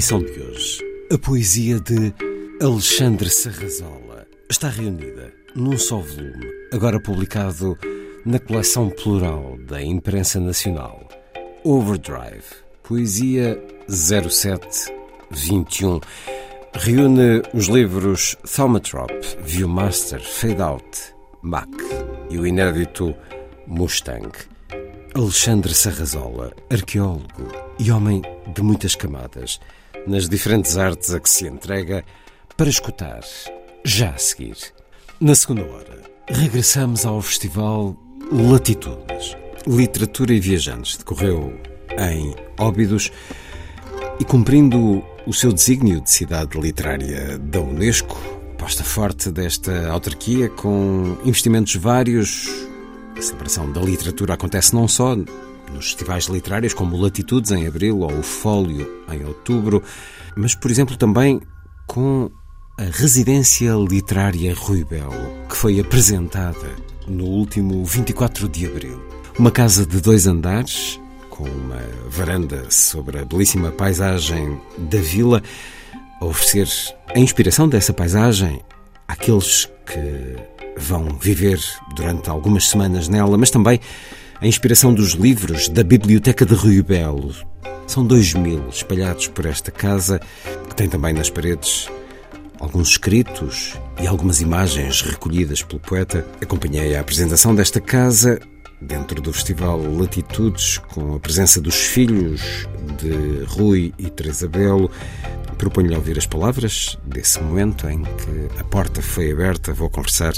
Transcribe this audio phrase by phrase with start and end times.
[0.00, 2.14] emissão de hoje, a poesia de
[2.58, 7.76] Alexandre Sarrazola está reunida num só volume, agora publicado
[8.24, 11.06] na coleção plural da Imprensa Nacional.
[11.64, 12.46] Overdrive,
[12.82, 16.00] poesia 0721.
[16.72, 19.12] Reúne os livros Thaumatrop,
[19.44, 21.68] Viewmaster, Fade Out, Mac
[22.30, 23.14] e o inédito
[23.66, 24.32] Mustang.
[25.14, 28.22] Alexandre Sarrazola, arqueólogo e homem
[28.54, 29.60] de muitas camadas,
[30.06, 32.04] nas diferentes artes a que se entrega,
[32.56, 33.20] para escutar,
[33.84, 34.56] já a seguir.
[35.20, 37.96] Na segunda hora, regressamos ao Festival
[38.32, 39.36] Latitudes.
[39.66, 41.58] Literatura e Viajantes decorreu
[41.98, 43.10] em Óbidos
[44.18, 48.18] e cumprindo o seu desígnio de cidade literária da Unesco,
[48.58, 52.48] posta forte desta autarquia com investimentos vários
[53.20, 55.14] a celebração da literatura acontece não só
[55.72, 59.82] nos festivais literários, como o Latitudes em abril ou o Fólio em outubro,
[60.36, 61.40] mas, por exemplo, também
[61.86, 62.30] com
[62.78, 66.76] a Residência Literária Rui Belo, que foi apresentada
[67.06, 69.00] no último 24 de abril.
[69.38, 75.42] Uma casa de dois andares, com uma varanda sobre a belíssima paisagem da vila,
[76.20, 78.60] a oferecer a inspiração dessa paisagem
[79.08, 80.36] àqueles que
[80.76, 81.60] vão viver
[81.94, 83.80] durante algumas semanas nela, mas também
[84.40, 87.34] a inspiração dos livros da Biblioteca de Rio Belo.
[87.86, 90.18] São dois mil espalhados por esta casa,
[90.66, 91.88] que tem também nas paredes
[92.58, 96.26] alguns escritos e algumas imagens recolhidas pelo poeta.
[96.40, 98.40] Acompanhei a apresentação desta casa
[98.80, 102.66] dentro do Festival Latitudes, com a presença dos filhos
[102.98, 104.90] de Rui e Teresa Belo.
[105.58, 109.74] Proponho-lhe ouvir as palavras desse momento em que a porta foi aberta.
[109.74, 110.32] Vou conversar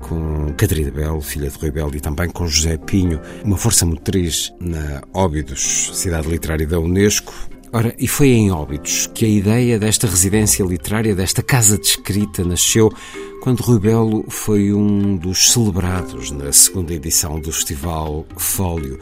[0.00, 4.52] com Catarina Belo, filha de Rui Belo, e também com José Pinho, uma força motriz
[4.58, 7.32] na Óbidos, cidade literária da Unesco.
[7.72, 12.42] Ora, e foi em Óbidos que a ideia desta residência literária, desta casa de escrita,
[12.42, 12.92] nasceu
[13.40, 18.98] quando Rui Belo foi um dos celebrados na segunda edição do Festival Fólio.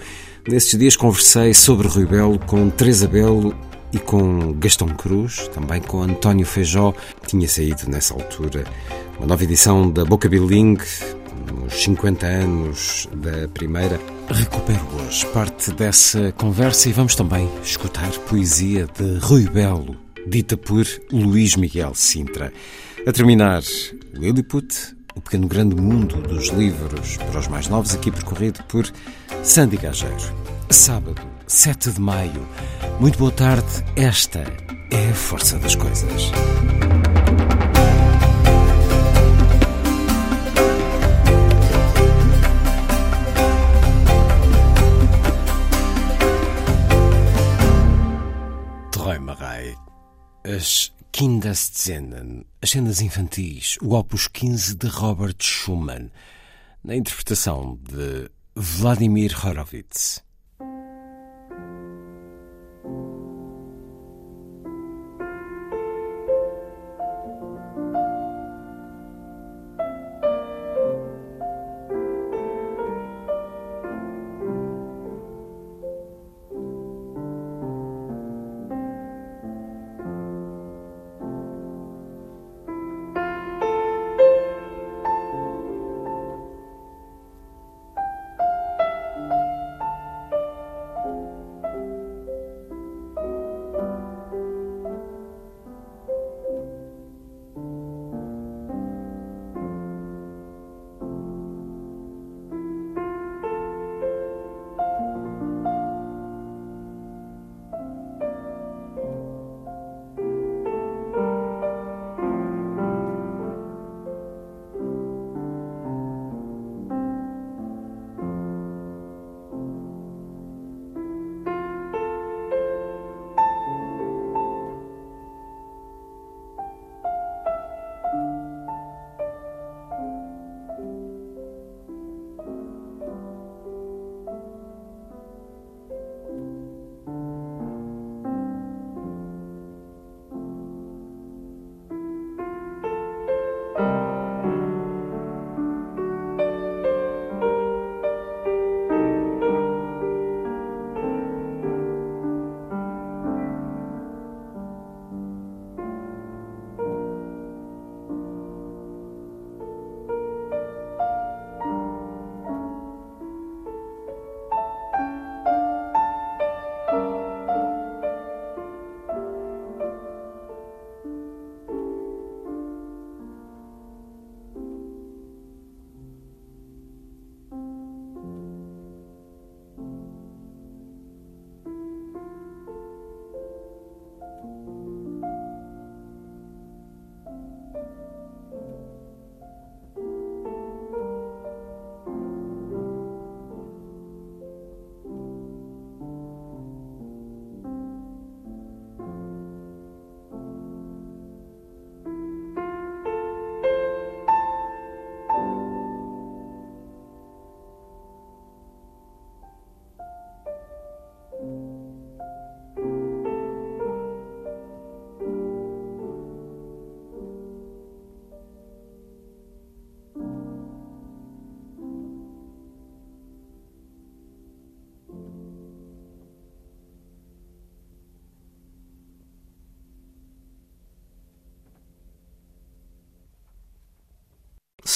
[0.47, 3.54] Nesses dias conversei sobre Rui Belo com Teresa Belo
[3.93, 6.93] e com Gastão Cruz, também com António Feijó,
[7.26, 8.65] tinha saído nessa altura
[9.19, 10.84] uma nova edição da Boca Bilingue,
[11.53, 13.99] nos 50 anos da primeira.
[14.28, 20.87] Recupero hoje parte dessa conversa e vamos também escutar poesia de Rui Belo, dita por
[21.10, 22.53] Luís Miguel Sintra.
[23.06, 23.62] A terminar,
[24.12, 28.87] Lilliput, o pequeno grande mundo dos livros para os mais novos, aqui percorrido por
[29.43, 30.16] Sandy Gageiro.
[30.70, 32.47] Sábado, 7 de maio.
[33.00, 33.66] Muito boa tarde.
[33.97, 34.41] Esta
[34.91, 36.31] é a força das coisas.
[48.93, 49.75] Träumerei.
[50.44, 56.11] As Kinderszenen, as cenas infantis, o Opus 15 de Robert Schumann,
[56.84, 60.27] na interpretação de Vladimir Horowitz.
[62.88, 63.27] Thank you.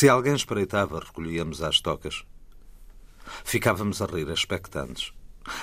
[0.02, 2.25] Se alguém espreitava, recolhíamos às tocas.
[3.44, 5.12] Ficávamos a rir, expectantes.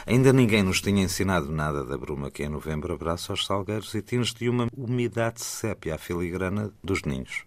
[0.08, 4.02] Ainda ninguém nos tinha ensinado nada da bruma que em novembro abraça os salgueiros e
[4.02, 7.44] tinge de uma umidade sépia à filigrana dos ninhos.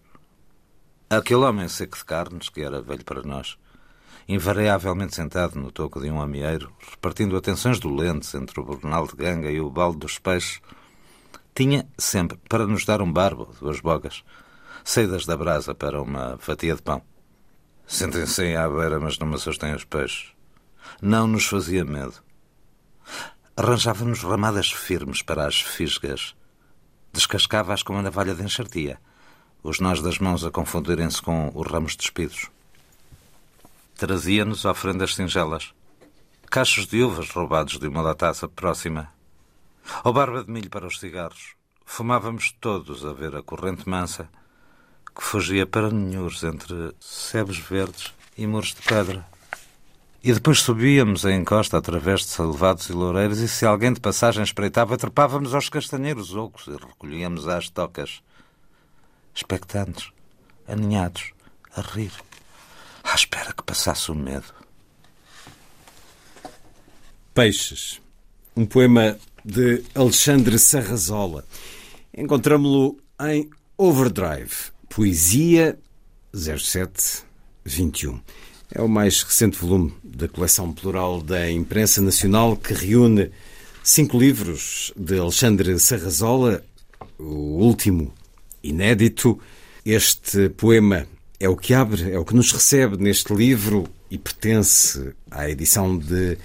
[1.09, 3.57] Aquele homem seco de carnes, que era velho para nós,
[4.29, 9.51] invariavelmente sentado no toco de um amieiro, repartindo atenções dolentes entre o bornal de ganga
[9.51, 10.61] e o balde dos peixes,
[11.55, 14.23] tinha sempre para nos dar um barbo, duas bogas,
[14.85, 17.03] saídas da brasa para uma fatia de pão.
[17.87, 20.33] Sentem-se à beira, mas não me assustem os peixes.
[21.01, 22.15] Não nos fazia medo.
[23.57, 26.35] Arranjava-nos ramadas firmes para as fisgas.
[27.13, 28.99] Descascava-as com uma navalha de enxertia,
[29.63, 32.49] os nós das mãos a confundirem-se com os ramos despidos.
[33.97, 35.75] Trazia-nos ofrendas singelas,
[36.51, 39.13] cachos de uvas roubados de uma lataça próxima,
[40.03, 41.55] ou barba de milho para os cigarros.
[41.85, 44.31] Fumávamos todos a ver a corrente mansa
[45.15, 49.27] que fugia para ninhures entre sebes verdes e muros de pedra.
[50.25, 54.43] E depois subíamos a encosta através de salvados e loureiros, e se alguém de passagem
[54.43, 58.23] espreitava, trepávamos aos castanheiros ocos e recolhíamos às tocas,
[59.35, 60.11] expectantes,
[60.67, 61.33] aninhados,
[61.75, 62.13] a rir,
[63.03, 64.55] à espera que passasse o medo.
[67.35, 68.01] Peixes,
[68.55, 71.45] um poema de Alexandre Sarrazola.
[72.17, 75.79] Encontramos-lo em Overdrive, Poesia
[76.35, 78.21] 0721.
[78.75, 83.31] É o mais recente volume da coleção plural da Imprensa Nacional que reúne
[83.83, 86.63] cinco livros de Alexandre Sarrazola,
[87.19, 87.25] o
[87.65, 88.13] último
[88.63, 89.41] inédito.
[89.83, 91.07] Este poema
[91.41, 95.97] é o que abre, é o que nos recebe neste livro e pertence à edição
[95.97, 96.37] de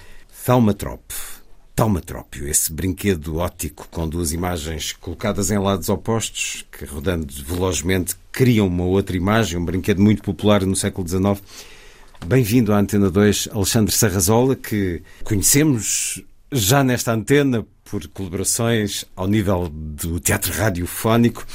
[0.46, 1.37] Thaumatrope.
[1.78, 8.66] Taumatrópio, esse brinquedo óptico com duas imagens colocadas em lados opostos, que rodando velozmente criam
[8.66, 11.40] uma outra imagem, um brinquedo muito popular no século XIX.
[12.26, 16.20] Bem-vindo à Antena 2, Alexandre Sarrazola, que conhecemos
[16.52, 21.46] já nesta antena por colaborações ao nível do teatro radiofónico.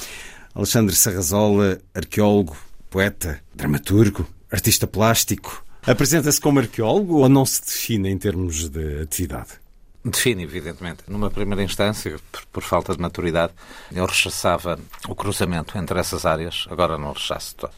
[0.55, 2.57] Alexandre Sarrazola, arqueólogo,
[2.89, 5.65] poeta, dramaturgo, artista plástico.
[5.85, 9.62] Apresenta-se como arqueólogo ou não se define em termos de atividade?
[10.05, 11.05] Define, evidentemente.
[11.07, 13.53] Numa primeira instância, por, por, falta de maturidade,
[13.93, 14.79] eu rechaçava
[15.09, 16.67] o cruzamento entre essas áreas.
[16.71, 17.73] Agora não rechaço todo.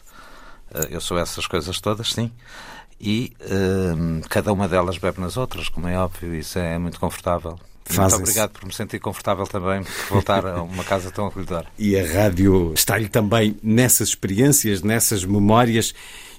[0.73, 2.31] Eh, eu sou essas coisas todas, sim.
[2.99, 6.33] E uh, cada uma delas bebe nas outras, como é óbvio.
[6.33, 7.59] Isso é muito confortável.
[7.93, 11.67] Muito obrigado por me sentir confortável também por voltar a uma casa tão acolhedora.
[11.77, 15.93] E a rádio está-lhe também nessas experiências, nessas memórias.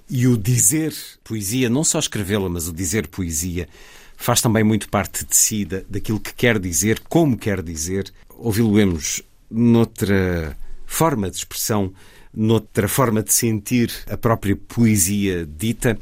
[0.09, 3.69] E o dizer poesia, não só escrevê-la, mas o dizer poesia,
[4.17, 8.13] faz também muito parte de si, daquilo que quer dizer, como quer dizer.
[8.39, 10.57] Ouvi-lo-emos noutra
[10.87, 11.93] forma de expressão,
[12.33, 15.99] noutra forma de sentir a própria poesia dita.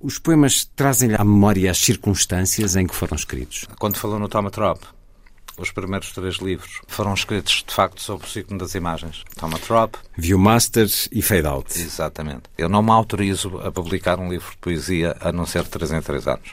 [0.00, 3.66] Os poemas trazem-lhe à memória as circunstâncias em que foram escritos.
[3.78, 4.82] Quando falou no Tomatrop,
[5.56, 9.22] os primeiros três livros foram escritos, de facto, sobre o ciclo das imagens.
[9.36, 9.94] Tomatrop...
[10.16, 11.80] Viewmaster e Fade Out.
[11.80, 12.42] Exatamente.
[12.58, 15.92] Eu não me autorizo a publicar um livro de poesia a não ser de 3
[15.92, 16.50] em 3 anos.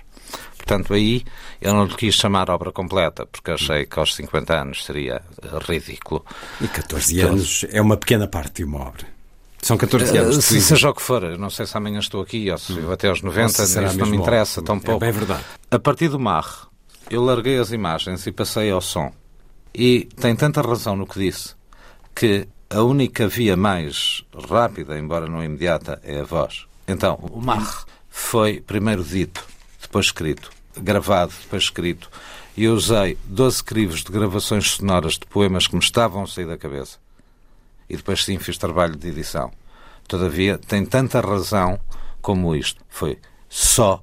[0.57, 1.23] Portanto, aí
[1.59, 5.21] eu não lhe quis chamar obra completa, porque achei que aos 50 anos seria
[5.67, 6.23] ridículo.
[6.59, 9.05] E 14 anos é uma pequena parte de uma obra.
[9.61, 10.38] São 14 anos.
[10.38, 12.91] Uh, se seja o que for, não sei se amanhã estou aqui ou se hum.
[12.91, 15.03] até aos 90, isso não me interessa tão pouco.
[15.03, 15.43] É bem verdade.
[15.69, 16.67] A partir do mar,
[17.09, 19.11] eu larguei as imagens e passei ao som.
[19.73, 21.55] E tem tanta razão no que disse
[22.15, 26.65] que a única via mais rápida, embora não imediata, é a voz.
[26.88, 29.45] Então, o mar foi primeiro dito,
[29.91, 32.10] depois escrito, gravado, depois escrito.
[32.55, 36.45] E eu usei 12 crivos de gravações sonoras de poemas que me estavam a sair
[36.45, 36.98] da cabeça
[37.89, 39.51] e depois sim fiz trabalho de edição.
[40.07, 41.77] Todavia, tem tanta razão
[42.21, 42.81] como isto.
[42.88, 43.19] Foi
[43.50, 44.01] só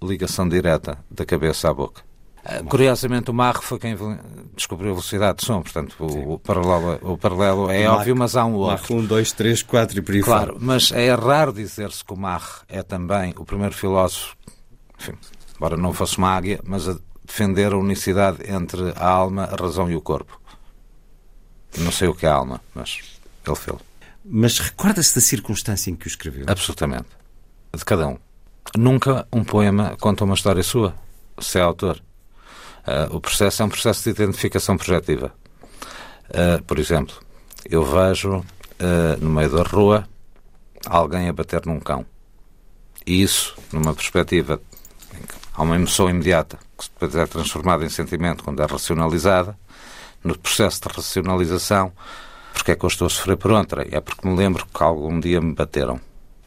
[0.00, 2.02] ligação direta da cabeça à boca.
[2.44, 3.96] Ah, curiosamente, o Marro foi quem
[4.54, 8.44] descobriu a velocidade de som, portanto, o, o paralelo, o paralelo é óbvio, mas há
[8.44, 8.94] um outro.
[8.94, 12.16] Marro 1, 2, 3, 4 e por aí Claro, mas é raro dizer-se que o
[12.16, 14.36] Marro é também o primeiro filósofo,
[14.98, 15.12] enfim,
[15.56, 19.90] embora não fosse uma águia, mas a defender a unicidade entre a alma, a razão
[19.90, 20.40] e o corpo.
[21.78, 23.00] Não sei o que é alma, mas
[23.46, 23.78] ele fez.
[24.24, 26.46] Mas recorda-se da circunstância em que o escreveu?
[26.48, 27.08] Absolutamente.
[27.74, 28.18] De cada um.
[28.76, 30.94] Nunca um poema conta uma história sua,
[31.38, 32.00] se é autor.
[32.86, 35.32] Uh, o processo é um processo de identificação projetiva.
[36.28, 37.14] Uh, por exemplo,
[37.64, 38.44] eu vejo uh,
[39.20, 40.08] no meio da rua
[40.86, 42.06] alguém a bater num cão.
[43.06, 44.60] E isso, numa perspectiva
[45.54, 49.56] há uma emoção imediata que depois é transformada em sentimento quando é racionalizada,
[50.22, 51.92] no processo de racionalização
[52.54, 53.86] porque é que eu estou a sofrer por outra?
[53.90, 56.00] É porque me lembro que algum dia me bateram.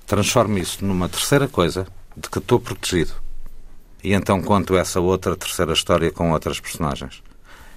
[0.08, 3.12] transformo isso numa terceira coisa de que estou protegido.
[4.04, 7.22] E então conto essa outra terceira história com outras personagens.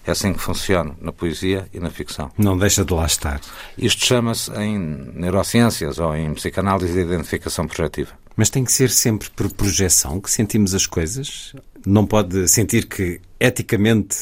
[0.07, 2.31] É assim que funciona na poesia e na ficção.
[2.39, 3.41] Não deixa de lá estar.
[3.77, 8.13] Isto chama-se em neurociências ou em psicanálise de identificação projetiva.
[8.37, 11.55] Mas tem que ser sempre por projeção que sentimos as coisas?
[11.85, 14.17] Não pode sentir que, eticamente,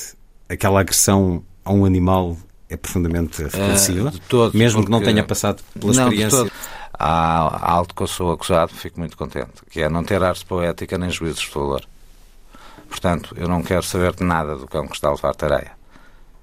[0.49, 2.37] aquela agressão a um animal
[2.69, 4.11] é profundamente repulsiva?
[4.11, 6.51] de todo, mesmo que não tenha passado pela não, experiência?
[6.99, 10.99] há algo que eu sou acusado, fico muito contente, que é não ter arte poética
[10.99, 11.85] nem juízos de valor.
[12.89, 15.73] Portanto, eu não quero saber de nada do cão que está a levar tareia.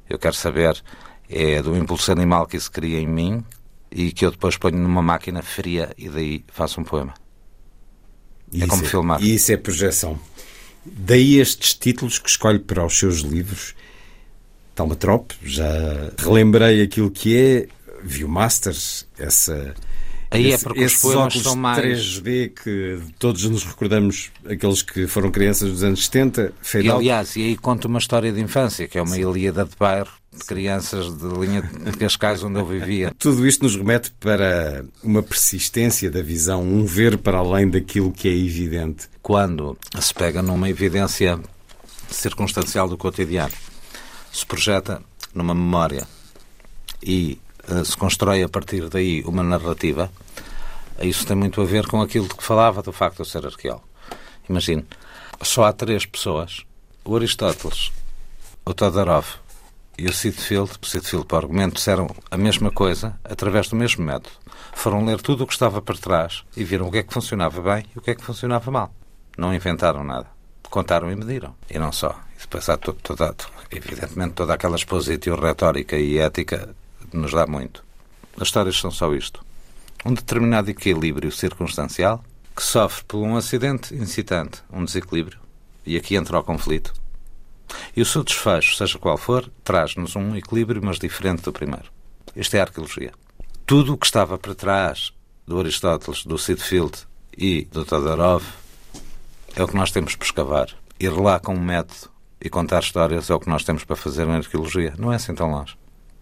[0.10, 0.82] Eu quero saber
[1.30, 3.44] é do impulso animal que isso cria em mim
[3.92, 7.14] e que eu depois ponho numa máquina fria e daí faço um poema.
[8.52, 9.22] E É como isso filmar.
[9.22, 10.20] E isso é projeção.
[10.86, 13.74] Daí estes títulos que escolhe para os seus livros.
[14.76, 17.68] Talmatrop, já relembrei aquilo que é
[18.04, 19.74] Viewmasters, essa.
[20.30, 24.82] Aí é esse- porque os esses óculos são mais- 3D que todos nos recordamos, aqueles
[24.82, 28.42] que foram crianças dos anos 70, fade E, aliás, e aí conto uma história de
[28.42, 32.66] infância, que é uma Ilíada de bairro de crianças de linha de Cascais onde eu
[32.66, 33.14] vivia.
[33.18, 38.28] Tudo isto nos remete para uma persistência da visão, um ver para além daquilo que
[38.28, 39.08] é evidente.
[39.22, 41.40] quando se pega numa evidência
[42.10, 43.54] circunstancial do cotidiano,
[44.32, 45.02] se projeta
[45.34, 46.08] numa memória
[47.02, 50.12] e eh, se constrói a partir daí uma narrativa,
[51.02, 53.46] isso tem muito a ver com aquilo de que falava do facto de eu ser
[53.46, 53.88] arqueólogo.
[54.50, 54.86] Imagine,
[55.42, 56.64] só há três pessoas,
[57.04, 57.92] o Aristóteles,
[58.64, 59.26] o Todorov
[59.98, 64.04] e o Sidfield, o Sidfield para o argumento, disseram a mesma coisa através do mesmo
[64.06, 64.36] método.
[64.74, 67.62] Foram ler tudo o que estava para trás e viram o que é que funcionava
[67.62, 68.94] bem e o que é que funcionava mal.
[69.38, 70.28] Não inventaram nada.
[70.70, 71.56] Contaram e mediram.
[71.70, 72.20] E não só.
[72.38, 73.34] E depois há to- toda,
[73.72, 76.76] evidentemente toda aquela exposição retórica e ética
[77.14, 77.84] nos dá muito.
[78.36, 79.44] As histórias são só isto.
[80.06, 82.24] Um determinado equilíbrio circunstancial
[82.56, 85.40] que sofre por um acidente incitante, um desequilíbrio.
[85.86, 86.94] E aqui entra o conflito.
[87.96, 91.92] E o seu desfecho, seja qual for, traz-nos um equilíbrio, mas diferente do primeiro.
[92.36, 93.12] Isto é a arqueologia.
[93.66, 95.14] Tudo o que estava para trás
[95.48, 96.94] do Aristóteles, do Sidfield
[97.38, 98.44] e do Todorov
[99.56, 100.68] é o que nós temos para escavar.
[101.00, 102.10] Ir lá com um método
[102.42, 104.94] e contar histórias é o que nós temos para fazer na arqueologia.
[104.98, 105.76] Não é assim tão longe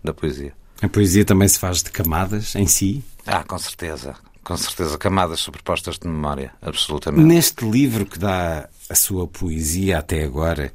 [0.04, 0.54] da poesia.
[0.82, 3.04] A poesia também se faz de camadas em si.
[3.26, 4.16] Ah, com certeza.
[4.44, 4.98] Com certeza.
[4.98, 6.52] Camadas sobrepostas de memória.
[6.62, 7.26] Absolutamente.
[7.26, 10.74] Neste livro que dá a sua poesia até agora,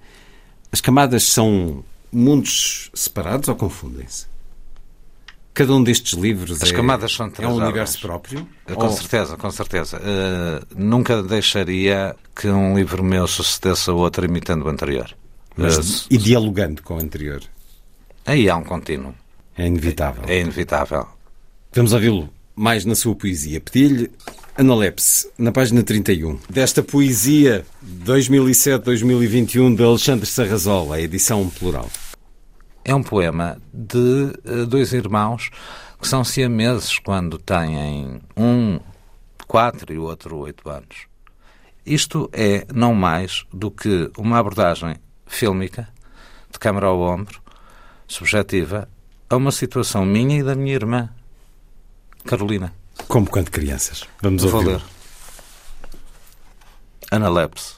[0.72, 1.82] as camadas são
[2.12, 4.26] mundos separados ou confundem-se?
[5.54, 8.46] Cada um destes livros As é, camadas são é um universo próprio?
[8.64, 10.00] Com Ou- certeza, com certeza.
[10.00, 15.10] Eh, nunca deixaria que um livro meu sucedesse a outro imitando o anterior.
[15.56, 17.42] mas, Eh, e dialogando com o anterior?
[18.24, 19.12] aí há um contínuo.
[19.56, 20.22] É inevitável.
[20.28, 21.08] É inevitável.
[21.72, 23.60] Vamos ouvi-lo mais na sua poesia.
[23.60, 24.10] Pedi-lhe
[24.56, 27.64] Analepse, na página 31, desta poesia
[28.04, 31.88] 2007-2021 de Alexandre Sarrazola, a edição plural.
[32.84, 35.50] É um poema de eh, dois irmãos
[36.00, 38.80] que são siameses quando têm um
[39.46, 41.06] quatro e o outro oito anos.
[41.86, 45.88] Isto é não mais do que uma abordagem fílmica,
[46.50, 47.40] de câmara ao ombro,
[48.08, 48.88] subjetiva,
[49.30, 51.10] a uma situação minha e da minha irmã,
[52.28, 52.74] Carolina.
[53.08, 54.06] Como quando crianças.
[54.20, 54.72] Vamos Vou ouvir.
[54.72, 54.82] ler.
[57.10, 57.76] Analepse.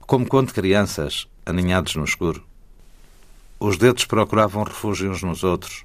[0.00, 2.42] Como quando crianças, aninhados no escuro,
[3.60, 5.84] os dedos procuravam refúgio uns nos outros,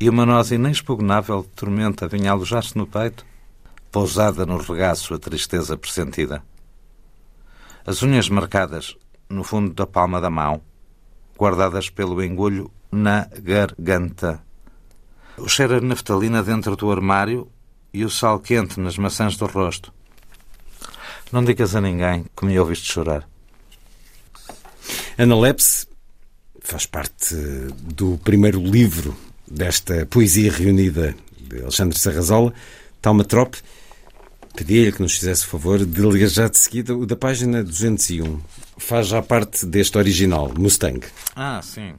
[0.00, 3.26] e uma noz inexpugnável de tormenta vinha alojar-se no peito,
[3.92, 6.42] pousada no regaço a tristeza pressentida.
[7.86, 8.96] As unhas marcadas
[9.28, 10.62] no fundo da palma da mão,
[11.36, 14.42] guardadas pelo engolho na garganta.
[15.38, 17.48] O cheiro de naftalina dentro do armário
[17.92, 19.92] e o sal quente nas maçãs do rosto.
[21.30, 23.28] Não digas a ninguém que me ouviste chorar.
[25.18, 25.86] Analepse
[26.60, 27.34] faz parte
[27.82, 29.16] do primeiro livro
[29.46, 32.52] desta poesia reunida de Alexandre Sarrazola,
[33.00, 33.58] Talmatrope.
[34.54, 38.40] Pedi-lhe que nos fizesse o favor de ler já de seguida o da página 201.
[38.78, 41.06] Faz já parte deste original, Mustang.
[41.34, 41.94] Ah, sim.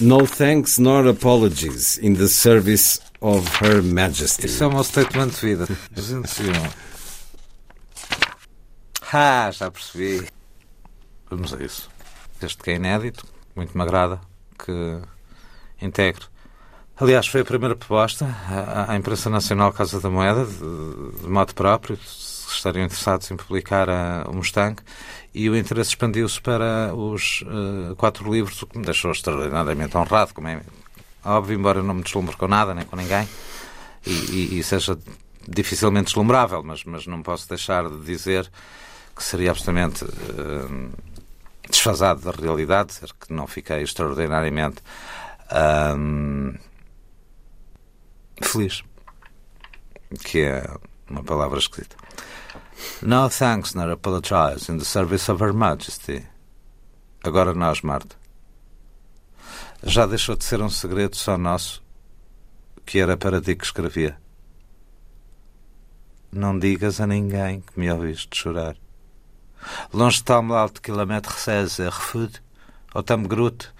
[0.00, 4.46] No thanks nor apologies in the service of Her Majesty.
[4.46, 5.68] Isso é o meu statement de vida.
[5.92, 6.52] 201.
[9.12, 10.26] Ah, já percebi.
[11.30, 11.88] Vamos a isso.
[12.42, 14.20] Este que é inédito, muito me agrada,
[14.58, 14.98] que
[15.80, 16.26] integro.
[16.96, 18.26] Aliás, foi a primeira proposta
[18.88, 23.88] à, imprensa nacional Casa da Moeda, de, de modo próprio, se estariam interessados em publicar
[23.88, 24.80] a, o Mustang,
[25.34, 30.32] e o interesse expandiu-se para os uh, quatro livros, o que me deixou extraordinariamente honrado,
[30.32, 30.60] como é
[31.24, 33.28] óbvio, embora não me deslumbre com nada, nem com ninguém,
[34.06, 34.96] e, e, e seja
[35.48, 38.50] dificilmente deslumbrável, mas, mas não posso deixar de dizer
[39.14, 40.92] que seria absolutamente uh,
[41.68, 44.78] desfasado da realidade, dizer que não fiquei extraordinariamente
[45.50, 46.58] uh,
[48.40, 48.82] feliz,
[50.24, 50.68] que é
[51.08, 51.96] uma palavra escrita.
[53.02, 56.26] No thanks nor apologize in the service of Her Majesty.
[57.22, 58.16] Agora nós, Marta.
[59.82, 61.82] Já deixou de ser um segredo só nosso
[62.84, 64.18] que era para ti que escrevia.
[66.30, 68.76] Não digas a ninguém que me ouviste chorar.
[69.92, 72.42] Longe de tal alto quilômetro César Refud,
[72.94, 73.70] ou Tam Grut,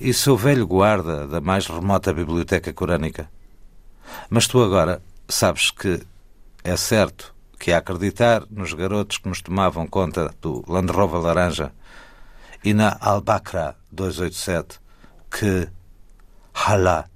[0.00, 3.30] e seu velho guarda da mais remota biblioteca corânica.
[4.30, 6.02] Mas tu agora sabes que
[6.62, 11.72] é certo que a acreditar nos garotos que nos tomavam conta do Land Rover laranja
[12.62, 14.80] e na Albacra 287
[15.30, 15.68] que,
[16.54, 17.06] halá,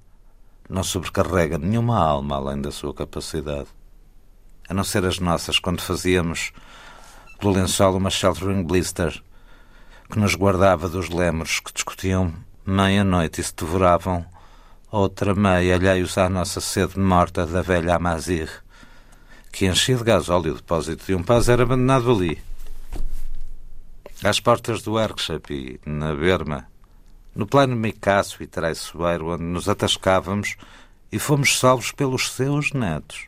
[0.69, 3.69] não sobrecarrega nenhuma alma além da sua capacidade.
[4.69, 6.53] A não ser as nossas, quando fazíamos
[7.39, 9.23] pelo lençol uma sheltering blister
[10.11, 12.35] que nos guardava dos lemos que discutiam
[12.67, 14.27] meia-noite e se devoravam
[14.91, 18.51] outra meia alheios à nossa sede morta da velha Amazir
[19.53, 22.41] que enchia de gasóleo o depósito de um paz era abandonado ali.
[24.23, 25.53] Às portas do workshop
[25.85, 26.67] e na berma,
[27.35, 30.57] no plano micaço e traiçoeiro onde nos atascávamos
[31.11, 33.27] e fomos salvos pelos seus netos.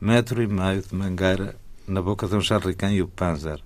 [0.00, 1.56] Metro e meio de mangueira
[1.86, 3.62] na boca de um jarricã e o panzer.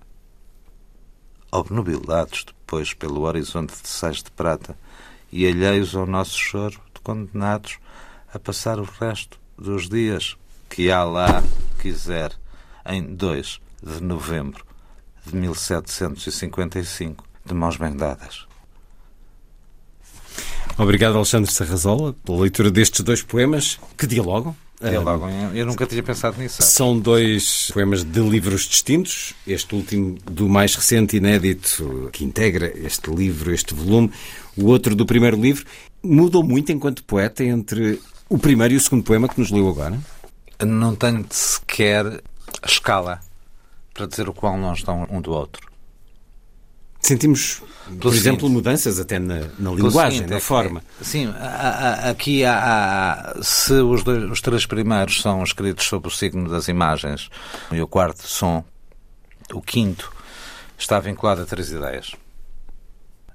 [1.50, 4.76] Obnubilados depois pelo horizonte de sais de prata
[5.30, 7.78] e alheios ao nosso choro de condenados
[8.32, 10.36] a passar o resto dos dias
[10.68, 11.42] que Allah
[11.80, 12.32] quiser,
[12.84, 14.64] em 2 de novembro
[15.24, 18.46] de 1755, de mãos bem dadas.
[20.78, 24.54] Obrigado, Alexandre Sarrazola, pela leitura destes dois poemas que dialogam.
[24.78, 26.60] Dialogam, eu nunca tinha pensado nisso.
[26.60, 29.32] São dois poemas de livros distintos.
[29.46, 34.12] Este último do mais recente inédito, que integra este livro, este volume.
[34.54, 35.64] O outro do primeiro livro.
[36.02, 39.98] Mudou muito enquanto poeta entre o primeiro e o segundo poema que nos leu agora?
[40.64, 42.22] Não tenho sequer
[42.64, 43.20] escala
[43.92, 45.66] para dizer o qual longe estão um do outro.
[47.00, 50.82] Sentimos, Pelo por seguinte, exemplo, mudanças até na, na linguagem, seguinte, na é forma.
[51.00, 51.32] sim,
[52.02, 56.66] aqui há, há se os, dois, os três primeiros são escritos sob o signo das
[56.66, 57.30] imagens
[57.70, 58.64] e o quarto som,
[59.52, 60.12] o quinto,
[60.76, 62.12] está vinculado a três ideias.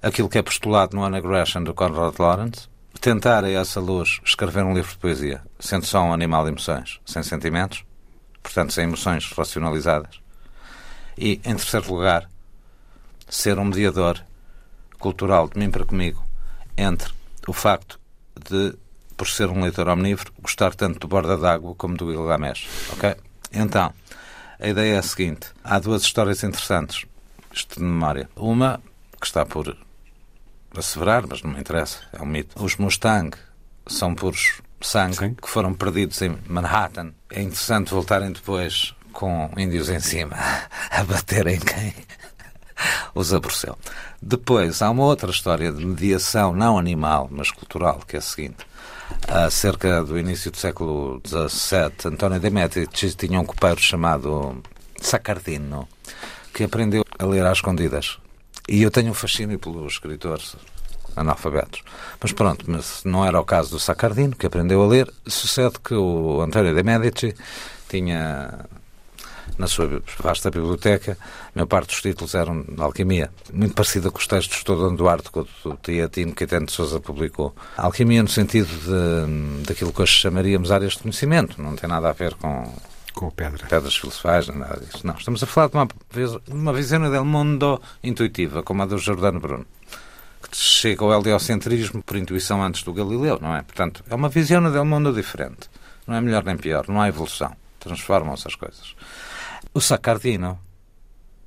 [0.01, 2.67] Aquilo que é postulado no Anagression do Conrad Lawrence,
[2.99, 6.99] tentar a essa luz escrever um livro de poesia, sendo só um animal de emoções,
[7.05, 7.83] sem sentimentos,
[8.41, 10.19] portanto sem emoções racionalizadas.
[11.17, 12.29] E, em terceiro lugar,
[13.29, 14.23] ser um mediador
[14.99, 16.23] cultural de mim para comigo
[16.77, 17.11] entre
[17.47, 17.99] o facto
[18.49, 18.75] de,
[19.17, 22.67] por ser um leitor omnívoro, gostar tanto do Borda d'Água como do Gilgamesh.
[22.93, 23.15] Ok?
[23.51, 23.93] Então,
[24.59, 27.05] a ideia é a seguinte: há duas histórias interessantes,
[27.53, 28.29] isto de memória.
[28.35, 28.81] Uma,
[29.19, 29.75] que está por
[30.75, 32.63] asseverar, mas não me interessa, é um mito.
[32.63, 33.37] Os Mustang
[33.87, 35.35] são puros sangue Sim.
[35.35, 37.13] que foram perdidos em Manhattan.
[37.29, 40.35] É interessante voltarem depois com índios em cima
[40.89, 41.93] a baterem quem
[43.13, 43.77] os aborreceu.
[44.21, 48.65] Depois, há uma outra história de mediação, não animal, mas cultural, que é a seguinte.
[49.51, 54.61] Cerca do início do século XVII, António de Médici tinha um copeiro chamado
[54.99, 55.87] Sacardino,
[56.53, 58.20] que aprendeu a ler às escondidas
[58.71, 60.55] e eu tenho um fascínio pelos escritores
[61.13, 61.83] analfabetos.
[62.21, 65.11] Mas pronto, mas não era o caso do Sacardino, que aprendeu a ler.
[65.27, 67.35] Sucede que o António de Medici
[67.89, 68.65] tinha
[69.57, 74.17] na sua vasta biblioteca, a maior parte dos títulos eram de alquimia, muito parecida com
[74.17, 77.53] os textos de Dom Duarte, que o Teatino Caetano de Sousa publicou.
[77.75, 82.13] Alquimia no sentido de, daquilo que hoje chamaríamos áreas de conhecimento, não tem nada a
[82.13, 82.73] ver com
[83.13, 83.67] com pedra.
[83.67, 85.05] Pedras filosofais, nada disso.
[85.05, 85.87] Não, estamos a falar de uma,
[86.47, 89.65] uma visão del mundo intuitiva, como a do Jordano Bruno,
[90.49, 93.61] que chega ao heliocentrismo por intuição antes do Galileu, não é?
[93.61, 95.69] Portanto, é uma visão del mundo diferente.
[96.07, 97.55] Não é melhor nem pior, não há evolução.
[97.79, 98.95] Transformam-se as coisas.
[99.73, 100.59] O Sacardino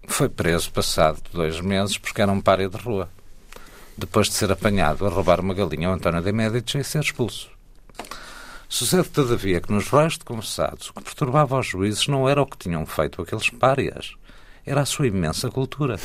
[0.07, 3.09] foi preso passado dois meses porque era um párea de rua.
[3.97, 7.49] Depois de ser apanhado a roubar uma galinha ao António de Médici e ser expulso.
[8.69, 12.47] Sucede, todavia, que nos roios de confessados o que perturbava os juízes não era o
[12.47, 14.15] que tinham feito aqueles párias,
[14.67, 15.99] era a sua imensa cultura.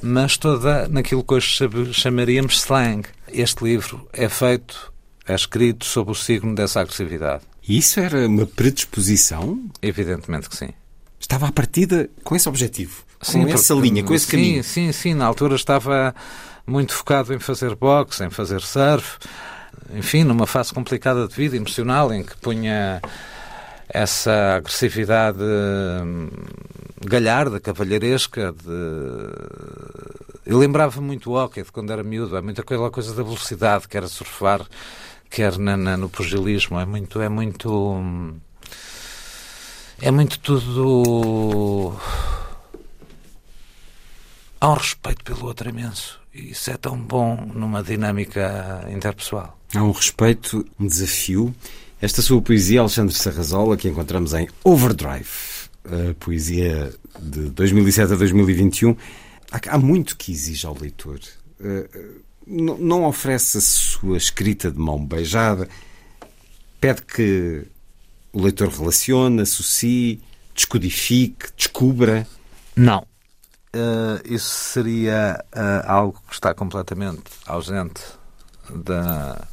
[0.00, 1.58] Mas toda naquilo que hoje
[1.92, 3.02] chamaríamos slang.
[3.28, 4.92] Este livro é feito,
[5.26, 7.42] é escrito sob o signo dessa agressividade.
[7.66, 9.62] E isso era uma predisposição?
[9.82, 10.70] Evidentemente que sim.
[11.18, 14.64] estava à partida com esse objetivo, com Sim, essa porque- linha, com esse sim, caminho.
[14.64, 16.14] Sim, sim, na altura estava
[16.66, 19.18] muito focado em fazer boxe, em fazer surf,
[19.92, 23.00] enfim, numa fase complicada de vida emocional em que punha
[23.88, 26.28] essa agressividade hum,
[27.04, 28.52] galharda, cavalheiresca.
[28.52, 28.70] De...
[30.46, 33.88] Eu lembrava muito o hockey de quando era miúdo, é muito aquela coisa da velocidade,
[33.88, 34.62] quer surfar,
[35.30, 37.70] quer na, na- no pugilismo, é muito, é muito.
[37.72, 38.36] hum,
[40.00, 41.96] É muito tudo.
[44.60, 46.20] Há um respeito pelo outro imenso.
[46.34, 49.56] Isso é tão bom numa dinâmica interpessoal.
[49.72, 51.54] Há um respeito, um desafio.
[52.00, 55.28] Esta sua poesia, Alexandre Sarrazola, que encontramos em Overdrive,
[55.84, 58.96] a poesia de 2007 a 2021,
[59.50, 61.20] há, muito que exige ao leitor.
[61.60, 62.10] Eh, eh,
[62.46, 65.68] não, não oferece a sua escrita de mão beijada,
[66.80, 67.62] pede que
[68.32, 70.20] o leitor relacione, associe,
[70.54, 72.26] descodifique, descubra.
[72.74, 73.06] Não.
[73.74, 78.00] Eh, isso seria eh, algo que está completamente ausente
[78.72, 79.48] da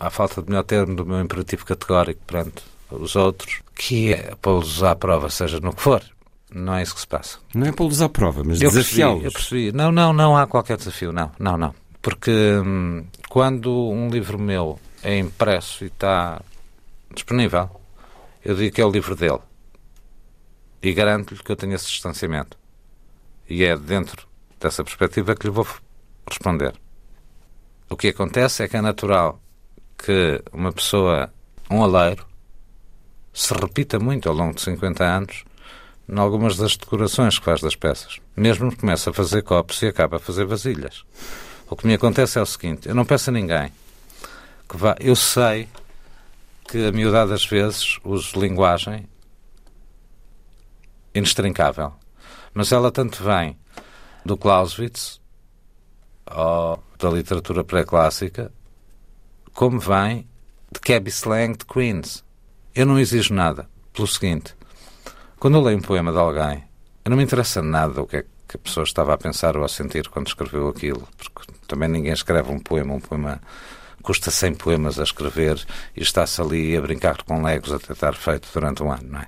[0.00, 4.82] à falta de melhor termo do meu imperativo categórico perante os outros, que é pô-los
[4.82, 6.02] à prova, seja no que for.
[6.50, 7.38] Não é isso que se passa.
[7.54, 9.24] Não é pô-los à prova, mas desafiá-los.
[9.24, 9.70] eu percebi.
[9.72, 11.12] Não, não, não há qualquer desafio.
[11.12, 11.74] Não, não, não.
[12.00, 16.40] Porque hum, quando um livro meu é impresso e está
[17.12, 17.68] disponível,
[18.42, 19.40] eu digo que é o livro dele.
[20.82, 22.56] E garanto-lhe que eu tenho esse distanciamento.
[23.48, 24.26] E é dentro
[24.60, 25.66] dessa perspectiva que lhe vou
[26.28, 26.74] responder.
[27.88, 29.40] O que acontece é que é natural
[29.96, 31.32] que uma pessoa,
[31.70, 32.26] um aleiro,
[33.32, 35.44] se repita muito ao longo de 50 anos
[36.08, 38.20] em algumas das decorações que faz das peças.
[38.36, 41.04] Mesmo que comece a fazer copos e acaba a fazer vasilhas.
[41.68, 43.70] O que me acontece é o seguinte: eu não peço a ninguém
[44.68, 44.96] que vá.
[45.00, 45.68] Eu sei
[46.68, 49.08] que a miudade das vezes uso linguagem
[51.14, 51.92] inextrincável,
[52.54, 53.58] mas ela tanto vem
[54.24, 55.20] do Clausewitz
[56.30, 58.52] ou da literatura pré-clássica,
[59.54, 60.28] como vem
[60.70, 62.24] de Cabby Slang de Queens.
[62.74, 64.54] Eu não exijo nada, pelo seguinte:
[65.38, 66.64] quando eu leio um poema de alguém,
[67.04, 69.64] eu não me interessa nada o que é que a pessoa estava a pensar ou
[69.64, 73.40] a sentir quando escreveu aquilo, porque também ninguém escreve um poema, um poema
[74.02, 75.62] custa 100 poemas a escrever
[75.94, 79.26] e está-se ali a brincar com legos até estar feito durante um ano, não é?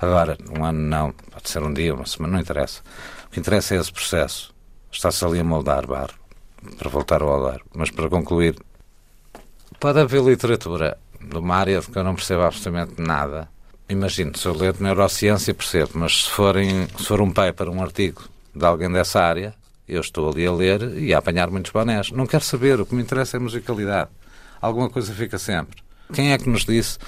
[0.00, 2.80] Agora, um ano não, pode ser um dia, uma semana, não interessa.
[3.26, 4.54] O que interessa é esse processo.
[4.90, 6.14] Está-se ali a moldar barro,
[6.78, 7.64] para voltar ao alaro.
[7.74, 8.56] Mas para concluir,
[9.78, 13.48] pode haver literatura de uma área de que eu não percebo absolutamente nada.
[13.90, 18.22] Imagino, se eu ler neurociência percebo, mas se, forem, se for um paper, um artigo
[18.54, 19.54] de alguém dessa área,
[19.86, 22.10] eu estou ali a ler e a apanhar muitos bonés.
[22.10, 24.10] Não quero saber, o que me interessa é musicalidade.
[24.62, 25.82] Alguma coisa fica sempre.
[26.12, 26.98] Quem é que nos disse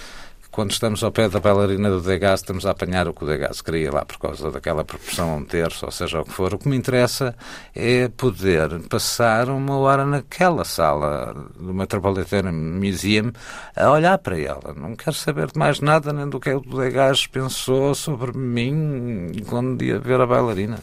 [0.52, 3.62] quando estamos ao pé da bailarina do Degas estamos a apanhar o que o Degas
[3.62, 6.52] queria lá por causa daquela proporção a um terço, ou seja o que for?
[6.52, 7.34] O que me interessa
[7.74, 13.32] é poder passar uma hora naquela sala do Metropolitan Museum
[13.74, 14.74] a olhar para ela.
[14.76, 19.82] Não quero saber de mais nada nem do que o Degas pensou sobre mim quando
[19.82, 20.78] ia ver a bailarina.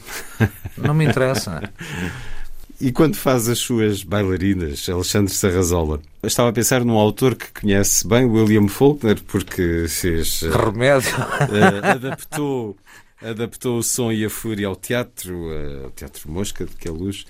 [0.75, 1.61] Não me interessa.
[2.81, 7.47] E quando faz as suas bailarinas, Alexandre Sarrazola, eu estava a pensar num autor que
[7.61, 10.39] conhece bem, William Faulkner, porque fez.
[10.39, 11.09] Que remédio.
[11.51, 12.77] eh, adaptou,
[13.21, 17.25] adaptou o som e a fúria ao teatro, eh, ao Teatro Mosca, de Queluz.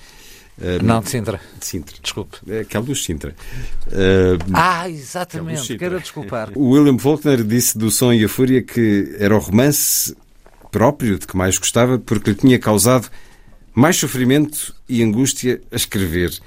[0.62, 1.42] eh, Não, de Sintra.
[1.60, 1.96] de Sintra.
[2.00, 2.38] Desculpe.
[2.48, 3.34] É, Queluz Sintra.
[3.92, 5.62] Eh, Ah, exatamente.
[5.62, 5.78] Sintra.
[5.80, 6.52] Quero desculpar.
[6.54, 10.16] O William Faulkner disse do Som e a Fúria que era o romance
[10.72, 13.10] próprio de que mais gostava porque lhe tinha causado
[13.80, 16.38] mais sofrimento e angústia a escrever.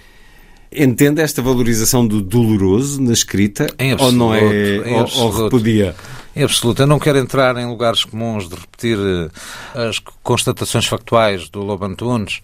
[0.70, 5.44] Entende esta valorização do doloroso na escrita Em ou não é absoluto, ou, ou absoluto.
[5.44, 5.96] repudia?
[6.36, 6.82] Em absoluto.
[6.82, 11.84] Eu não quero entrar em lugares comuns de repetir eh, as constatações factuais do Lobo
[11.84, 12.40] Antunes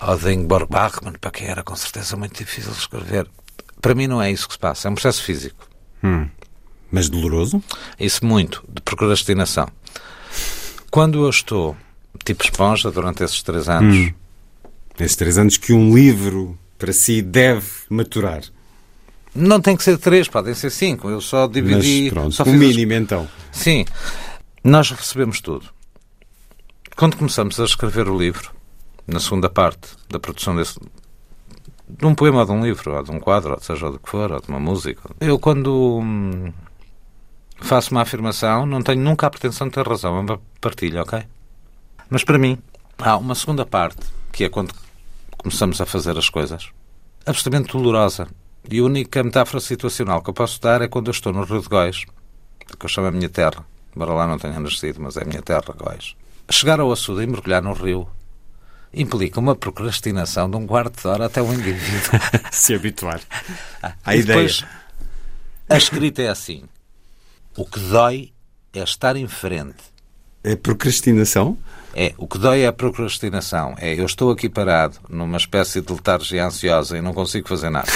[0.00, 3.26] ou de Ingborg Bachmann, para que era com certeza muito difícil de escrever.
[3.80, 4.88] Para mim não é isso que se passa.
[4.88, 5.68] É um processo físico.
[6.90, 7.62] Mas doloroso?
[7.98, 9.68] Isso muito, de procrastinação.
[10.90, 11.76] Quando eu estou
[12.24, 14.12] tipo esponja durante esses três anos,
[14.98, 18.42] Esses três anos que um livro para si deve maturar.
[19.34, 21.08] não tem que ser três, podem ser cinco.
[21.08, 22.02] Eu só dividi.
[22.04, 23.28] Mas pronto, só o fiz as- mínimo então.
[23.52, 23.84] Sim,
[24.64, 25.66] nós recebemos tudo.
[26.96, 28.50] Quando começamos a escrever o livro,
[29.06, 30.78] na segunda parte da produção desse,
[31.88, 33.98] de um poema ou de um livro, ou de um quadro, ou seja, ou do
[33.98, 36.52] que for, ou de uma música, eu quando hum,
[37.60, 41.22] faço uma afirmação, não tenho nunca a pretensão de ter razão, é uma partilha, ok?
[42.10, 42.58] Mas para mim,
[42.98, 44.74] há uma segunda parte, que é quando
[45.38, 46.68] começamos a fazer as coisas,
[47.24, 48.28] absolutamente dolorosa.
[48.68, 51.62] E a única metáfora situacional que eu posso dar é quando eu estou no Rio
[51.62, 52.04] de Góis,
[52.78, 55.40] que eu chamo a minha terra, embora lá não tenha nascido, mas é a minha
[55.40, 56.14] terra, Góis.
[56.50, 58.08] chegar ao açude e mergulhar no rio
[58.92, 62.20] implica uma procrastinação de um quarto de hora até o indivíduo.
[62.50, 63.20] Se habituar.
[64.02, 64.38] A e ideia.
[64.38, 64.64] Depois,
[65.68, 66.64] a escrita é assim:
[67.56, 68.32] o que dói
[68.72, 69.78] é estar em frente.
[70.42, 71.56] É procrastinação?
[71.94, 73.74] É, o que dói é a procrastinação.
[73.78, 77.88] É, eu estou aqui parado numa espécie de letargia ansiosa e não consigo fazer nada.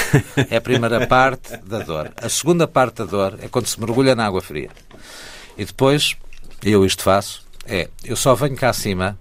[0.50, 2.12] É a primeira parte da dor.
[2.16, 4.70] A segunda parte da dor é quando se mergulha na água fria.
[5.56, 6.16] E depois,
[6.62, 9.18] eu isto faço, é, eu só venho cá acima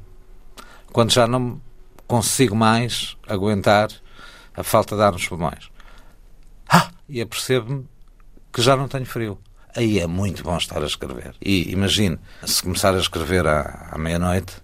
[0.92, 1.62] quando já não
[2.08, 3.90] consigo mais aguentar
[4.56, 5.70] a falta de ar nos pulmões.
[6.68, 6.90] Ah!
[7.08, 7.88] E apercebo-me
[8.52, 9.40] que já não tenho frio.
[9.76, 11.36] Aí é muito bom estar a escrever.
[11.42, 14.63] E imagine, se começar a escrever à, à meia-noite,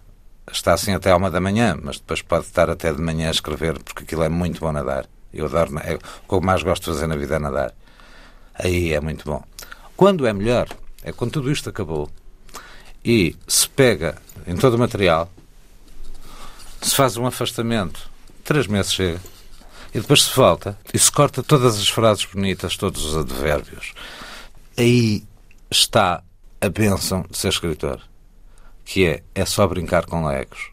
[0.52, 3.32] está assim até à uma da manhã, mas depois pode estar até de manhã a
[3.32, 5.08] escrever, porque aquilo é muito bom nadar.
[5.34, 7.74] Eu adoro, é, o que eu mais gosto de fazer na vida é nadar.
[8.56, 9.44] Aí é muito bom.
[9.96, 10.68] Quando é melhor,
[11.04, 12.10] é quando tudo isto acabou
[13.04, 15.32] e se pega em todo o material,
[16.82, 18.10] se faz um afastamento,
[18.44, 19.20] três meses chega,
[19.94, 23.94] e depois se volta e se corta todas as frases bonitas, todos os advérbios.
[24.78, 25.24] Aí
[25.70, 26.24] está
[26.62, 28.02] a bênção de ser escritor,
[28.90, 30.72] que é, é só brincar com legos.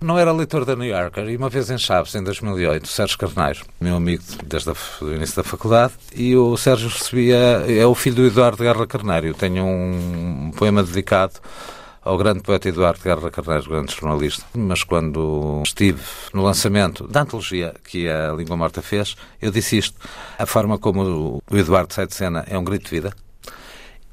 [0.00, 3.64] Não era leitor da New Yorker e uma vez em Chaves, em 2008, Sérgio Carneiro,
[3.80, 8.26] meu amigo desde o início da faculdade, e o Sérgio recebia, é o filho do
[8.26, 9.34] Eduardo Guerra Carneiro.
[9.34, 11.34] Tenho um, poema dedicado
[12.00, 14.44] ao grande poeta Eduardo Guerra Carneiro, grande jornalista.
[14.54, 16.00] Mas quando estive
[16.32, 19.98] no lançamento da antologia que a Língua Morta fez, eu disse isto.
[20.38, 23.12] A forma como o Eduardo sai de cena é um grito de vida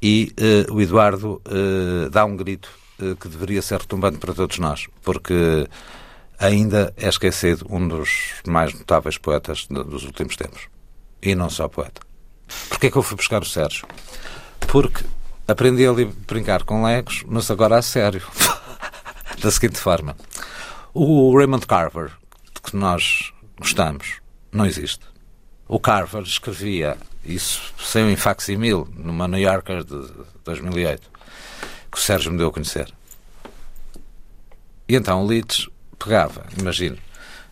[0.02, 0.32] e
[0.68, 2.79] uh, o Eduardo uh, dá um grito
[3.20, 5.68] que deveria ser retumbante para todos nós, porque
[6.38, 10.68] ainda é esquecido um dos mais notáveis poetas dos últimos tempos.
[11.22, 12.00] E não só poeta.
[12.68, 13.86] Porquê é que eu fui buscar o Sérgio?
[14.60, 15.04] Porque
[15.46, 15.92] aprendi a
[16.26, 18.22] brincar com legos, mas agora a sério.
[19.40, 20.16] da seguinte forma:
[20.94, 22.12] o Raymond Carver,
[22.62, 25.04] que nós gostamos, não existe.
[25.68, 30.10] O Carver escrevia isso saiu em facsimil numa New Yorker de
[30.44, 31.10] 2008
[31.90, 32.92] que o Sérgio me deu a conhecer.
[34.88, 36.98] E então o Leeds pegava, imagino,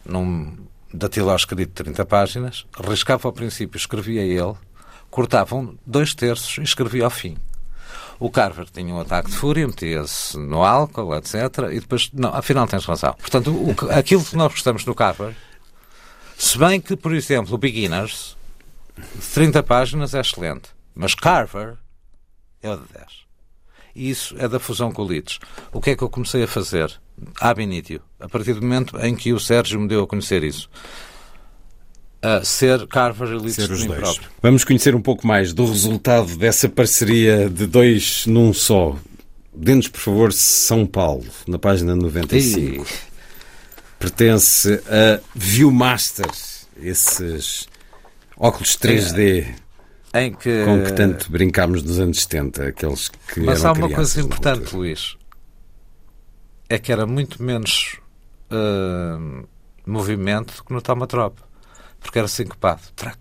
[0.05, 0.57] num
[0.93, 4.55] datiló escrito de 30 páginas, riscava ao princípio, escrevia ele,
[5.11, 7.37] cortavam dois terços e escrevia ao fim.
[8.19, 11.35] O Carver tinha um ataque de fúria, metia-se no álcool, etc.
[11.71, 13.15] E depois, não, afinal tens razão.
[13.15, 15.37] Portanto, o, aquilo que nós gostamos no Carver,
[16.37, 18.37] se bem que, por exemplo, o Beginners,
[18.97, 21.77] de 30 páginas é excelente, mas Carver
[22.61, 23.28] é o de 10.
[23.99, 25.41] Isso é da fusão com o Leeds.
[25.73, 26.93] O que é que eu comecei a fazer?
[27.41, 30.71] Ab initio, a partir do momento em que o Sérgio me deu a conhecer isso
[32.23, 34.01] a ser Carver e ser os dois.
[34.01, 34.29] Próprio.
[34.43, 38.97] Vamos conhecer um pouco mais do resultado dessa parceria de dois num só.
[39.55, 42.85] Dê-nos, por favor, São Paulo, na página 95.
[42.85, 43.09] E...
[43.99, 46.31] Pertence a Viewmaster,
[46.81, 47.69] esses
[48.37, 49.43] óculos 3D.
[49.43, 49.68] É.
[50.15, 50.65] Em que...
[50.65, 55.17] Com que tanto brincámos nos anos 70, aqueles que Mas há uma coisa importante, Luís.
[56.69, 57.99] É que era muito menos
[58.51, 59.47] uh,
[59.87, 61.39] movimento do que no Tomatrop
[62.01, 62.83] porque era sincopado.
[62.95, 63.19] Trac,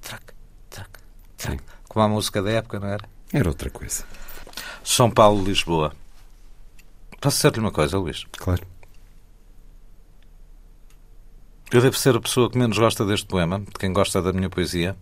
[0.00, 0.22] trac,
[0.68, 0.90] trac,
[1.36, 1.62] trac.
[1.88, 3.08] Como a música da época, não era?
[3.32, 4.04] Era outra coisa.
[4.84, 5.92] São Paulo, Lisboa.
[7.20, 8.24] Posso dizer-lhe uma coisa, Luís?
[8.36, 8.66] Claro.
[11.70, 14.50] Eu devo ser a pessoa que menos gosta deste poema, de quem gosta da minha
[14.50, 14.96] poesia,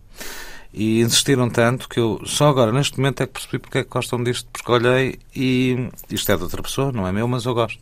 [0.73, 3.89] e insistiram tanto que eu só agora, neste momento, é que percebi porque é que
[3.89, 7.53] gostam disto, porque olhei e isto é de outra pessoa, não é meu, mas eu
[7.53, 7.81] gosto.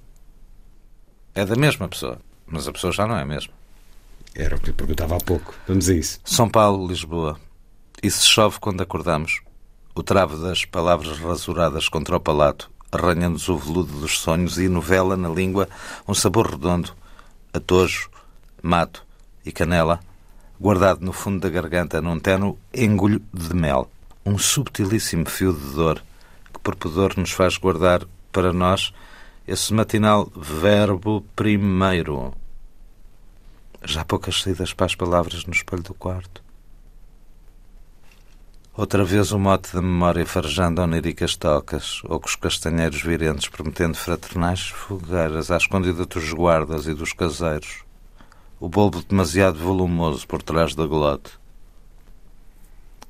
[1.36, 3.54] É da mesma pessoa, mas a pessoa já não é a mesma.
[4.34, 5.54] Era o que lhe perguntava há pouco.
[5.68, 6.20] Vamos a isso.
[6.24, 7.40] São Paulo, Lisboa.
[8.02, 9.42] E se chove quando acordamos?
[9.96, 15.18] O travo das palavras rasuradas contra o palato, arranhando-nos o veludo dos sonhos e novela
[15.18, 15.68] na língua
[16.08, 16.94] um sabor redondo,
[17.52, 18.10] atojo,
[18.62, 19.04] mato
[19.44, 20.00] e canela,
[20.60, 23.90] guardado no fundo da garganta num teno engulho de mel.
[24.26, 26.04] Um subtilíssimo fio de dor
[26.54, 28.94] que por pudor nos faz guardar para nós
[29.48, 32.34] esse matinal verbo primeiro,
[33.84, 36.44] já poucas saídas para as palavras no espelho do quarto.
[38.76, 43.96] Outra vez o mote da memória farejando oníricas tocas, ou com os castanheiros virentes prometendo
[43.96, 47.87] fraternais fogueiras à escondida dos guardas e dos caseiros.
[48.60, 51.32] O bulbo demasiado volumoso por trás da glote.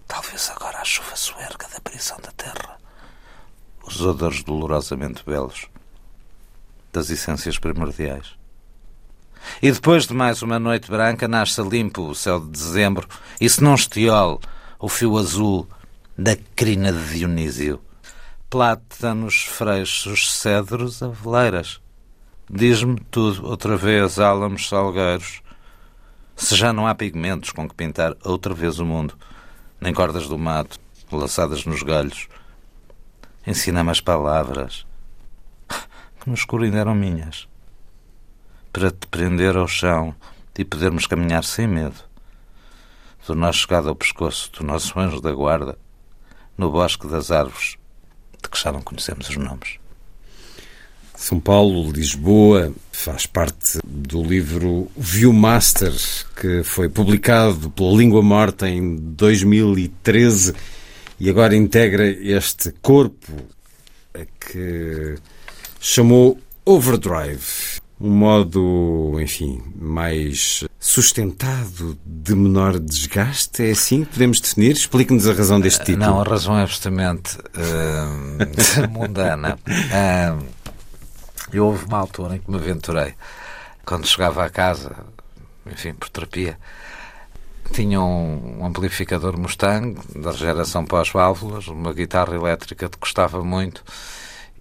[0.07, 2.77] Talvez agora a chuva suerga da prisão da terra.
[3.86, 5.67] Os odores dolorosamente belos
[6.91, 8.36] das essências primordiais.
[9.62, 13.07] E depois de mais uma noite branca, nasce limpo o céu de dezembro,
[13.39, 14.39] e se não estiole
[14.79, 15.67] o fio azul
[16.17, 17.79] da crina de Dionísio.
[18.49, 21.79] Plátanos, freixos, cedros, aveleiras.
[22.49, 25.41] Diz-me tudo outra vez, álamos, salgueiros.
[26.33, 29.17] Se já não há pigmentos com que pintar outra vez o mundo,
[29.81, 30.79] nem cordas do mato
[31.12, 32.29] laçadas nos galhos,
[33.45, 34.86] ensina-me as palavras
[36.19, 37.49] que no escuro ainda eram minhas,
[38.71, 40.15] para te prender ao chão
[40.57, 42.03] e podermos caminhar sem medo,
[43.25, 45.77] do nosso chegado ao pescoço do nosso anjo da guarda,
[46.57, 47.77] no bosque das árvores,
[48.41, 49.79] de que já não conhecemos os nomes.
[51.17, 55.91] São Paulo, Lisboa, faz parte do livro Viewmaster,
[56.39, 60.53] que foi publicado pela Língua Morta em 2013
[61.19, 63.34] e agora integra este corpo
[64.39, 65.15] que
[65.80, 67.82] chamou Overdrive.
[67.99, 74.73] Um modo, enfim, mais sustentado, de menor desgaste, é assim que podemos definir?
[74.73, 76.06] Explique-nos a razão deste título.
[76.06, 79.58] Não, a razão é absolutamente uh, mundana.
[79.67, 80.56] Uh,
[81.53, 83.13] eu houve uma altura em que me aventurei,
[83.86, 84.95] quando chegava a casa,
[85.65, 86.57] enfim, por terapia,
[87.71, 93.83] tinha um amplificador Mustang da geração pós-válvulas, uma guitarra elétrica que gostava muito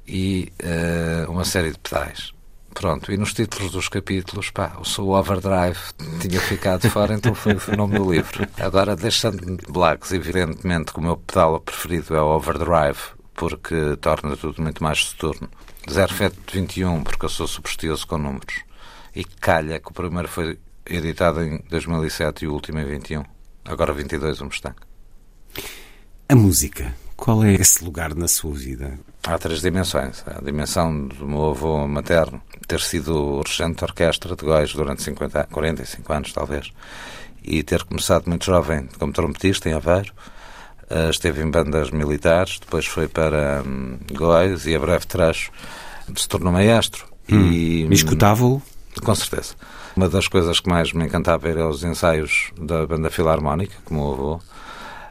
[0.06, 2.32] e uh, uma série de pedais.
[2.74, 5.78] Pronto, e nos títulos dos capítulos, pá, o seu overdrive
[6.20, 8.46] tinha ficado fora, então foi o nome do livro.
[8.60, 12.98] Agora, deixando de blacks, evidentemente, que o meu pedal preferido é o overdrive,
[13.32, 15.48] porque torna tudo muito mais soturno.
[15.86, 18.62] 0721, porque eu sou supersticioso com números.
[19.14, 23.24] E calha que o primeiro foi editado em 2007 e o último em 21.
[23.64, 24.76] Agora 22 o Mustang.
[26.28, 28.98] A música, qual é esse lugar na sua vida?
[29.24, 30.24] Há três dimensões.
[30.26, 35.48] A dimensão do meu avô materno ter sido regente de orquestra de Góis durante 50,
[35.50, 36.72] 45 anos, talvez,
[37.42, 40.12] e ter começado muito jovem como trompetista em Aveiro.
[40.88, 45.50] Uh, esteve em bandas militares, depois foi para um, Góis e a breve trecho
[46.14, 47.06] se tornou maestro.
[47.30, 47.50] Hum.
[47.50, 48.62] E, Me escutava-o?
[49.02, 49.54] Com certeza.
[49.96, 54.12] Uma das coisas que mais me encantava era os ensaios da banda filarmónica, como o
[54.12, 54.40] avô.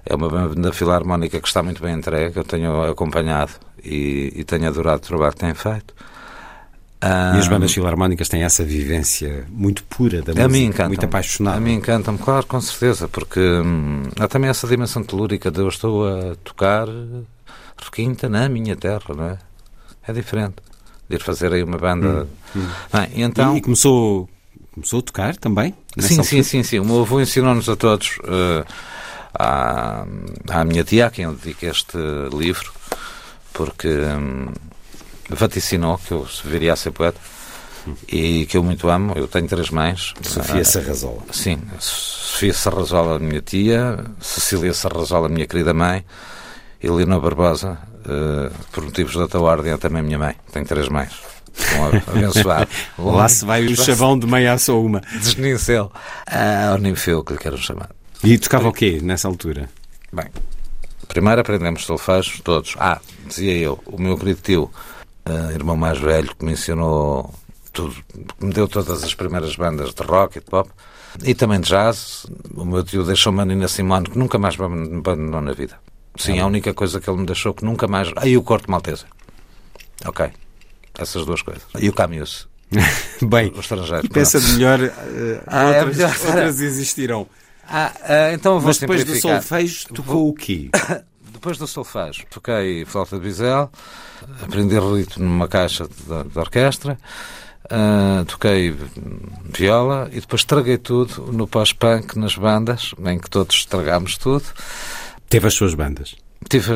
[0.06, 3.54] É uma banda filarmónica que está muito bem entregue, eu tenho acompanhado
[3.84, 5.94] e, e tenho adorado o trabalho que tem feito.
[7.36, 11.06] E as bandas filarmónicas têm essa vivência muito pura da música, a mim encanta muito
[11.06, 11.58] apaixonada.
[11.58, 15.68] A mim encanta-me, claro, com certeza, porque hum, há também essa dimensão telúrica de eu
[15.68, 16.88] estou a tocar
[17.78, 19.38] requinta na minha terra, não é?
[20.08, 20.56] É diferente
[21.08, 22.28] de ir fazer aí uma banda.
[22.56, 22.68] Hum, hum.
[22.92, 23.56] Bem, então...
[23.56, 24.28] E, começou
[24.76, 25.74] Começou a tocar também?
[25.98, 26.80] Sim, sim, sim, sim.
[26.80, 28.66] O meu avô ensinou-nos a todos, uh,
[29.34, 30.06] à,
[30.50, 31.98] à minha tia, a quem eu dedico este
[32.34, 32.74] livro,
[33.54, 34.48] porque um,
[35.30, 37.20] vaticinou que eu viria a ser poeta
[38.08, 39.14] e que eu muito amo.
[39.16, 40.14] Eu tenho três mães.
[40.22, 41.24] Sofia Sarrazola.
[41.32, 46.04] Sim, Sofia Sarrazola, minha tia, Cecília Sarrazola, minha querida mãe,
[46.82, 50.36] e Leonor Barbosa, uh, por motivos da tua ordem, é também minha mãe.
[50.52, 51.12] Tenho três mães
[52.08, 52.68] abençoado.
[52.98, 55.02] Lá se vai o chavão de meia só uma.
[55.20, 55.92] Desnincel.
[56.28, 57.90] Ah, o Ninfeu, que lhe quero chamar.
[58.24, 59.70] E tocava o quê nessa altura?
[60.12, 60.26] Bem,
[61.08, 62.76] primeiro aprendemos solfejos todos.
[62.80, 64.72] Ah, dizia eu, o meu querido tio,
[65.28, 67.34] uh, irmão mais velho, que me ensinou
[67.72, 67.96] tudo,
[68.40, 70.70] que me deu todas as primeiras bandas de rock e de pop,
[71.24, 72.26] e também de jazz.
[72.56, 75.80] O meu tio deixou-me a Nina Simone, que nunca mais me abandonou na vida.
[76.18, 78.12] Sim, ah, a única coisa que ele me deixou que nunca mais.
[78.16, 79.06] Aí o corte maltese.
[80.06, 80.32] Ok.
[80.98, 81.64] Essas duas coisas.
[81.80, 82.48] E o Camus.
[83.22, 84.10] Bem, o estrangeiro.
[84.10, 86.16] Pensa de melhor, uh, ah, outras, é melhor.
[86.26, 87.28] outras existirão.
[87.68, 90.30] Ah, uh, então vou Mas depois do solfejo tocou vou...
[90.30, 90.70] o quê?
[91.36, 93.70] depois do solfejo toquei flauta de bisel,
[94.42, 96.98] aprendi ritmo numa caixa de, de orquestra,
[97.66, 98.76] uh, toquei
[99.56, 104.46] viola e depois estraguei tudo no pós-punk nas bandas, em que todos estragámos tudo.
[105.30, 106.16] Teve as suas bandas?
[106.50, 106.74] Tive,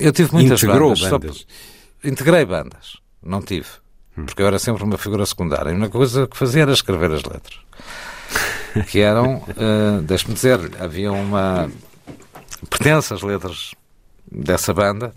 [0.00, 1.10] eu tive muitas Integrou bandas.
[1.10, 1.36] bandas.
[1.36, 2.96] Só, integrei bandas.
[3.22, 3.68] Não tive.
[4.14, 5.72] Porque eu era sempre uma figura secundária.
[5.72, 7.58] A única coisa que fazia era escrever as letras.
[8.90, 11.70] Que eram, uh, deixe-me dizer, havia uma.
[12.68, 13.74] Pertence às letras
[14.30, 15.14] dessa banda.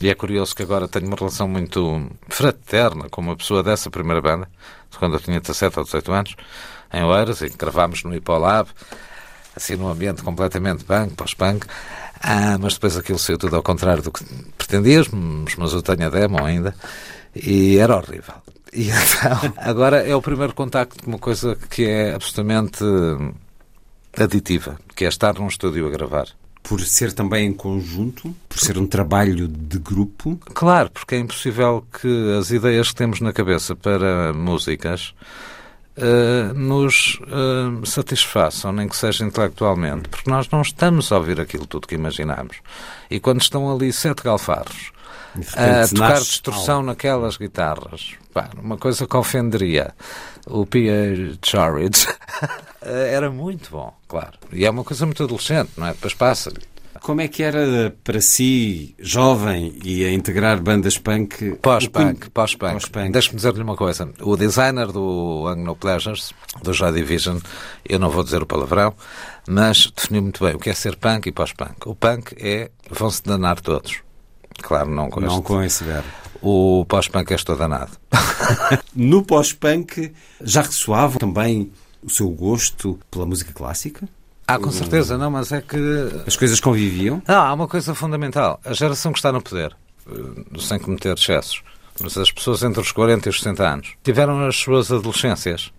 [0.00, 4.20] E é curioso que agora tenho uma relação muito fraterna com uma pessoa dessa primeira
[4.20, 4.48] banda,
[4.98, 6.36] quando eu tinha 17 ou 18 anos,
[6.92, 8.68] em Oeiras, e gravámos no Hipolab,
[9.54, 11.66] assim num ambiente completamente punk, pós-punk.
[12.20, 14.24] Ah, mas depois aquilo saiu tudo ao contrário do que
[14.56, 16.74] pretendíamos, mas eu tenho a demo ainda.
[17.34, 18.34] E era horrível.
[18.72, 22.84] E então, agora é o primeiro contacto com uma coisa que é absolutamente
[24.16, 26.26] aditiva, que é estar num estúdio a gravar.
[26.64, 28.34] Por ser também em conjunto?
[28.48, 30.36] Por ser um trabalho de grupo?
[30.54, 35.14] Claro, porque é impossível que as ideias que temos na cabeça para músicas
[35.96, 41.66] eh, nos eh, satisfaçam, nem que seja intelectualmente, porque nós não estamos a ouvir aquilo
[41.66, 42.56] tudo que imaginamos.
[43.08, 44.90] E quando estão ali sete galfarros
[45.34, 49.94] a repente tocar nasce distorção naquelas guitarras, pá, uma coisa que ofenderia
[50.46, 52.06] o Pierre Charridge,
[52.80, 54.38] era muito bom, claro.
[54.52, 55.92] E é uma coisa muito adolescente, não é?
[55.92, 56.74] Depois passa-lhe.
[57.00, 61.56] Como é que era para si, jovem, e a integrar bandas punk?
[61.60, 62.72] Pós-punk, pós-punk.
[62.72, 63.12] Pós-punk.
[63.12, 64.08] Deixa-me dizer-lhe uma coisa.
[64.22, 66.32] O designer do Anglo Pleasures,
[66.62, 67.40] do Joy Division,
[67.86, 68.94] eu não vou dizer o palavrão,
[69.46, 71.86] mas definiu muito bem o que é ser punk e pós-punk.
[71.86, 74.03] O punk é vão-se danar todos.
[74.62, 75.42] Claro, não com Não este.
[75.42, 76.08] com esse verbo.
[76.42, 77.92] O pós-punk é estou danado.
[78.94, 84.08] No pós-punk, já ressoava também o seu gosto pela música clássica?
[84.46, 85.76] Ah, com certeza, não, mas é que
[86.26, 87.20] As coisas conviviam?
[87.26, 88.60] Ah, há uma coisa fundamental.
[88.64, 89.74] A geração que está no poder,
[90.06, 90.12] eh,
[90.60, 91.62] sem cometer excessos,
[92.00, 95.72] mas as pessoas entre os 40 e os 60 anos, tiveram as suas adolescências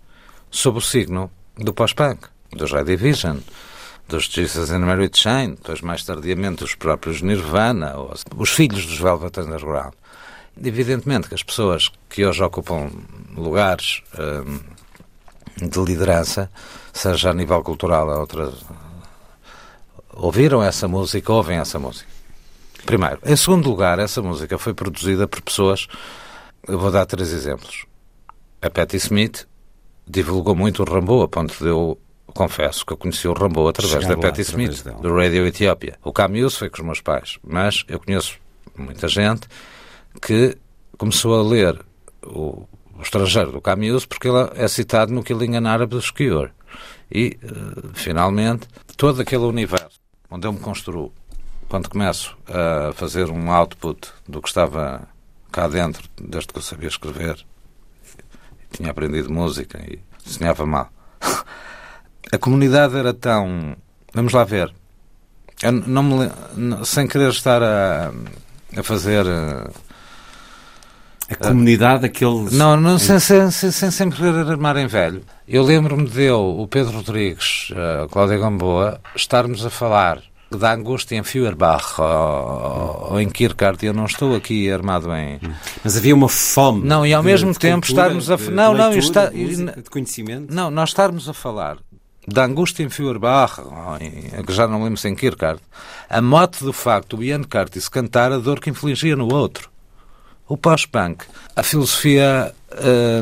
[0.50, 3.38] sob o signo do pós-punk, do Joy Division,
[4.08, 8.86] dos Jesus and Mary Chain, depois mais tardiamente os próprios Nirvana, ou os- os filhos
[8.86, 9.92] dos Velvet Underground.
[10.62, 12.90] Evidentemente que as pessoas que hoje ocupam
[13.36, 14.60] lugares hum,
[15.68, 16.50] de liderança,
[16.92, 18.52] seja a nível cultural ou outra,
[20.14, 22.08] ouviram essa música, ouvem essa música.
[22.84, 23.18] Primeiro.
[23.24, 25.88] Em segundo lugar, essa música foi produzida por pessoas.
[26.66, 27.84] Eu vou dar três exemplos.
[28.62, 29.46] A Patti Smith
[30.06, 31.98] divulgou muito o Rambo, a ponto de eu
[32.36, 35.00] confesso que eu conheci o Rambo através da Patti Smith, dela.
[35.00, 35.98] do Radio Etiópia.
[36.04, 38.38] O Camus foi com os meus pais, mas eu conheço
[38.76, 39.48] muita gente
[40.22, 40.56] que
[40.96, 41.78] começou a ler
[42.24, 42.66] o,
[42.96, 46.50] o estrangeiro do Camus porque ele é citado no Killing an Arab dos Cure.
[47.10, 51.12] E, eh, finalmente, todo aquele universo onde eu me construo,
[51.68, 55.08] quando começo a fazer um output do que estava
[55.52, 57.44] cá dentro, desde que eu sabia escrever,
[58.72, 60.90] tinha aprendido música e desenhava mal.
[62.32, 63.76] A comunidade era tão.
[64.12, 64.72] Vamos lá ver.
[65.62, 66.30] Eu não me,
[66.84, 68.12] sem querer estar a,
[68.76, 69.24] a fazer.
[69.26, 69.70] eh,
[71.30, 72.52] A comunidade, aqueles...
[72.52, 75.22] Não, não sem, sem, sem, sem querer armar em velho.
[75.48, 80.20] Eu lembro-me de eu, o Pedro Rodrigues, a Cláudia Gamboa, estarmos a falar
[80.50, 85.40] da angústia em Feuerbach ou, ou em Kierkegaard e eu não estou aqui armado em...
[85.82, 86.86] Mas havia uma fome.
[86.86, 89.36] Não, e ao de- mesmo de tempo cultura, estarmos a- não, não, leitura, está- de
[89.38, 90.54] música, de conhecimento.
[90.54, 91.78] Não, nós estarmos a falar
[92.26, 93.60] da angústia em Feuerbach,
[94.00, 95.60] em, que já não lembro se em Kierkegaard,
[96.08, 99.70] a mote do facto do Ian Curtis cantar a dor que infligia no outro.
[100.48, 101.24] O pós-punk,
[101.54, 102.54] a filosofia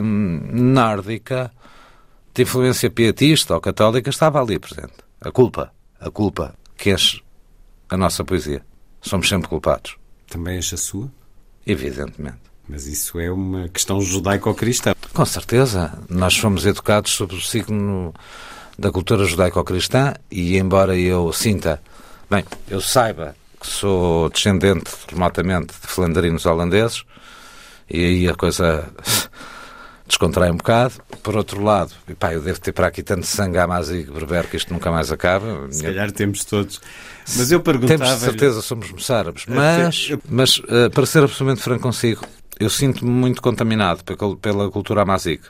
[0.03, 1.51] hum, nórdica
[2.35, 4.95] de influência pietista ou católica estava ali presente.
[5.21, 7.23] A culpa, a culpa que enche
[7.89, 8.63] a nossa poesia.
[9.01, 9.97] Somos sempre culpados,
[10.29, 11.11] Também enche a sua.
[11.67, 12.39] evidentemente.
[12.69, 14.95] Mas isso é uma questão judaico-cristã.
[15.13, 15.99] Com certeza.
[16.09, 18.13] Nós fomos educados sob o signo
[18.79, 21.81] da cultura judaico-cristã e, embora eu sinta,
[22.31, 27.05] bem, eu saiba que sou descendente remotamente de flandrinos holandeses
[27.89, 28.87] e aí a coisa
[30.07, 30.95] descontrai um bocado.
[31.23, 34.47] Por outro lado, e pá, eu devo ter para aqui tanto sangue à e berber
[34.49, 35.67] que isto nunca mais acaba.
[35.71, 36.81] Se calhar temos todos.
[37.37, 37.99] Mas eu perguntava...
[38.05, 42.23] Temos de certeza somos moçárabes, mas, mas eh, para ser absolutamente franco consigo,
[42.61, 45.45] eu sinto-me muito contaminado pela, cultura amazigue,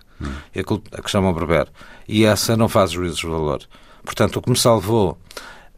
[0.55, 1.67] e a, cult- a que chamam berber,
[2.09, 3.63] e essa não faz juízos de valor.
[4.05, 5.19] Portanto, o que me salvou,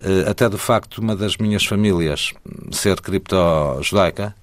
[0.00, 2.32] eh, até do facto de uma das minhas famílias
[2.72, 4.34] ser cripto-judaica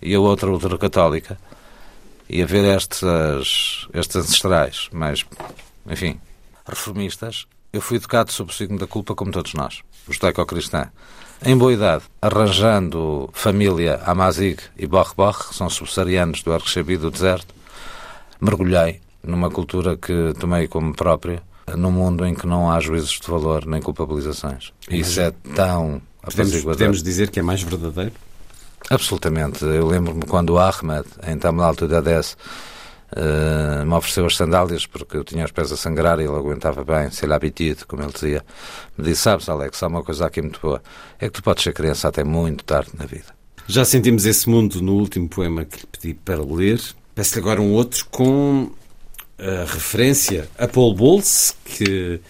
[0.00, 1.38] e a outra ultracatólica,
[2.28, 3.02] e haver estes,
[3.92, 5.24] estes ancestrais, mas,
[5.86, 6.20] enfim,
[6.66, 10.90] reformistas, eu fui educado sob o signo da culpa como todos nós, judaico-cristã.
[11.44, 17.54] Em boa idade, arranjando família Amazig e Borre-Borre, que são subsaarianos do Arquechabi do deserto,
[18.40, 21.42] mergulhei numa cultura que tomei como própria,
[21.76, 24.72] num mundo em que não há juízos de valor nem culpabilizações.
[24.88, 28.12] Isso é tão Podemos, podemos dizer que é mais verdadeiro?
[28.90, 29.64] Absolutamente.
[29.64, 32.36] Eu lembro-me quando o Ahmed, em Tamil Tudades,
[33.12, 36.84] uh, me ofereceu as sandálias porque eu tinha os pés a sangrar e ele aguentava
[36.84, 38.44] bem, se ele habitido, como ele dizia.
[38.98, 40.82] Me disse, sabes, Alex, há uma coisa aqui muito boa.
[41.18, 43.34] É que tu podes ser criança até muito tarde na vida.
[43.68, 46.80] Já sentimos esse mundo no último poema que lhe pedi para ler.
[47.14, 48.70] Peço-lhe agora um outro com
[49.38, 52.20] a referência a Paul Bowles, que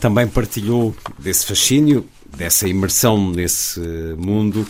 [0.00, 3.80] também partilhou desse fascínio, dessa imersão nesse
[4.16, 4.66] mundo.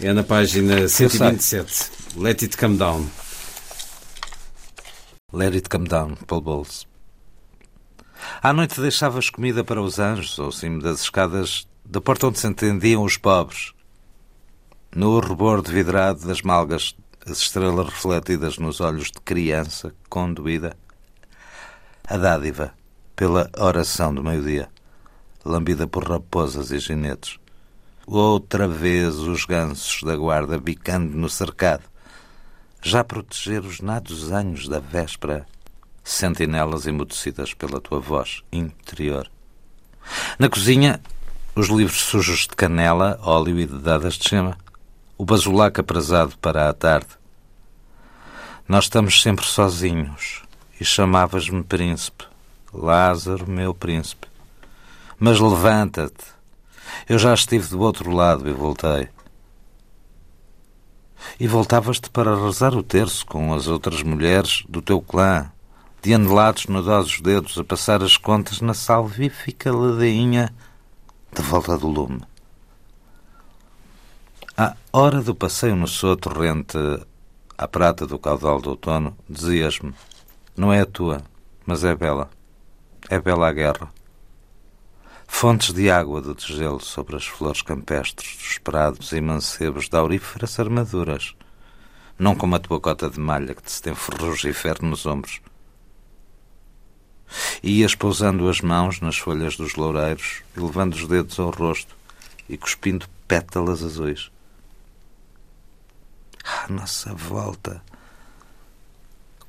[0.00, 1.90] É na página 127.
[2.16, 3.06] Let It Come Down.
[5.32, 6.86] Let it come down, Paul Bowles.
[8.42, 12.46] À noite deixavas comida para os anjos ao cimo das escadas da porta onde se
[12.46, 13.72] entendiam os pobres.
[14.94, 16.94] No rebordo vidrado das malgas,
[17.24, 20.76] as estrelas refletidas nos olhos de criança conduída.
[22.12, 22.74] A dádiva
[23.16, 24.68] pela oração do meio-dia,
[25.42, 27.38] lambida por raposas e ginetes.
[28.06, 31.84] Outra vez os gansos da guarda bicando no cercado,
[32.82, 35.46] já proteger os nados anhos da véspera,
[36.04, 39.30] sentinelas emudecidas pela tua voz interior.
[40.38, 41.00] Na cozinha,
[41.54, 44.58] os livros sujos de canela, óleo e dedadas de chama,
[45.16, 47.08] o basulaco aprazado para a tarde.
[48.68, 50.41] Nós estamos sempre sozinhos
[50.82, 52.24] e chamavas-me príncipe,
[52.74, 54.26] Lázaro, meu príncipe.
[55.16, 56.24] Mas levanta-te,
[57.08, 59.08] eu já estive do outro lado e voltei.
[61.38, 65.52] E voltavas-te para rezar o terço com as outras mulheres do teu clã,
[66.02, 70.52] de anelados nodosos dedos a passar as contas na salvífica ladainha
[71.32, 72.22] de volta do lume.
[74.56, 76.76] À hora do passeio no sotro rente
[77.56, 79.94] à prata do caudal do outono, dizias-me:
[80.56, 81.22] Não é a tua,
[81.64, 82.30] mas é bela.
[83.08, 83.88] É bela a guerra.
[85.26, 90.60] Fontes de água de gelo sobre as flores campestres dos prados e mancebos de auríferas
[90.60, 91.34] armaduras,
[92.18, 95.40] não como a tua cota de malha que te se tem ferrugífero nos ombros.
[97.64, 101.96] Ias pousando as mãos nas folhas dos loureiros e levando os dedos ao rosto
[102.46, 104.30] e cuspindo pétalas azuis.
[106.44, 107.82] Ah, nossa volta!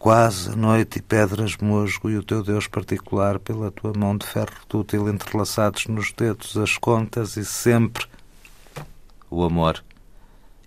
[0.04, 4.52] Quase noite e pedras musgo e o teu Deus particular pela tua mão de ferro
[4.68, 8.06] dútil entrelaçados nos dedos, as contas e sempre
[9.30, 9.82] o amor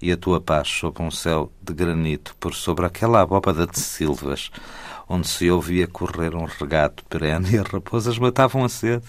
[0.01, 4.51] e a tua paz sob um céu de granito por sobre aquela abóbada de silvas
[5.07, 9.05] onde se ouvia correr um regato perene e as raposas matavam a sede.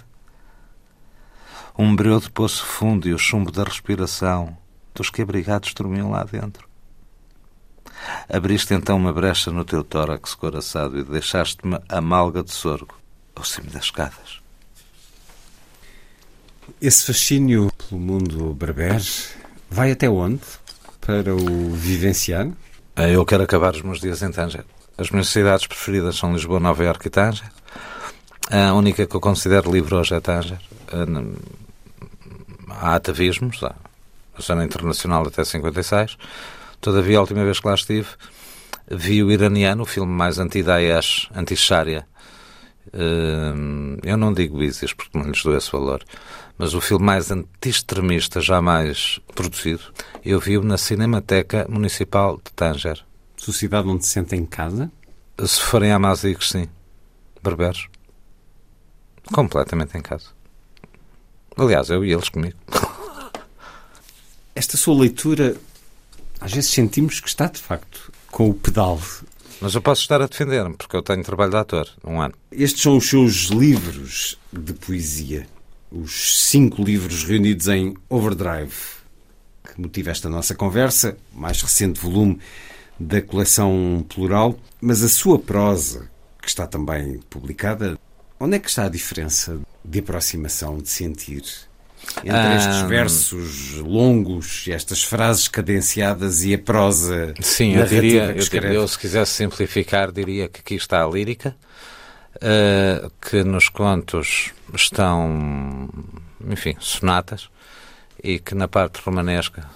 [1.79, 4.57] Um breu de poço fundo e o chumbo da respiração
[4.93, 6.66] dos que abrigados dormiam lá dentro.
[8.29, 12.95] Abriste então uma brecha no teu tórax coraçado e deixaste-me a malga de sorgo
[13.35, 14.41] ao cimo das escadas.
[16.81, 19.01] Esse fascínio pelo mundo berber
[19.69, 20.41] vai até onde
[20.99, 22.49] para o vivenciar?
[22.95, 24.65] Eh, eu quero acabar os meus dias em Tanger.
[24.97, 27.49] As minhas cidades preferidas são Lisboa, Nova Iorque e Tanger.
[28.49, 30.59] A única que eu considero livre hoje é Tanger.
[30.91, 31.05] Eh,
[32.69, 33.73] há atavismos, há
[34.37, 36.17] a zona internacional até 56.
[36.79, 38.07] Todavia, a última vez que lá estive,
[38.89, 42.07] vi o iraniano, o filme mais anti-Daesh, anti-Sharia.
[42.93, 43.53] Eh,
[44.03, 46.03] eu não digo ISIS porque não lhes dou esse valor,
[46.57, 49.83] mas o filme mais anti-extremista jamais produzido,
[50.23, 53.03] eu vi-o na Cinemateca Municipal de Tanger.
[53.35, 54.91] Sociedade onde se sente em casa?
[55.45, 56.67] Se forem amazigos, sim.
[57.43, 57.87] Berberos.
[59.31, 60.29] Completamente em casa.
[61.55, 62.57] Aliás, eu e eles comigo.
[64.55, 65.55] Esta sua leitura,
[66.39, 68.99] às vezes sentimos que está, de facto, com o pedal.
[69.59, 72.35] Mas eu posso estar a defender-me, porque eu tenho trabalho de ator, um ano.
[72.51, 75.47] Estes são os seus livros de poesia.
[75.91, 78.75] Os cinco livros reunidos em Overdrive,
[79.63, 82.39] que motiva esta nossa conversa, mais recente volume
[82.99, 84.59] da coleção Plural.
[84.79, 86.09] Mas a sua prosa,
[86.41, 87.97] que está também publicada,
[88.39, 91.43] onde é que está a diferença de aproximação, de sentir?
[92.17, 97.33] Entre estes versos longos, estas frases cadenciadas e a prosa.
[97.41, 101.55] Sim, eu diria, eu, eu, se quisesse simplificar, diria que aqui está a lírica,
[102.35, 105.89] uh, que nos contos estão,
[106.49, 107.49] enfim, sonatas,
[108.23, 109.69] e que na parte romanesca,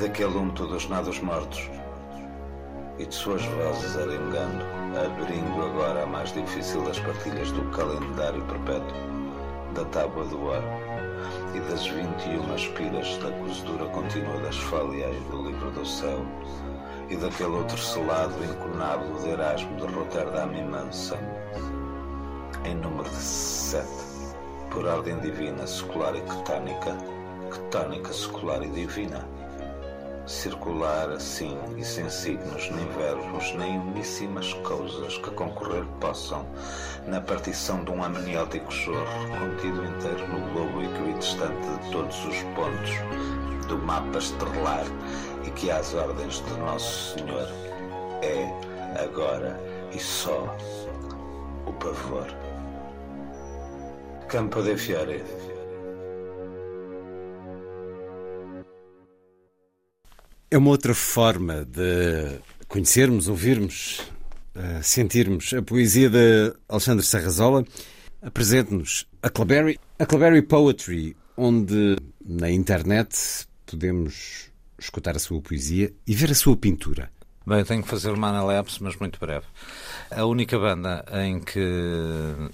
[0.00, 1.70] daquele úmito dos nados mortos,
[2.98, 4.64] e de suas vozes arengando,
[4.98, 8.96] abrindo agora a mais difícil das partilhas do calendário perpétuo,
[9.74, 10.62] da tábua do ar
[11.54, 16.26] e das vinte e uma espiras da cozedura contínua das folhas do livro do céu,
[17.10, 21.18] e daquele outro selado incunável de Erasmo de Roterdão e Mansa,
[22.64, 24.04] em número de sete,
[24.70, 26.96] por ordem divina, secular e quetónica,
[27.52, 29.26] quetónica, secular e divina.
[30.26, 36.46] circular assim e sem signos, nem verbos, nem uníssimas coisas que concorrer possam
[37.08, 42.90] na partição de um amniótico chorro contido inteiro no globo equidistante de todos os pontos
[43.66, 44.84] do mapa estrelar
[45.50, 47.48] e que às ordens de Nosso Senhor
[48.22, 49.58] é agora
[49.94, 50.56] e só
[51.66, 52.26] o pavor.
[54.28, 55.22] Campo de Fiore.
[60.50, 64.00] É uma outra forma de conhecermos, ouvirmos,
[64.54, 67.64] uh, sentirmos a poesia de Alexandre Serrazola.
[68.22, 73.16] Apresente-nos a Claberry, a Claberry Poetry, onde na internet
[73.64, 74.49] podemos
[74.80, 77.10] escutar a sua poesia e ver a sua pintura.
[77.46, 79.46] Bem, tenho que fazer uma analepse, mas muito breve.
[80.10, 81.58] A única banda em que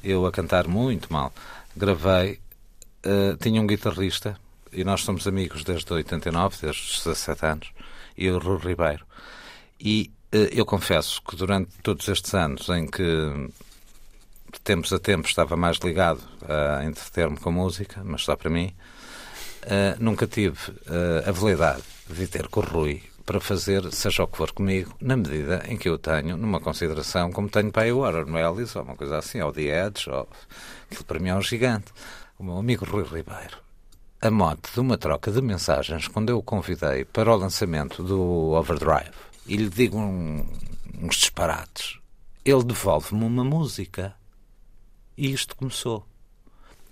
[0.03, 1.33] eu, a cantar muito mal,
[1.77, 2.41] gravei,
[3.05, 4.39] uh, tinha um guitarrista,
[4.73, 7.73] e nós somos amigos desde 89, desde os 17 anos,
[8.17, 9.05] e o Rui Ribeiro.
[9.81, 13.03] E uh, eu confesso que durante todos estes anos em que
[14.53, 18.73] de tempos a tempos estava mais ligado a entreter-me com música, mas só para mim,
[19.65, 20.59] uh, nunca tive
[21.27, 25.17] a validade de ter com o Rui para fazer seja o que for comigo, na
[25.17, 28.95] medida em que eu tenho numa consideração como tenho para o Aaron Ellis, ou uma
[28.95, 30.29] coisa assim, ou The Edge, ou...
[30.89, 31.93] aquilo para mim é um gigante.
[32.39, 33.59] O meu amigo Rui Ribeiro,
[34.21, 38.53] a mote de uma troca de mensagens, quando eu o convidei para o lançamento do
[38.53, 39.11] Overdrive,
[39.45, 40.47] e lhe digo um,
[41.01, 41.99] uns disparates,
[42.45, 44.15] ele devolve-me uma música.
[45.17, 46.07] E isto começou.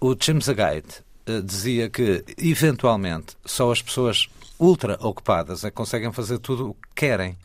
[0.01, 4.29] O James Agate uh, dizia que, eventualmente, só as pessoas
[4.59, 7.37] ultra ocupadas é que conseguem fazer tudo o que querem.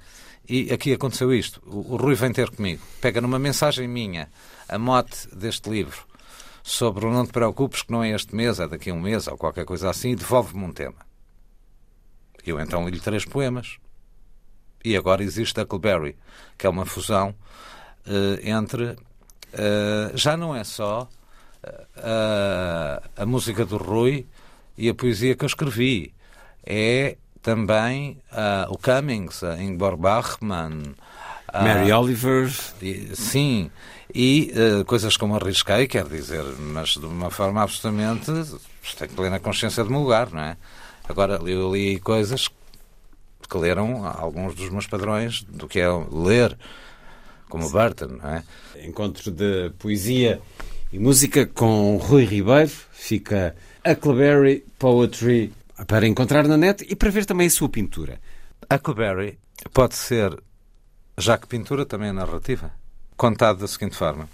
[0.48, 1.62] E aqui aconteceu isto.
[1.66, 4.30] O, o Rui vem ter comigo, pega numa mensagem minha
[4.68, 6.08] a mote deste livro
[6.64, 9.28] sobre o Não Te Preocupes, que não é este mês, é daqui a um mês
[9.28, 10.98] ou qualquer coisa assim, e devolve-me um tema.
[12.46, 13.78] Eu então li-lhe três poemas.
[14.84, 16.16] E agora existe Huckleberry,
[16.58, 17.36] que é uma fusão
[18.08, 18.92] uh, entre.
[19.54, 21.10] Uh, já não é só
[21.64, 24.26] uh, a música do Rui
[24.78, 26.14] e a poesia que eu escrevi
[26.66, 30.96] é também uh, o Cummings, Ingmar Bachmann.
[31.54, 32.52] Uh, Mary Oliver.
[32.82, 33.72] E, sim,
[34.14, 38.26] e uh, coisas como arrisquei, quer dizer, mas de uma forma absolutamente.
[38.98, 40.58] tenho plena consciência do meu lugar, não é?
[41.08, 42.50] Agora, eu li coisas
[43.50, 46.56] que leram alguns dos meus padrões do que é ler,
[47.48, 48.44] como Burton, não é?
[48.84, 50.40] Encontro de poesia
[50.94, 55.52] e música com Rui Ribeiro, fica a Claberry Poetry
[55.88, 58.20] para encontrar na net e para ver também a sua pintura.
[58.72, 59.40] Huckleberry
[59.74, 60.38] pode ser,
[61.18, 62.72] já que pintura também é narrativa,
[63.16, 64.30] contado da seguinte forma.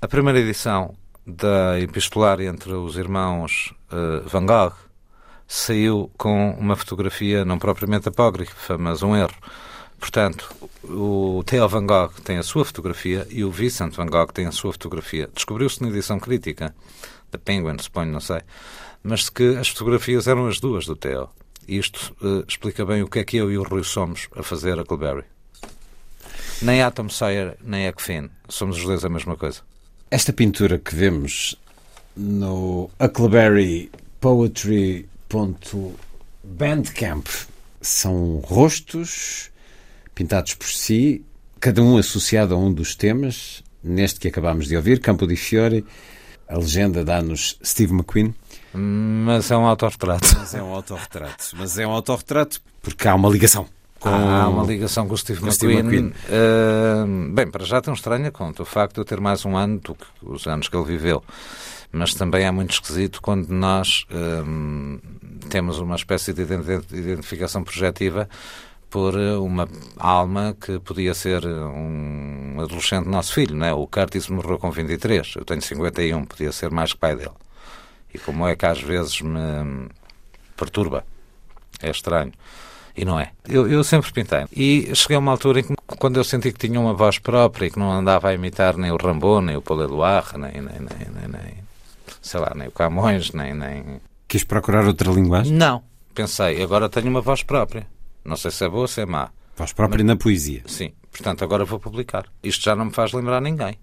[0.00, 0.94] A primeira edição
[1.26, 4.74] da Epistolar entre os irmãos uh, Van Gogh
[5.46, 9.34] saiu com uma fotografia não propriamente apócrifa, mas um erro.
[9.98, 14.46] Portanto, o Theo Van Gogh tem a sua fotografia e o Vincent Van Gogh tem
[14.46, 15.28] a sua fotografia.
[15.34, 16.74] Descobriu-se na edição crítica
[17.30, 18.40] da Penguin, suponho, não sei
[19.02, 21.28] mas que as fotografias eram as duas do Theo.
[21.66, 24.78] Isto uh, explica bem o que é que eu e o Rui somos a fazer
[24.78, 25.24] a Cleberry.
[26.62, 28.28] Nem Atom Sawyer, nem Ekfin.
[28.48, 29.60] Somos os dois a mesma coisa.
[30.10, 31.56] Esta pintura que vemos
[32.16, 33.90] no Huckleberry
[37.80, 39.50] são rostos
[40.14, 41.24] pintados por si,
[41.58, 43.62] cada um associado a um dos temas.
[43.82, 45.86] Neste que acabámos de ouvir, Campo di Fiore,
[46.46, 48.34] a legenda dá-nos Steve McQueen.
[48.72, 50.36] Mas é um autorretrato.
[50.38, 51.44] Mas é um autorretrato.
[51.56, 53.66] Mas é um autorretrato porque há uma ligação.
[53.98, 54.08] Com...
[54.08, 55.82] Há uma ligação com o Steve com McQueen.
[55.82, 56.14] Steve McQueen.
[56.28, 59.56] Uh, bem, para já tem um estranho conta o facto de eu ter mais um
[59.56, 61.22] ano do que os anos que ele viveu.
[61.92, 65.00] Mas também é muito esquisito quando nós uh,
[65.48, 68.28] temos uma espécie de identificação projetiva
[68.88, 73.72] por uma alma que podia ser um adolescente nosso filho, não é?
[73.72, 77.30] O Curtis morreu com 23, eu tenho 51, podia ser mais que pai dele.
[78.12, 79.88] E como é que às vezes me
[80.56, 81.04] perturba.
[81.80, 82.32] É estranho.
[82.96, 83.32] E não é.
[83.48, 84.44] Eu, eu sempre pintei.
[84.52, 87.66] E cheguei a uma altura em que, quando eu senti que tinha uma voz própria
[87.66, 90.80] e que não andava a imitar nem o Rambo, nem o Paul Eluard, nem, nem,
[90.80, 91.64] nem, nem,
[92.20, 94.00] sei lá, nem o Camões, nem, nem...
[94.28, 95.52] Quis procurar outra linguagem?
[95.52, 95.82] Não.
[96.14, 97.86] Pensei, agora tenho uma voz própria.
[98.24, 99.30] Não sei se é boa ou se é má.
[99.56, 100.62] Voz própria Mas, na poesia.
[100.66, 100.92] Sim.
[101.10, 102.26] Portanto, agora vou publicar.
[102.42, 103.78] Isto já não me faz lembrar ninguém.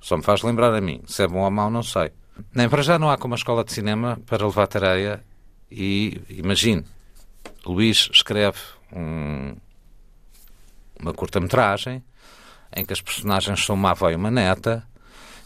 [0.00, 1.02] Só me faz lembrar a mim.
[1.06, 2.10] Se é bom ou mau, não sei.
[2.54, 5.22] Nem para já não há como uma escola de cinema para levar tareia
[5.70, 6.84] e imagine,
[7.66, 8.58] Luís escreve
[8.92, 9.56] um,
[11.00, 12.02] uma curta-metragem
[12.74, 14.86] em que as personagens são uma avó e uma neta,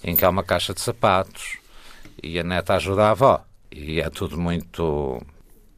[0.03, 1.59] em que há uma caixa de sapatos
[2.23, 3.45] e a neta ajuda a avó.
[3.71, 5.21] E é tudo muito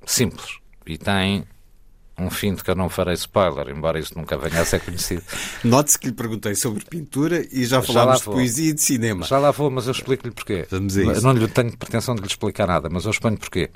[0.06, 0.58] simples.
[0.86, 1.44] E tem
[2.20, 5.22] um fim de que eu não farei spoiler, embora isso nunca venha a ser conhecido.
[5.64, 8.82] Note-se que lhe perguntei sobre pintura e já Já falámos lá de poesia e de
[8.82, 9.26] cinema.
[9.26, 10.66] Já lá vou, mas eu explico-lhe porquê.
[10.70, 11.22] Vamos a isso.
[11.22, 13.70] não lhe tenho pretensão de lhe explicar nada, mas eu exponho porquê.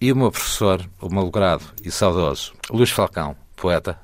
[0.00, 3.98] E o meu professor, o meu logrado e saudoso, Luís Falcão, poeta,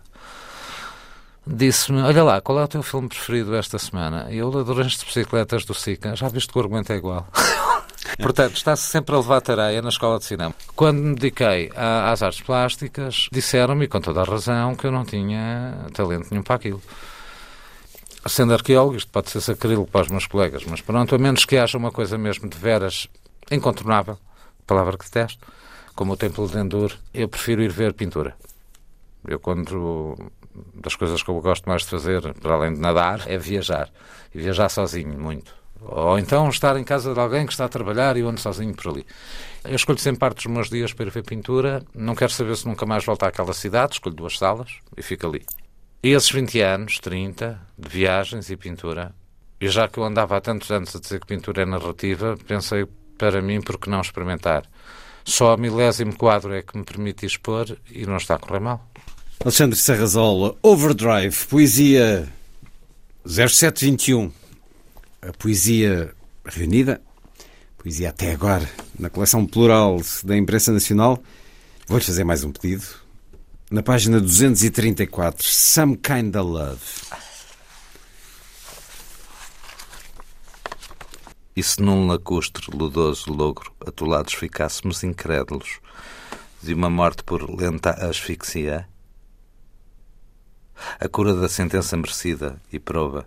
[1.47, 4.27] disse-me: Olha lá, qual é o teu filme preferido esta semana?
[4.31, 6.15] E eu, Ladrões de Bicicletas do Sica.
[6.15, 7.27] Já viste que o argumento é igual.
[8.21, 10.55] Portanto, está-se sempre a levar tareia na escola de cinema.
[10.75, 15.87] Quando me dediquei às artes plásticas, disseram-me, com toda a razão, que eu não tinha
[15.93, 16.83] talento nenhum para aquilo.
[18.27, 21.57] Sendo arqueólogo, isto pode ser sacrílego para os meus colegas, mas pronto, a menos que
[21.57, 23.09] haja uma coisa mesmo de veras
[23.51, 24.19] incontornável,
[24.67, 25.47] palavra que detesto,
[25.95, 28.37] como o Templo de Endur, eu prefiro ir ver pintura.
[29.27, 30.17] Eu, quando.
[30.75, 33.91] das coisas que eu gosto mais de fazer, para além de nadar, é viajar.
[34.35, 35.55] E viajar sozinho, muito.
[35.89, 38.75] Ou então estar em casa de alguém que está a trabalhar e eu ando sozinho
[38.75, 39.07] por ali.
[39.65, 41.83] Eu escolho sempre parte dos meus dias para ir ver pintura.
[41.95, 43.95] Não quero saber se nunca mais volto àquela cidade.
[43.95, 45.45] Escolho duas salas e fico ali.
[46.03, 49.15] E esses 20 anos, 30, de viagens e pintura,
[49.61, 52.87] e já que eu andava há tantos anos a dizer que pintura é narrativa, pensei,
[53.17, 54.65] para mim, por que não experimentar?
[55.25, 58.89] Só a milésimo quadro é que me permite expor e não está a correr mal.
[59.43, 62.29] Alexandre Serrazola, Overdrive, poesia
[63.27, 64.31] 0721.
[65.23, 66.15] A poesia
[66.45, 67.01] reunida,
[67.79, 71.23] poesia até agora, na coleção plural da Imprensa Nacional.
[71.89, 72.85] Vou-lhe fazer mais um pedido.
[73.71, 76.81] Na página 234, Some Kinda Love.
[81.57, 85.81] E se num lacustre lodoso logro atolados ficássemos incrédulos
[86.63, 88.87] de uma morte por lenta asfixia?
[91.01, 93.27] A cura da sentença merecida e prova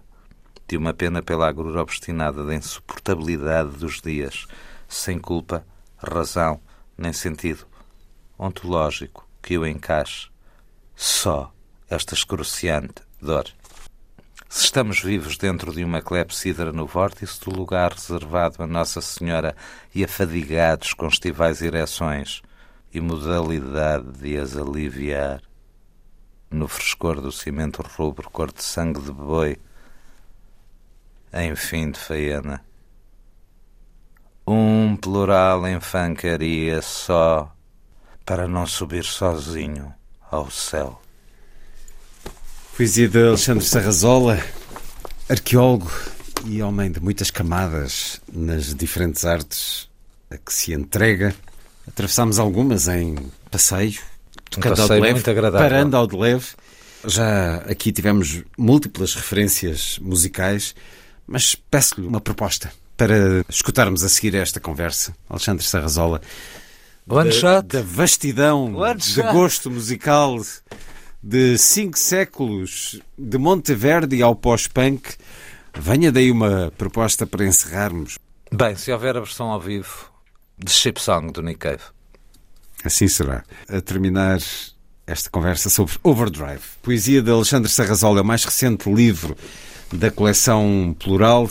[0.69, 4.45] de uma pena pela agrura obstinada da insuportabilidade dos dias,
[4.87, 5.65] sem culpa,
[5.97, 6.61] razão,
[6.95, 7.65] nem sentido
[8.37, 10.29] ontológico que o encaixe.
[10.95, 11.51] Só
[11.89, 13.47] esta excruciante dor.
[14.47, 19.55] Se estamos vivos dentro de uma clepsidra no vórtice do lugar reservado a Nossa Senhora
[19.93, 22.43] e afadigados com estivais ereções
[22.93, 25.41] e modalidade de as aliviar,
[26.49, 29.57] no frescor do cimento rubro cor de sangue de boi,
[31.33, 32.63] em fim de faena.
[34.47, 37.53] Um plural em fancaria só
[38.25, 39.93] para não subir sozinho
[40.29, 41.01] ao céu.
[42.75, 44.39] Poesia de Alexandre Serrazola,
[45.27, 45.91] arqueólogo
[46.45, 49.89] e homem de muitas camadas nas diferentes artes
[50.29, 51.35] a que se entrega.
[51.87, 53.15] Atravessámos algumas em
[53.49, 53.99] passeio,
[54.49, 55.69] tocando ao de passeio leve, muito agradável.
[55.69, 56.47] parando ao de leve.
[57.05, 60.75] Já aqui tivemos múltiplas referências musicais,
[61.29, 65.15] mas peço-lhe uma proposta para escutarmos a seguir esta conversa.
[65.29, 66.21] Alexandre Serrazola,
[67.07, 67.67] One da, shot.
[67.67, 69.31] da vastidão One de shot.
[69.31, 70.41] gosto musical
[71.21, 75.13] de cinco séculos de Monteverde ao pós-punk.
[75.77, 78.17] Venha daí uma proposta para encerrarmos.
[78.51, 80.09] Bem, se houver a versão ao vivo
[80.57, 81.83] de Ship Song do Nick Cave.
[82.83, 83.43] Assim será.
[83.69, 84.39] A terminar
[85.05, 86.63] esta conversa sobre Overdrive.
[86.81, 89.37] Poesia de Alexandre Serrazola, é o mais recente livro
[89.91, 91.47] da coleção Plural.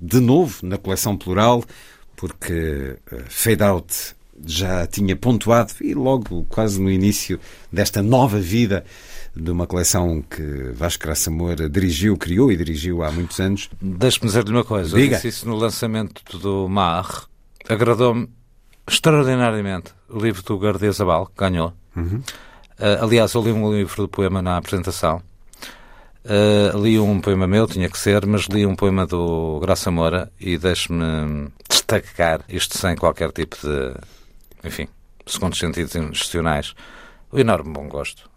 [0.00, 1.64] De novo, na coleção Plural,
[2.16, 4.14] porque eh, Fade Out
[4.46, 7.40] já tinha pontuado e logo quase no início
[7.72, 8.84] desta nova vida
[9.34, 13.68] de uma coleção que Vasco Graça Moura dirigiu, criou e dirigiu há muitos anos.
[13.80, 14.96] Deixe-me dizer-lhe uma coisa.
[14.96, 15.14] Diga.
[15.14, 17.24] Eu disse isso no lançamento do Mar.
[17.68, 18.28] Agradou-me
[18.86, 21.72] extraordinariamente o livro do Gardia Zabal, que ganhou.
[22.78, 25.22] Ah, aliás, eu li um livro de poema na apresentação.
[26.24, 30.30] Ah, li um poema meu, tinha que ser, mas li um poema do Graça Moura
[30.38, 33.94] e deixe-me destacar isto sem qualquer tipo de,
[34.64, 34.88] enfim,
[35.26, 36.74] segundos sentidos gestionais.
[37.30, 38.28] O enorme bom gosto,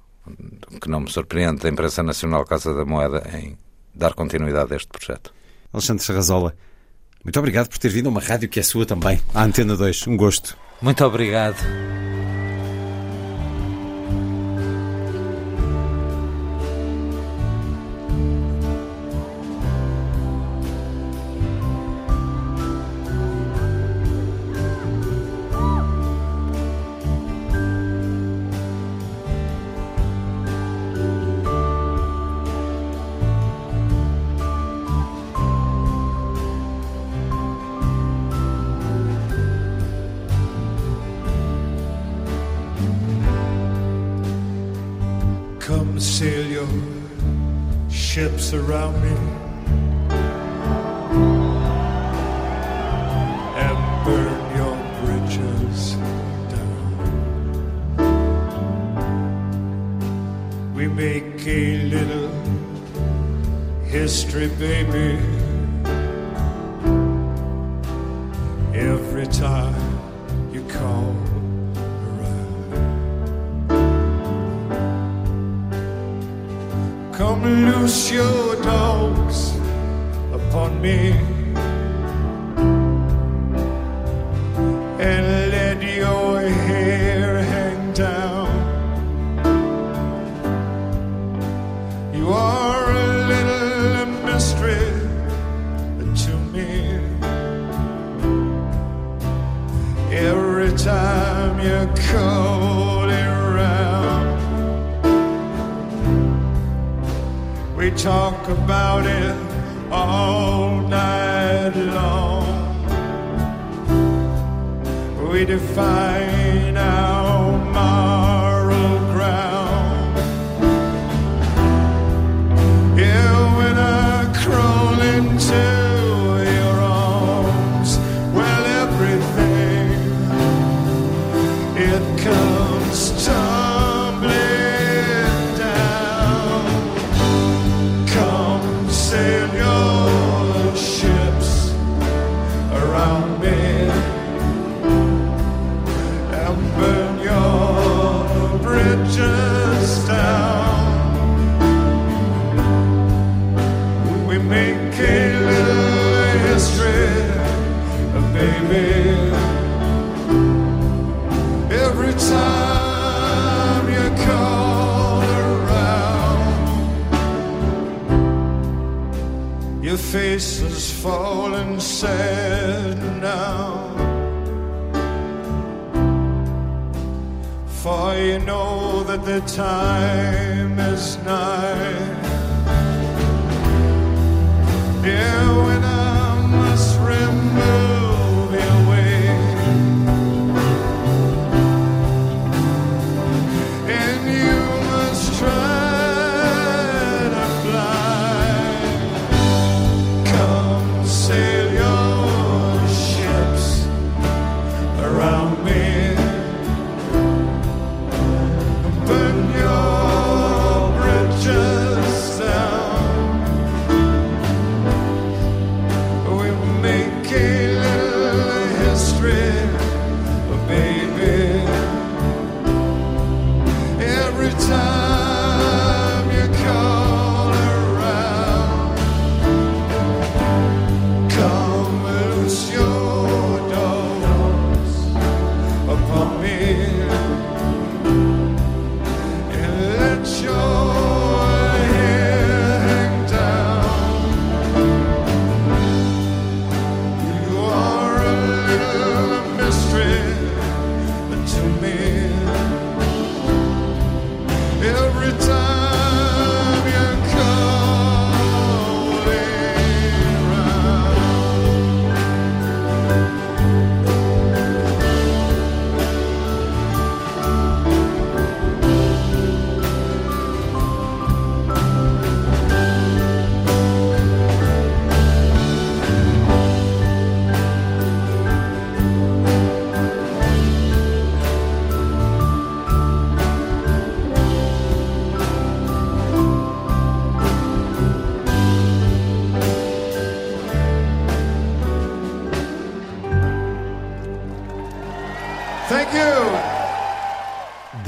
[0.81, 3.57] que não me surpreende, da imprensa nacional Casa da Moeda em
[3.93, 5.33] dar continuidade a este projeto.
[5.73, 6.55] Alexandre Serrazola,
[7.23, 10.07] muito obrigado por ter vindo a uma rádio que é sua também, a Antena 2.
[10.07, 10.57] Um gosto.
[10.81, 11.57] Muito obrigado.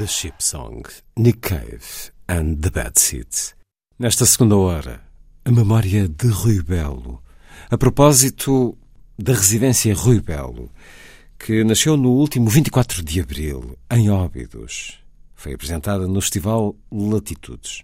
[0.04, 0.82] The Ship Song,
[1.16, 3.54] Nick Cave and the Bad Seeds.
[3.98, 5.00] Nesta segunda hora,
[5.46, 7.22] a memória de Rui Belo.
[7.70, 8.76] A propósito
[9.18, 10.70] da residência Rui Belo,
[11.38, 15.02] que nasceu no último 24 de abril, em Óbidos.
[15.34, 17.82] Foi apresentada no Festival Latitudes.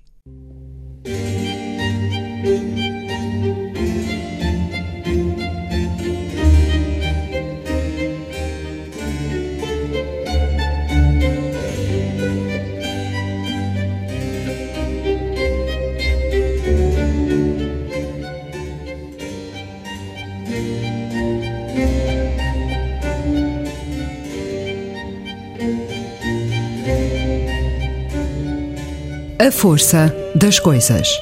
[29.41, 31.19] A força das coisas.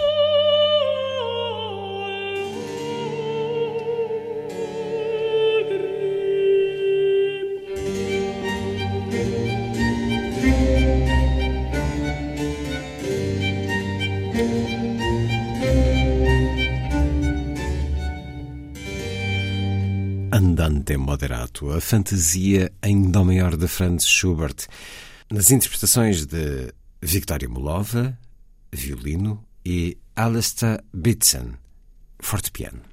[20.32, 24.66] Andante Moderato, a fantasia em Dó maior de Franz Schubert.
[25.30, 28.18] Nas interpretações de Victoria Mulova,
[28.70, 31.56] violino, e Alistair Bitson,
[32.18, 32.87] fortepiano.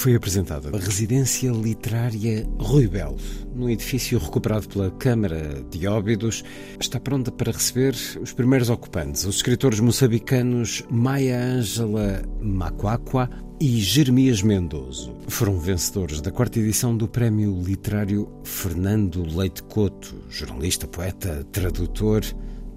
[0.00, 3.18] Foi apresentada a residência literária Rui Belo,
[3.54, 6.42] num edifício recuperado pela Câmara de Óbidos.
[6.80, 13.28] Está pronta para receber os primeiros ocupantes, os escritores moçambicanos Maia Ângela Macuacua
[13.60, 15.14] e Jeremias Mendoso.
[15.28, 22.22] Foram vencedores da quarta edição do Prémio Literário Fernando Leite Couto, jornalista, poeta, tradutor,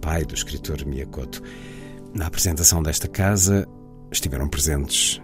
[0.01, 1.41] pai do escritor Miyakoto.
[2.13, 3.65] Na apresentação desta casa
[4.11, 5.21] estiveram presentes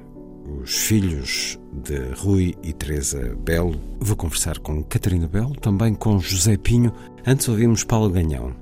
[0.61, 3.79] os filhos de Rui e Teresa Belo.
[3.99, 6.93] Vou conversar com Catarina Belo, também com José Pinho.
[7.25, 8.53] Antes ouvimos Paulo Ganhão,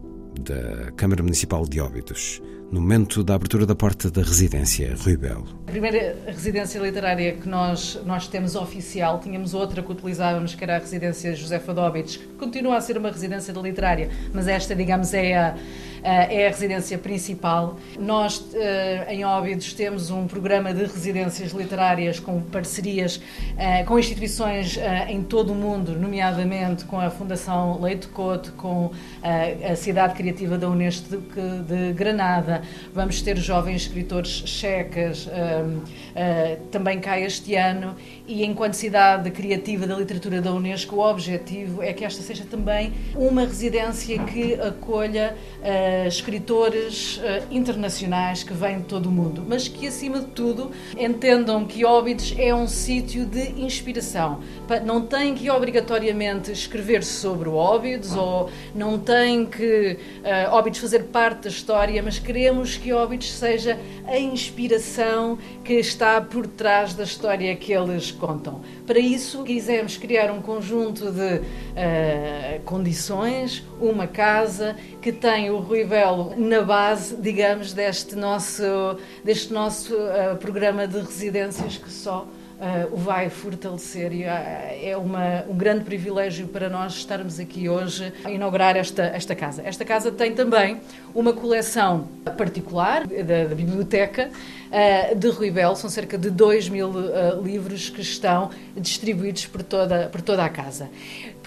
[0.41, 2.41] da Câmara Municipal de Óbidos,
[2.71, 5.47] no momento da abertura da porta da residência Rui Belo.
[5.67, 10.75] A primeira residência literária que nós, nós temos oficial, tínhamos outra que utilizávamos, que era
[10.75, 15.13] a residência Josefa de Óbidos, que continua a ser uma residência literária, mas esta, digamos,
[15.13, 15.55] é a
[16.07, 17.77] é a residência principal.
[17.99, 23.21] Nós, eh, em Óbidos, temos um programa de residências literárias com parcerias
[23.57, 28.91] eh, com instituições em todo o mundo, nomeadamente com a Fundação Leite Couto, com
[29.21, 32.61] a Cidade Criativa da Unesco de Granada,
[32.93, 35.27] vamos ter jovens escritores checas,
[36.71, 37.95] também cá este ano,
[38.27, 42.93] e enquanto cidade criativa da literatura da Unesco, o objetivo é que esta seja também
[43.15, 49.69] uma residência que acolha uh, escritores uh, internacionais que vêm de todo o mundo, mas
[49.69, 54.41] que acima de tudo entendam que Óbidos é um sítio de inspiração.
[54.85, 61.43] Não tem que obrigatoriamente escrever sobre Óbidos ou não tem que uh, Óbidos fazer parte
[61.43, 67.55] da história, mas queremos que Óbidos seja a inspiração que está por trás da história
[67.55, 68.61] que eles contam.
[68.85, 75.85] Para isso, quisemos criar um conjunto de uh, condições, uma casa que tem o Rui
[75.85, 82.27] Belo na base, digamos, deste nosso, deste nosso uh, programa de residências que só
[82.59, 87.69] uh, o vai fortalecer e uh, é uma, um grande privilégio para nós estarmos aqui
[87.69, 89.61] hoje a inaugurar esta, esta casa.
[89.63, 90.79] Esta casa tem também
[91.13, 96.91] uma coleção particular da, da biblioteca uh, de Rui Belo, são cerca de 2 mil
[97.43, 100.89] livros que estão distribuídos por toda, por toda a casa.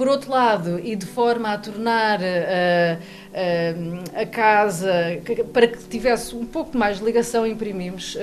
[0.01, 2.21] Por outro lado, e de forma a tornar
[4.15, 4.91] a casa,
[5.53, 8.17] para que tivesse um pouco mais de ligação, imprimimos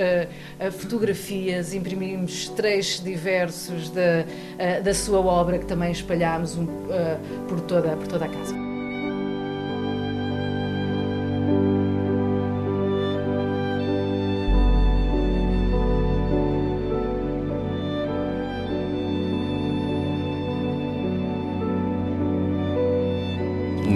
[0.79, 6.58] fotografias, imprimimos trechos diversos da, da sua obra que também espalhámos
[7.47, 8.76] por, toda, por toda a casa.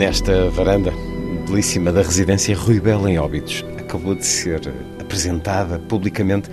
[0.01, 0.91] Nesta varanda
[1.47, 4.59] belíssima da residência Rui Belo em Óbidos, acabou de ser
[4.99, 6.49] apresentada publicamente.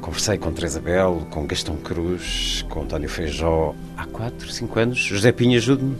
[0.00, 4.98] Conversei com Teresa Belo, com Gastão Cruz, com António Feijó há 4, 5 anos.
[4.98, 5.98] José Pinha, ajude-me.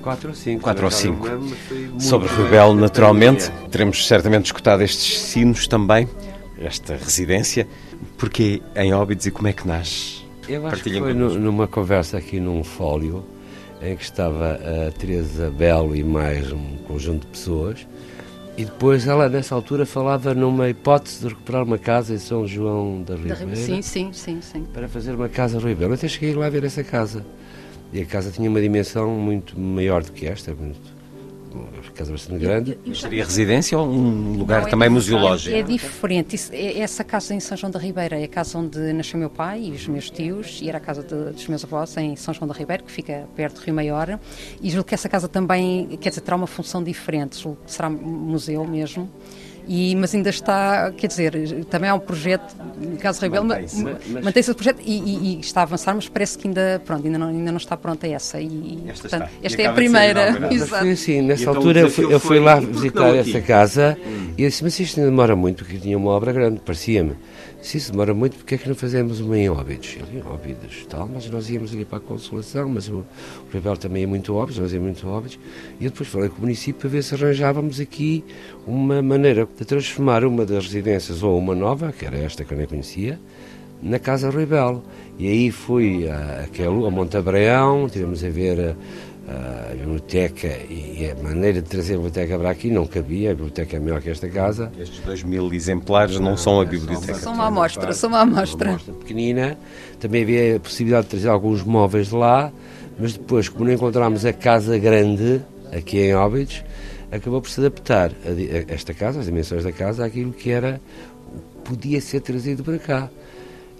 [0.00, 0.62] 4 ou 5.
[0.62, 1.28] 4 ou 5.
[1.98, 3.50] Sobre Rui Belo, naturalmente.
[3.72, 6.08] Teremos certamente escutado estes sinos também,
[6.56, 7.66] esta residência.
[8.16, 10.24] Porquê em Óbidos e como é que nasce?
[10.48, 13.24] Eu acho Partilhem que foi numa conversa aqui num fólio
[13.80, 17.86] em que estava a Teresa Belo e mais um conjunto de pessoas.
[18.56, 23.02] E depois ela, nessa altura, falava numa hipótese de recuperar uma casa em São João
[23.02, 23.54] da Ribeira.
[23.54, 24.64] Sim, sim, sim, sim.
[24.72, 25.90] Para fazer uma casa Ribeira.
[25.90, 27.24] Eu até cheguei lá a ver essa casa.
[27.92, 30.95] E a casa tinha uma dimensão muito maior do que esta, muito
[31.94, 32.78] casa bastante grande.
[32.94, 35.56] Seria residência ou um lugar não, é também é museológico?
[35.56, 36.36] É diferente.
[36.36, 39.30] Isso, é, essa casa em São João da Ribeira é a casa onde nasceu meu
[39.30, 42.32] pai e os meus tios, e era a casa de, dos meus avós em São
[42.32, 44.18] João da Ribeira, que fica perto do Rio Maior.
[44.60, 49.10] E julgo que essa casa também, quer dizer, terá uma função diferente, será museu mesmo.
[49.68, 53.84] E, mas ainda está, quer dizer, também há um projeto, no caso Rebelo, mantém-se
[54.22, 57.18] mantém o projeto e, e, e, está a avançar, mas parece que ainda, pronto, ainda,
[57.18, 58.40] não, ainda não está pronta essa.
[58.40, 59.46] E, esta portanto, está.
[59.46, 60.48] esta é a primeira.
[60.52, 60.86] Exato.
[60.86, 64.34] Assim, nessa então altura eu fui, eu fui lá visitar essa casa hum.
[64.38, 67.16] e eu disse, mas isto demora muito, porque tinha uma obra grande, parecia-me.
[67.66, 69.96] Se isso demora muito, porque é que não fazemos uma em Óbidos?
[69.96, 74.04] Ele, em Óbidos, tal, mas nós íamos ali para a Consolação, mas o, o também
[74.04, 75.36] é muito Óbidos, nós é muito Óbidos.
[75.80, 78.24] E eu depois falei com o município para ver se arranjávamos aqui
[78.68, 82.56] uma maneira de transformar uma das residências, ou uma nova, que era esta que eu
[82.56, 83.18] nem conhecia,
[83.82, 84.84] na Casa Rebelo.
[85.18, 88.76] E aí fui a, a, a Monte Abraão, tivemos a ver a
[89.76, 93.80] biblioteca e a maneira de trazer a biblioteca para aqui não cabia, a biblioteca é
[93.80, 94.72] maior que esta casa.
[94.78, 97.14] Estes dois mil exemplares não, são a biblioteca.
[97.14, 98.68] São uma amostra, são uma amostra.
[98.68, 99.58] Uma amostra pequenina.
[99.98, 102.52] Também havia a possibilidade de trazer alguns móveis de lá,
[102.98, 105.42] mas depois, como não encontramos a casa grande
[105.72, 106.62] aqui em Óbidos,
[107.10, 110.80] acabou por se adaptar a esta casa, as dimensões da casa, àquilo que era,
[111.64, 113.10] podia ser trazido para cá.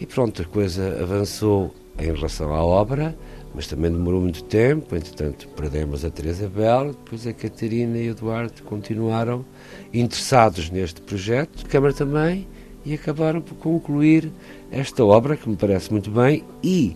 [0.01, 3.17] E pronto, a coisa avançou em relação à obra,
[3.57, 8.13] mas também demorou muito tempo, entretanto perdemos a Teresa Bela, depois a Catarina e o
[8.13, 9.47] Eduardo continuaram
[9.95, 12.47] interessados neste projeto, a Câmara também,
[12.85, 14.31] e acabaram por concluir
[14.71, 16.95] esta obra, que me parece muito bem, e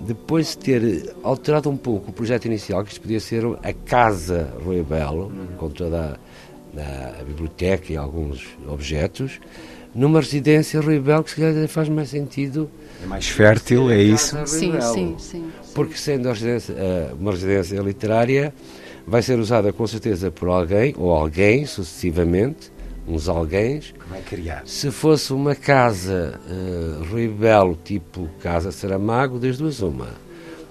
[0.00, 4.50] depois de ter alterado um pouco o projeto inicial, que isto podia ser a Casa
[4.64, 6.18] Rui Belo, com toda
[6.78, 9.38] a, a, biblioteca e alguns objetos,
[9.94, 12.70] numa residência Rui Belo, que se calhar faz mais sentido
[13.02, 14.36] é mais fértil, é isso?
[14.46, 15.52] Sim, sim, sim.
[15.74, 16.74] Porque sendo residência,
[17.18, 18.52] uma residência literária,
[19.06, 22.70] vai ser usada com certeza por alguém, ou alguém, sucessivamente,
[23.06, 23.80] uns alguém.
[24.08, 24.62] Vai criar.
[24.66, 30.08] Se fosse uma casa uh, Rui Belo, tipo Casa Saramago, das duas uma.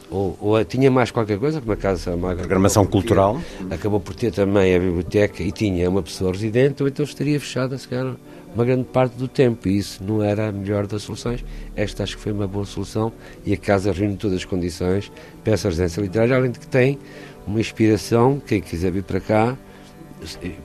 [0.10, 2.40] Ou, ou, tinha mais qualquer coisa, como a Casa Saramago.
[2.40, 3.40] Programação cultural.
[3.68, 7.40] Ter, acabou por ter também a biblioteca e tinha uma pessoa residente, ou então estaria
[7.40, 8.16] fechada, se calhar
[8.54, 11.44] uma grande parte do tempo e isso não era a melhor das soluções.
[11.76, 13.12] Esta acho que foi uma boa solução
[13.46, 15.12] e a casa reúne todas as condições
[15.44, 16.98] para essa residência literária, além de que tem
[17.46, 19.58] uma inspiração, quem quiser vir para cá,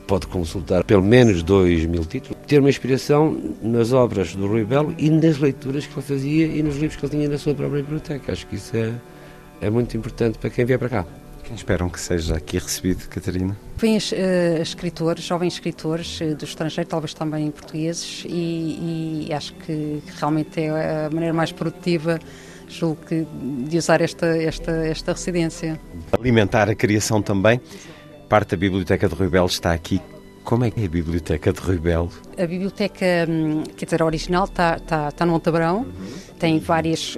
[0.06, 4.94] pode consultar pelo menos dois mil títulos, ter uma inspiração nas obras do Rui Belo
[4.98, 7.82] e nas leituras que ele fazia e nos livros que ele tinha na sua própria
[7.82, 8.32] biblioteca.
[8.32, 8.92] Acho que isso é,
[9.60, 11.23] é muito importante para quem vier para cá.
[11.44, 13.56] Quem esperam que seja aqui recebido, Catarina?
[13.76, 20.02] Vêm uh, escritores, jovens escritores uh, do estrangeiro, talvez também portugueses, e, e, acho que
[20.18, 22.18] realmente é a maneira mais produtiva
[22.66, 23.26] julgo que
[23.68, 25.78] de usar esta, esta, esta residência.
[26.12, 27.60] Alimentar a criação também.
[28.28, 30.00] Parte da Biblioteca de Rui Belo está aqui
[30.44, 32.10] como é que é a Biblioteca de Rui Belo?
[32.36, 35.84] A biblioteca, hum, quer dizer, a original está, está, está no Montabrão, uhum.
[36.38, 37.16] Tem várias.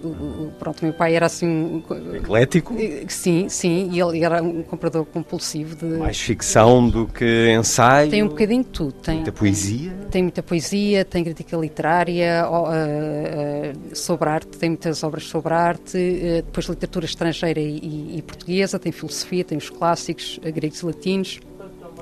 [0.59, 1.82] Pronto, meu pai era assim.
[2.14, 2.74] Eclético?
[3.09, 5.84] Sim, sim, e ele era um comprador compulsivo de.
[5.98, 8.10] Mais ficção do que ensaio?
[8.10, 8.93] Tem um bocadinho de tudo.
[8.93, 9.93] Tem, muita poesia?
[10.10, 16.43] Tem muita poesia, tem crítica literária, uh, uh, sobre arte, tem muitas obras sobre arte,
[16.44, 21.40] depois literatura estrangeira e, e, e portuguesa, tem filosofia, tem os clássicos, gregos e latinos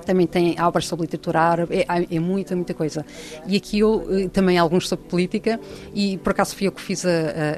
[0.04, 1.86] também tem obras sobre literatura árabe, é,
[2.16, 3.04] é, muita, muita coisa.
[3.46, 5.60] E aqui eu eh, também alguns sobre política,
[5.94, 7.10] e por acaso fui eu que fiz a,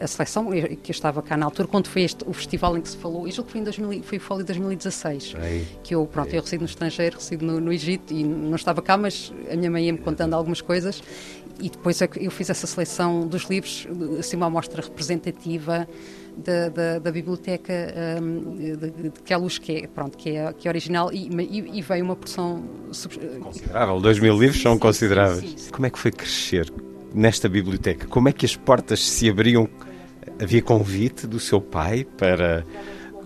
[0.03, 2.89] a, seleção, que eu estava cá na altura, quando foi este, o festival em que
[2.89, 5.67] se falou, e julgo que foi em 2000, foi o Folha 2016, Ei.
[5.83, 8.97] que eu, pronto, eu resido no estrangeiro, resido no, no Egito, e não estava cá,
[8.97, 11.03] mas a minha mãe ia-me contando algumas coisas,
[11.61, 13.87] e depois é eu fiz essa seleção dos livros,
[14.19, 15.89] assim uma amostra representativa,
[16.37, 17.73] da, da, da biblioteca
[18.21, 21.13] um, de, de, que é a luz que é, pronto, que é, que é original
[21.13, 22.63] e, e, e veio uma porção
[23.41, 24.01] considerável.
[24.01, 25.51] Dois mil livros são sim, consideráveis.
[25.51, 26.73] Sim, sim, Como é que foi crescer
[27.15, 28.07] nesta biblioteca?
[28.07, 29.69] Como é que as portas se abriam?
[30.41, 32.63] Havia convite do seu pai para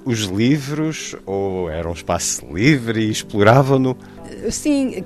[0.04, 3.96] os livros ou era um espaço livre e exploravam-no?
[4.50, 5.02] Sim,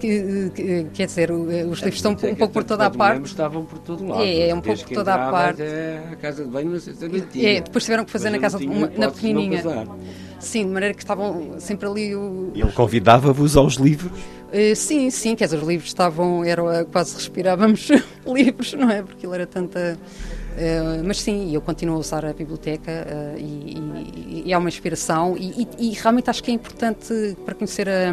[0.92, 3.26] quer dizer, os livros estão um pouco por toda a parte.
[3.26, 4.22] estavam por todo lado.
[4.22, 5.62] É, é um pouco por toda a parte.
[6.12, 8.90] a casa de banho não sei se é, depois tiveram que fazer na casa, uma,
[8.96, 9.62] na pequenininha.
[10.38, 12.14] Sim, de maneira que estavam sempre ali.
[12.14, 12.52] O...
[12.54, 14.12] Ele convidava-vos aos livros?
[14.12, 17.88] Uh, sim, sim, quer dizer, os livros estavam, eram, quase respirávamos
[18.26, 19.02] livros, não é?
[19.02, 19.98] Porque ele era tanta.
[20.54, 24.68] Uh, mas sim, eu continuo a usar a biblioteca uh, e, e, e, é uma
[24.68, 25.36] inspiração.
[25.36, 28.12] E, e, realmente acho que é importante para conhecer a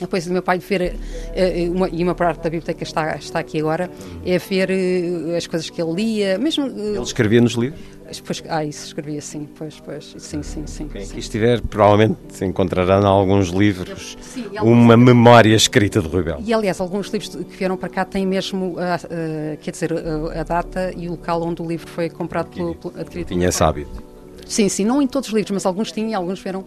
[0.00, 3.60] depois do meu pai ver, uh, uma, e uma parte da biblioteca está, está aqui
[3.60, 3.90] agora,
[4.24, 6.66] é ver uh, as coisas que ele lia, mesmo...
[6.66, 7.80] Ele escrevia nos livros?
[8.24, 10.88] Pois, ah, isso escrevia sim, pois, pois, sim, sim, sim.
[10.88, 16.42] Quem aqui estiver, provavelmente encontrará em alguns livros sim, uma memória escrita de Rui Belo.
[16.44, 20.40] E aliás, alguns livros que vieram para cá têm mesmo, a, a, quer dizer, a,
[20.40, 23.28] a, data e o local onde o livro foi comprado pelo, pelo adquirido.
[23.28, 24.02] Tinha esse hábito.
[24.44, 26.64] Sim, sim, não em todos os livros, mas alguns tinham e alguns vieram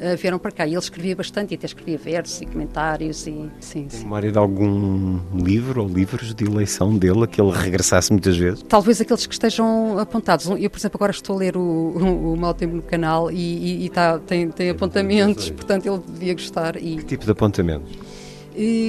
[0.00, 0.66] uh, vieram para cá.
[0.66, 3.26] E ele escrevia bastante, e até escrevia versos e comentários.
[3.26, 7.52] E, sim, Tem memória de algum livro ou livros de eleição dele, a que ele
[7.52, 8.62] regressasse muitas vezes?
[8.68, 10.46] Talvez aqueles que estejam apontados.
[10.46, 13.36] Eu, por exemplo, agora estou a ler o, o, o Mal Tempo no canal e,
[13.36, 16.76] e, e tá, tem, tem apontamentos, portanto ele devia gostar.
[16.76, 16.96] E...
[16.96, 17.90] Que tipo de apontamentos?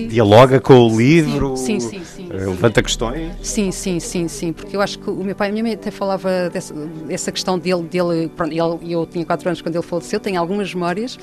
[0.10, 1.56] Dialoga com o livro?
[1.56, 2.04] Sim, sim, sim.
[2.04, 3.34] sim levanta questões?
[3.42, 4.54] Sim, sim, sim, sim.
[4.54, 7.58] Porque eu acho que o meu pai, a minha mãe até falava dessa, dessa questão
[7.58, 11.18] dele, dele pronto, ele, eu tinha 4 anos quando ele faleceu, tenho algumas memórias,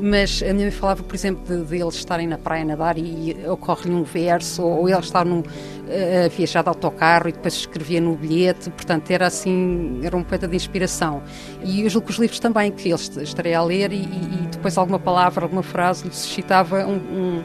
[0.00, 2.98] mas a minha mãe falava, por exemplo, de, de eles estarem na praia a nadar
[2.98, 7.54] e, ocorre-lhe um verso, ou, ou ele estar num, a viajar de autocarro e depois
[7.54, 11.22] escrevia no bilhete, portanto era assim, era um poeta de inspiração.
[11.62, 14.76] E eu julgo que os livros também, que ele estaria a ler e, e depois
[14.76, 17.44] alguma palavra, alguma frase lhe suscitava um, um,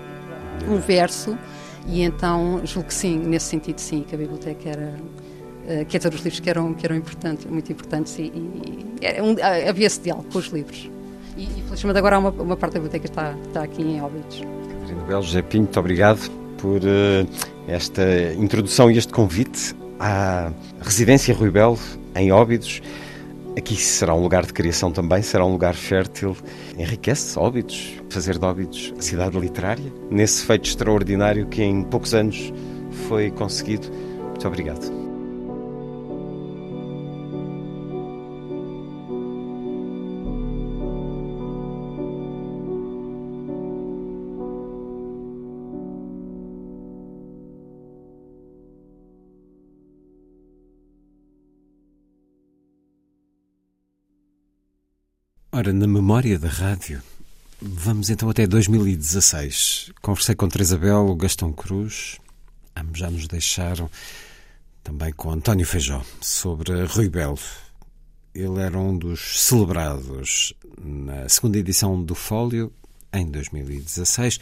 [0.73, 1.37] um verso,
[1.87, 4.95] e então julgo que sim, nesse sentido sim, que a biblioteca era
[5.65, 9.21] uh, quer dizer, os livros que eram, que eram importantes, muito importantes e, e, e
[9.21, 9.35] um,
[9.69, 10.89] havia esse diálogo com os livros.
[11.37, 14.01] E, e felizmente agora há uma, uma parte da biblioteca que está, está aqui em
[14.01, 14.41] Óbidos.
[14.69, 17.27] Catarina Belo, José Pinto, muito obrigado por uh,
[17.67, 20.51] esta introdução e este convite à
[20.81, 21.79] residência Rui Belo,
[22.15, 22.81] em Óbidos.
[23.57, 26.37] Aqui será um lugar de criação também, será um lugar fértil.
[26.77, 32.53] Enriquece Óbidos, fazer de Óbidos a cidade literária, nesse feito extraordinário que em poucos anos
[33.07, 33.89] foi conseguido.
[34.29, 35.10] Muito obrigado.
[55.53, 57.03] Ora, na memória da rádio,
[57.61, 59.91] vamos então até 2016.
[60.01, 62.19] Conversei com Teresa Belo, Gastão Cruz,
[62.73, 63.91] ambos já nos deixaram,
[64.81, 67.37] também com António Feijó, sobre Rui Belo.
[68.33, 72.71] Ele era um dos celebrados na segunda edição do Fólio,
[73.11, 74.39] em 2016.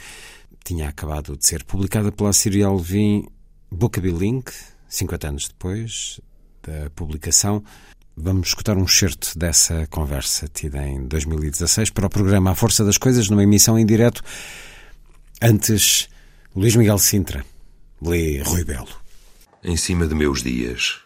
[0.64, 3.26] Tinha acabado de ser publicada pela Cirial Vim
[3.72, 4.52] Boca Bilink,
[4.88, 6.22] 50 anos depois
[6.61, 7.64] da publicação.
[8.15, 12.98] Vamos escutar um excerto dessa conversa tida em 2016 para o programa A Força das
[12.98, 14.22] Coisas, numa emissão em direto
[15.41, 16.10] Antes,
[16.53, 17.45] Luís Miguel Sintra
[18.02, 18.90] lê Rui Belo.
[19.64, 20.99] Em cima de meus dias.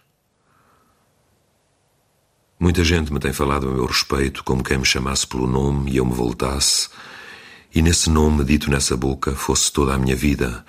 [2.60, 5.98] Muita gente me tem falado a meu respeito como quem me chamasse pelo nome e
[5.98, 6.90] eu me voltasse,
[7.76, 10.66] e nesse nome dito nessa boca fosse toda a minha vida,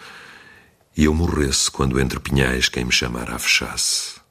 [0.94, 4.24] e eu morresse quando entre pinhais quem me chamara fechasse.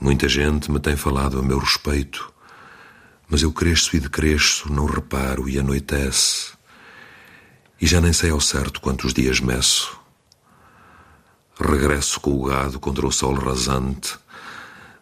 [0.00, 2.32] Muita gente me tem falado a meu respeito,
[3.28, 6.52] mas eu cresço e decresço, não reparo e anoitece,
[7.80, 9.98] e já nem sei ao certo quantos dias meço.
[11.58, 14.18] Regresso com o gado contra o sol rasante,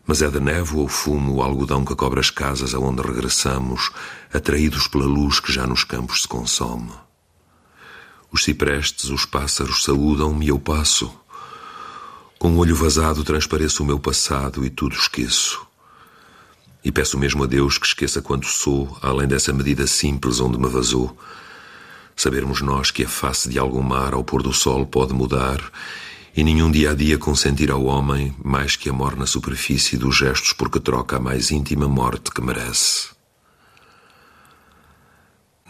[0.07, 3.91] mas é de névoa ou fumo o algodão que cobre as casas aonde regressamos,
[4.33, 6.93] atraídos pela luz que já nos campos se consome.
[8.31, 11.15] Os ciprestes, os pássaros saúdam-me e eu passo.
[12.43, 15.65] Com o olho vazado transpareço o meu passado e tudo esqueço.
[16.85, 20.69] E peço mesmo a Deus que esqueça quanto sou, além dessa medida simples onde me
[20.69, 21.17] vazou.
[22.17, 25.63] Sabermos nós que a face de algum mar ao pôr do sol pode mudar
[26.37, 30.53] e nenhum dia a dia consentir ao homem mais que a morna superfície dos gestos
[30.53, 33.11] porque troca a mais íntima morte que merece.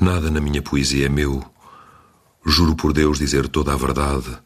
[0.00, 1.44] Nada na minha poesia é meu.
[2.46, 4.38] Juro por Deus dizer toda a verdade.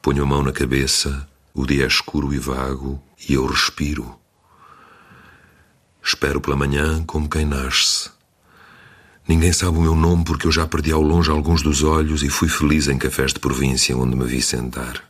[0.00, 4.18] Ponho a mão na cabeça, o dia é escuro e vago e eu respiro.
[6.02, 8.10] Espero pela manhã como quem nasce.
[9.28, 12.28] Ninguém sabe o meu nome porque eu já perdi ao longe alguns dos olhos e
[12.28, 15.04] fui feliz em cafés de província onde me vi sentar.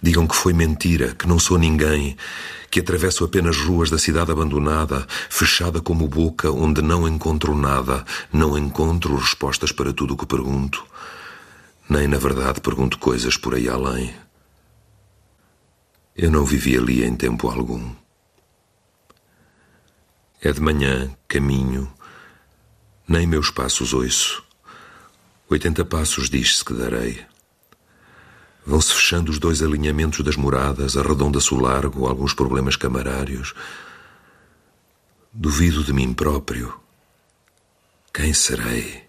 [0.00, 2.16] Digam que foi mentira, que não sou ninguém,
[2.70, 8.56] que atravesso apenas ruas da cidade abandonada, fechada como boca, onde não encontro nada, não
[8.56, 10.84] encontro respostas para tudo o que pergunto,
[11.90, 14.14] nem na verdade pergunto coisas por aí além.
[16.20, 17.94] Eu não vivi ali em tempo algum.
[20.42, 21.88] É de manhã, caminho,
[23.06, 24.42] nem meus passos ouço.
[25.48, 27.24] Oitenta passos diz-se que darei.
[28.66, 33.54] Vão-se fechando os dois alinhamentos das moradas, arredonda-se o largo, alguns problemas camarários.
[35.32, 36.74] Duvido de mim próprio.
[38.12, 39.07] Quem serei?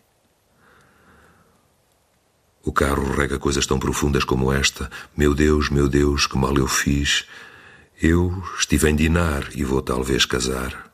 [2.64, 4.92] O carro rega coisas tão profundas como esta.
[5.16, 7.26] Meu Deus, meu Deus, que mal eu fiz.
[8.02, 10.90] Eu estive em dinar e vou talvez casar.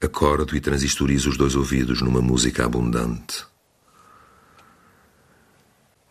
[0.00, 3.44] Acordo e transistorizo os dois ouvidos numa música abundante.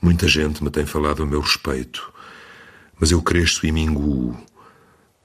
[0.01, 2.13] Muita gente me tem falado a meu respeito,
[2.99, 4.37] mas eu cresço e minguo.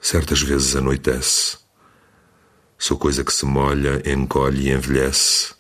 [0.01, 1.59] Certas vezes anoitece.
[2.79, 5.55] Sou coisa que se molha, encolhe e envelhece.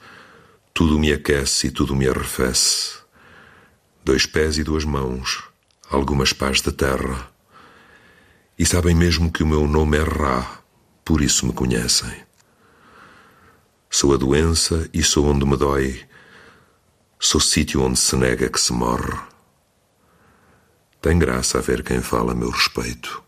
[0.74, 3.01] Tudo me aquece e tudo me arrefece.
[4.04, 5.42] Dois pés e duas mãos,
[5.88, 7.30] algumas pás de terra.
[8.58, 10.60] E sabem mesmo que o meu nome é Ra,
[11.04, 12.12] por isso me conhecem.
[13.90, 16.06] Sou a doença e sou onde me dói
[17.24, 19.16] Sou sítio onde se nega que se morre.
[21.00, 23.22] Tem graça a ver quem fala a meu respeito.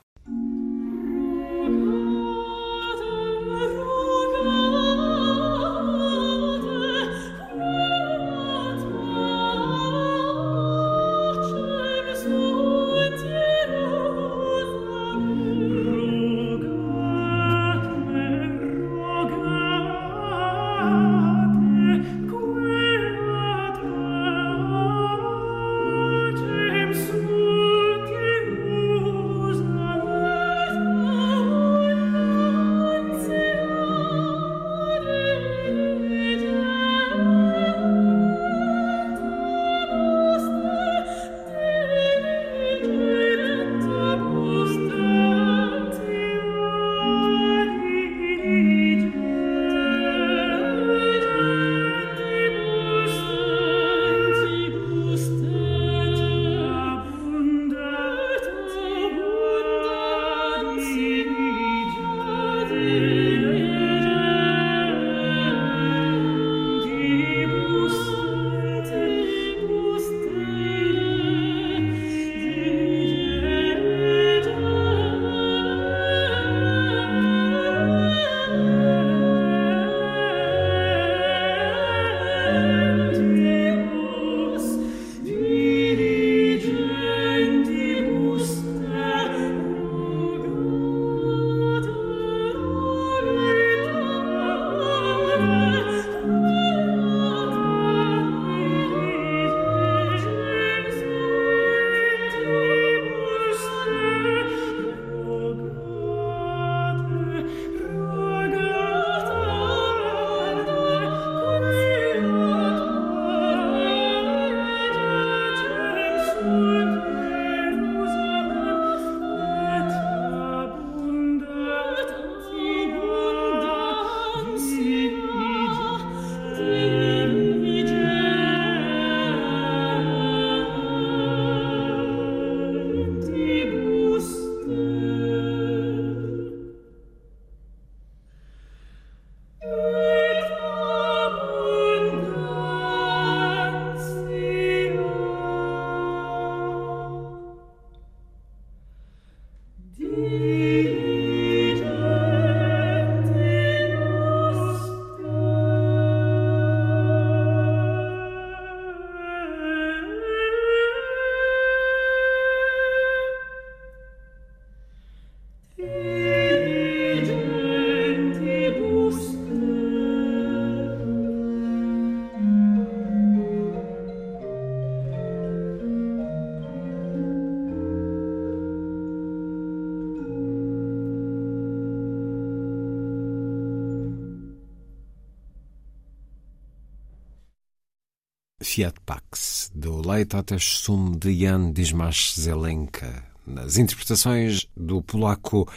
[188.75, 195.71] Fiat Pax, do Leitotes Sum de Jan Dismas Zelenka, nas interpretações do polaco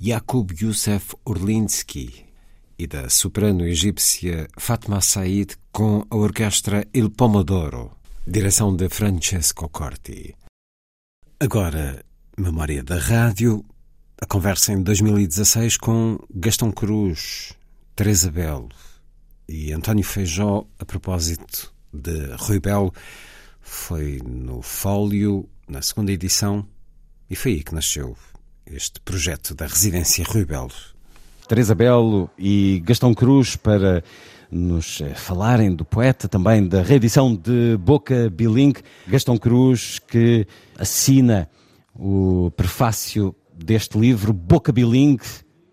[0.00, 2.26] Jakub Józef Urlinski
[2.78, 7.90] e da soprano egípcia Fatma Said com a orquestra Il Pomodoro,
[8.24, 10.32] direção de Francesco Corti.
[11.40, 12.04] Agora,
[12.38, 13.64] memória da rádio,
[14.22, 17.52] a conversa em 2016 com Gastão Cruz,
[17.96, 18.68] Teresa Belo
[19.48, 22.92] e António Feijó a propósito de Rui Belo.
[23.60, 26.66] Foi no Fólio, na segunda edição,
[27.28, 28.16] e foi aí que nasceu
[28.66, 30.72] este projeto da Residência Rui Belo.
[31.46, 34.02] Teresa Belo e Gastão Cruz para
[34.50, 38.82] nos eh, falarem do poeta, também da reedição de Boca Bilingue.
[39.06, 40.46] Gastão Cruz, que
[40.78, 41.48] assina
[41.94, 45.24] o prefácio deste livro, Boca Bilingue,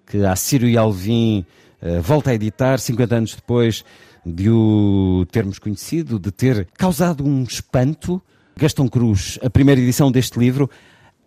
[0.05, 1.45] que a Círio e Alvim
[1.81, 3.83] uh, volta a editar 50 anos depois
[4.25, 8.21] de o termos conhecido, de ter causado um espanto.
[8.57, 10.69] Gastão Cruz, a primeira edição deste livro,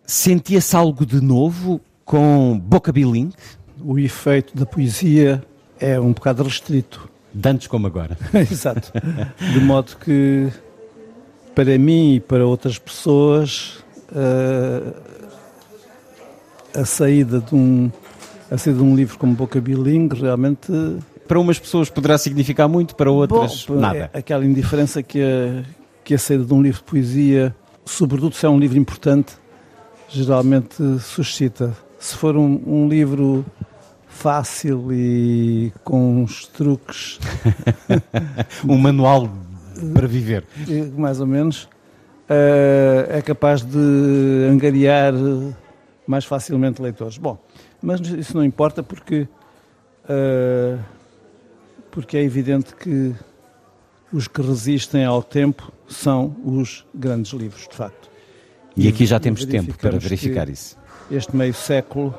[0.07, 3.35] sentia-se algo de novo com Boca Bilingue?
[3.85, 5.45] O efeito da poesia
[5.79, 7.09] é um bocado restrito.
[7.33, 8.17] Dantes como agora.
[8.51, 8.91] Exato.
[9.53, 10.51] De modo que,
[11.55, 14.95] para mim e para outras pessoas, uh,
[16.75, 17.91] a saída de um
[18.51, 20.73] a saída de um livro como Boca Bilingue realmente
[21.29, 24.11] para umas pessoas poderá significar muito, para outras Bom, nada.
[24.15, 25.63] É aquela indiferença que a,
[26.03, 29.35] que a saída de um livro de poesia, sobretudo se é um livro importante,
[30.09, 31.77] geralmente suscita.
[31.99, 33.45] Se for um, um livro
[34.09, 37.21] fácil e com uns truques.
[38.67, 39.29] um manual
[39.93, 40.45] para viver.
[40.97, 41.65] Mais ou menos.
[42.29, 45.13] Uh, é capaz de angariar
[46.07, 47.19] mais facilmente leitores.
[47.19, 47.39] Bom,
[47.83, 49.29] mas isso não importa porque.
[50.05, 50.79] Uh,
[51.91, 53.15] porque é evidente que
[54.13, 58.09] os que resistem ao tempo são os grandes livros, de facto.
[58.77, 60.77] E, aqui já temos tempo para verificar isso.
[61.11, 62.15] Este meio século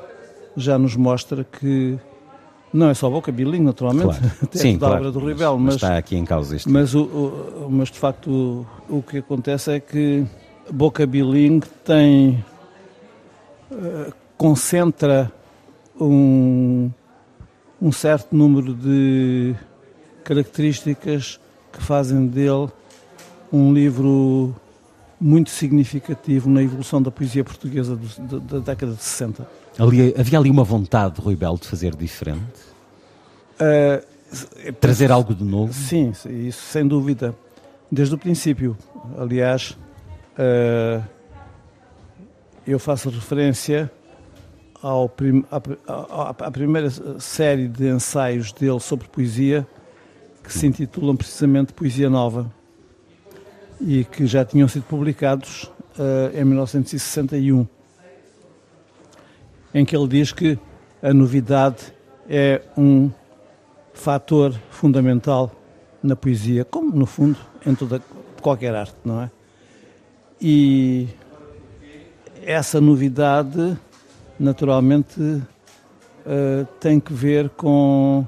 [0.56, 1.98] já nos mostra que
[2.72, 4.32] não é só Boca Bilingue, naturalmente, claro.
[4.42, 4.96] até Sim, claro.
[4.96, 6.70] obra do Ribel, mas, está aqui em causa isto.
[6.70, 10.24] Mas, o, o, mas de facto o, o, que acontece é que
[10.70, 12.44] Boca Bilingue tem
[13.72, 15.32] uh, concentra
[16.00, 16.90] um,
[17.80, 19.54] um certo número de
[20.24, 21.40] características
[21.72, 22.68] que fazem dele
[23.52, 24.54] um livro
[25.20, 29.46] muito significativo na evolução da poesia portuguesa do, da, da, década de 60.
[29.78, 32.42] Ali, havia ali uma vontade de Rui Belo de fazer diferente?
[33.60, 34.10] Uh,
[34.80, 35.72] Trazer algo de novo?
[35.72, 37.34] Sim, isso sem dúvida.
[37.90, 38.76] Desde o princípio.
[39.18, 39.76] Aliás,
[40.38, 41.02] uh,
[42.66, 43.90] eu faço referência
[45.16, 46.88] prim, à, à, primeira
[47.18, 49.66] série de ensaios dele sobre poesia,
[50.42, 52.50] que se intitulam precisamente Poesia Nova
[53.80, 55.64] e que já tinham sido publicados
[55.98, 57.66] uh, em 1961,
[59.72, 60.58] em que ele diz que
[61.02, 61.92] a novidade
[62.28, 63.10] é um
[63.92, 65.52] fator fundamental
[66.02, 68.02] na poesia, como no fundo em toda
[68.40, 69.30] qualquer arte, não é?
[70.40, 71.08] E
[72.42, 73.76] essa novidade,
[74.40, 78.26] naturalmente, uh, tem que ver com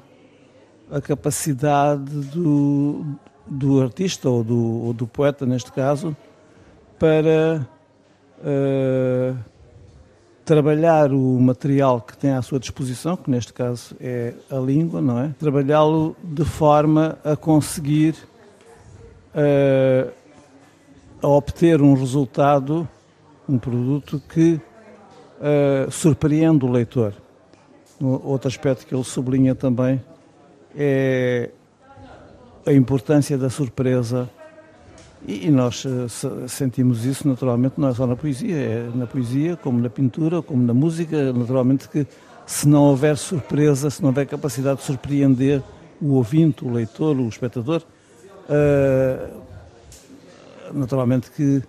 [0.91, 3.03] a capacidade do,
[3.47, 6.15] do artista ou do, ou do, poeta, neste caso,
[6.99, 7.67] para
[8.39, 9.37] uh,
[10.45, 15.19] trabalhar o material que tem à sua disposição, que neste caso é a língua, não
[15.19, 15.31] é?
[15.39, 18.15] Trabalhá-lo de forma a conseguir
[19.35, 20.13] uh,
[21.23, 22.87] a obter um resultado,
[23.49, 24.61] um produto que
[25.43, 27.13] uh, surpreende o leitor.
[28.01, 30.01] Outro aspecto que ele sublinha também
[30.77, 31.51] é
[32.67, 34.29] a importância da surpresa
[35.27, 36.09] e, nós uh,
[36.49, 40.63] sentimos isso naturalmente não é só na poesia, é na poesia como na pintura, como
[40.65, 42.07] na música, naturalmente que
[42.45, 45.63] se não houver surpresa, se não houver capacidade de surpreender
[46.01, 47.83] o ouvinte, o leitor, o espectador,
[48.49, 49.43] uh,
[50.73, 51.63] naturalmente que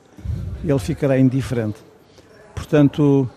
[0.63, 1.77] ele ficará indiferente.
[2.55, 3.29] Portanto,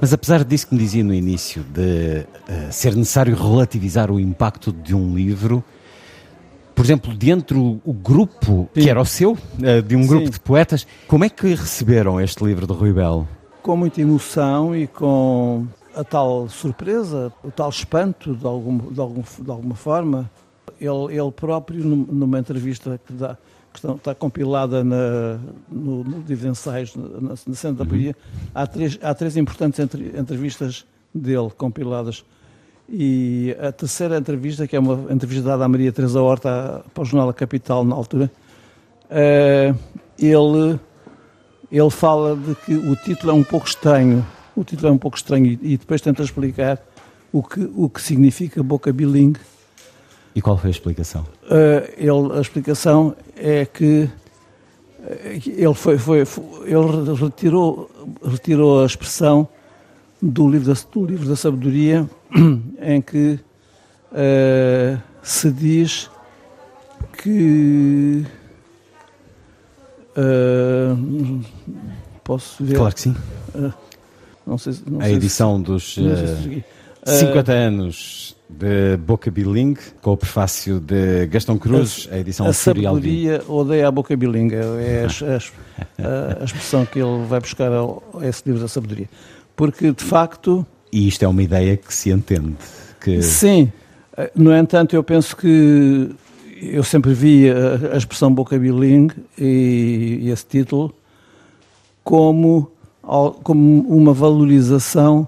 [0.00, 4.72] mas apesar disso que me dizia no início, de uh, ser necessário relativizar o impacto
[4.72, 5.62] de um livro,
[6.74, 8.82] por exemplo, dentro o grupo Sim.
[8.82, 10.32] que era o seu, uh, de um grupo Sim.
[10.32, 13.26] de poetas, como é que receberam este livro de Rui Belo?
[13.62, 19.22] Com muita emoção e com a tal surpresa, o tal espanto, de, algum, de, algum,
[19.22, 20.30] de alguma forma.
[20.78, 23.38] Ele, ele próprio, numa entrevista que dá,
[23.80, 25.38] que está compilada na,
[25.70, 28.16] no, no ensaios, na, na Centro da Poesia,
[28.54, 30.84] há três, há três importantes entre, entrevistas
[31.14, 32.24] dele compiladas.
[32.88, 37.04] E a terceira entrevista, que é uma entrevista dada à Maria Teresa Horta para o
[37.04, 38.30] jornal A Capital na altura,
[39.10, 39.78] uh,
[40.18, 40.78] ele,
[41.70, 44.24] ele fala de que o título é um pouco estranho,
[44.54, 46.80] o título é um pouco estranho e, e depois tenta explicar
[47.32, 49.40] o que, o que significa boca bilingue.
[50.36, 51.22] E qual foi a explicação?
[51.44, 54.08] Uh, ele, a explicação é que
[55.46, 57.90] ele, foi, foi, foi, ele retirou,
[58.22, 59.48] retirou a expressão
[60.20, 62.08] do livro da, do livro da sabedoria
[62.82, 63.38] em que
[64.12, 66.10] uh, se diz
[67.22, 68.26] que
[70.16, 71.40] uh,
[72.22, 72.76] posso ver?
[72.76, 73.16] Claro que sim.
[73.54, 73.72] Uh,
[74.46, 76.62] não sei, não a edição se, dos uh,
[77.06, 83.42] 50 anos de Boca Bilingue, com o prefácio de Gastão Cruz, a, edição A sabedoria
[83.48, 88.26] odeia a Boca Bilingue, é a, a, a, expressão que ele vai buscar ao, a
[88.26, 89.08] esse livro da sabedoria.
[89.56, 90.64] Porque, de facto...
[90.92, 92.54] E isto é uma ideia que se entende.
[93.00, 93.20] Que...
[93.20, 93.72] Sim.
[94.34, 96.14] No entanto, eu penso que
[96.62, 100.94] eu sempre vi a, a expressão Boca Bilingue e, e esse título
[102.04, 102.70] como,
[103.42, 105.26] como uma valorização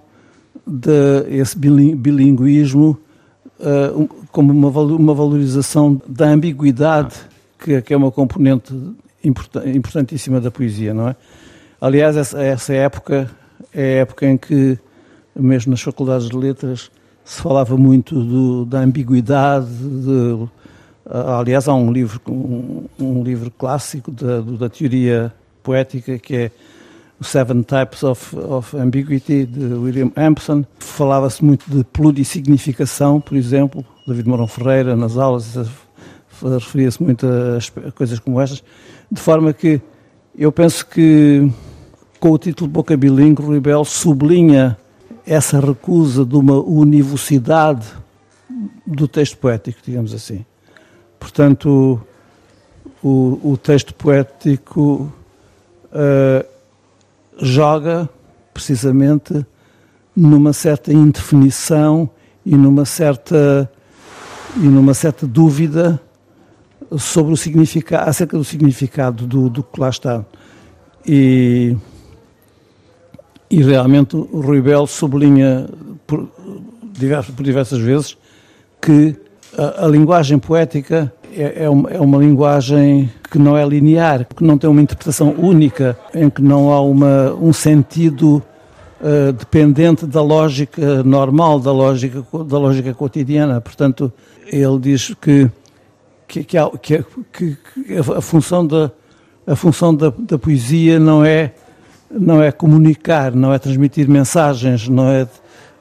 [0.64, 2.98] desse bilinguismo
[3.60, 7.14] uh, como uma, uma valorização da ambiguidade,
[7.58, 8.74] que, que é uma componente
[9.24, 11.16] importantíssima da poesia, não é?
[11.80, 13.30] Aliás, essa, essa época
[13.72, 14.78] é a época em que,
[15.34, 16.90] mesmo nas faculdades de letras,
[17.24, 19.66] se falava muito do, da ambiguidade.
[19.66, 20.48] De,
[21.06, 25.32] aliás, há um livro, um, um livro clássico da, da teoria
[25.62, 26.50] poética que é
[27.20, 30.64] Seven Types of, of Ambiguity, de William Ampson.
[30.78, 35.56] Falava-se muito de plurissignificação, por exemplo, David Mourão Ferreira, nas aulas,
[36.42, 38.62] referia-se muito a coisas como estas,
[39.10, 39.80] de forma que
[40.36, 41.50] eu penso que
[42.20, 44.76] com o título Boca Bilingue, Rui sublinha
[45.26, 47.86] essa recusa de uma univocidade
[48.86, 50.44] do texto poético, digamos assim.
[51.18, 52.00] Portanto,
[53.02, 55.12] o, o texto poético
[55.92, 56.57] uh,
[57.40, 58.08] joga
[58.52, 59.46] precisamente
[60.14, 62.10] numa certa indefinição
[62.44, 63.70] e numa certa
[64.56, 66.00] e numa certa dúvida
[66.96, 70.24] sobre o significado acerca do significado do, do que lá está.
[71.06, 71.76] E
[73.50, 75.68] e realmente o Rui Belo sublinha
[76.06, 78.16] por, por diversas vezes
[78.80, 79.16] que
[79.56, 84.42] a, a linguagem poética é, é, uma, é, uma, linguagem que não é linear, que
[84.42, 88.42] não tem uma interpretação única, em que não há uma, um sentido
[89.00, 93.60] uh, dependente da lógica normal, da lógica, da lógica cotidiana.
[93.60, 94.12] Portanto,
[94.46, 95.48] ele diz que,
[96.26, 97.56] que, que, há, que, que
[98.16, 98.90] a função, da,
[99.46, 101.52] a função da, da, poesia não é,
[102.10, 105.22] não é comunicar, não é transmitir mensagens, não é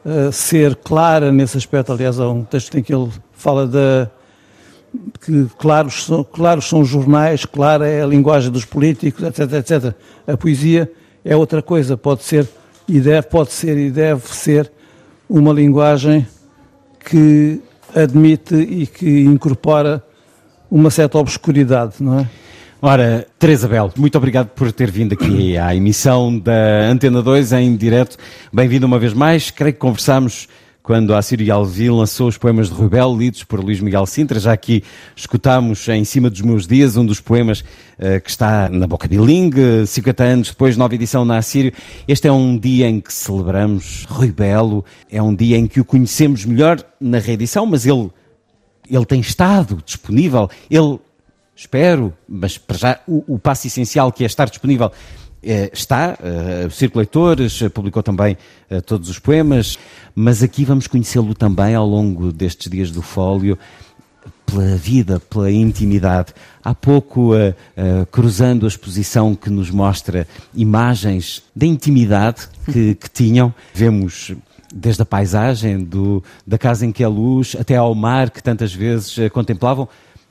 [0.05, 1.93] uh, ser clara nesse aspecto.
[1.93, 4.11] Aliás, há um texto em que ele fala da
[5.21, 9.95] que claros são, claros são os jornais, clara é a linguagem dos políticos, etc, etc.
[10.27, 10.91] A poesia
[11.23, 12.47] é outra coisa, pode ser
[12.87, 14.71] e deve, pode ser e deve ser
[15.29, 16.25] uma linguagem
[16.99, 17.61] que
[17.95, 20.03] admite e que incorpora
[20.69, 22.29] uma certa obscuridade, não é?
[22.79, 27.75] Ora, Teresa Belo, muito obrigado por ter vindo aqui à emissão da Antena 2 em
[27.75, 28.17] direto.
[28.53, 29.49] Bem-vindo uma vez mais.
[29.49, 30.47] Creio que conversamos
[30.87, 34.39] quando a Sírio Alvi lançou os poemas de Rubel, lidos por Luís Miguel Sintra.
[34.39, 38.87] Já aqui escutámos Em Cima dos Meus Dias, um dos poemas uh, que está na
[38.87, 41.73] Boca Bilingue, 50 anos depois, nova edição na Assírio.
[42.07, 45.83] Este é um dia em que celebramos Rui Belo, é um dia em que o
[45.83, 48.09] conhecemos melhor na reedição, mas ele,
[48.89, 51.01] ele tem estado disponível, ele,
[51.53, 55.26] espero, mas para já o, o passo essencial que é estar disponível eh,
[55.73, 58.37] está, uh, Círculo Leitores publicou também
[58.69, 59.77] uh, todos os poemas,
[60.13, 63.57] mas aqui vamos conhecê-lo também ao longo destes dias do Fólio,
[64.45, 66.33] pela vida, pela intimidade.
[66.63, 73.53] Há pouco, uh, cruzando a exposição que nos mostra imagens da intimidade que, que tinham,
[73.73, 74.33] vemos
[74.73, 78.73] desde a paisagem do, da casa em que é luz até ao mar que tantas
[78.73, 79.87] vezes contemplavam,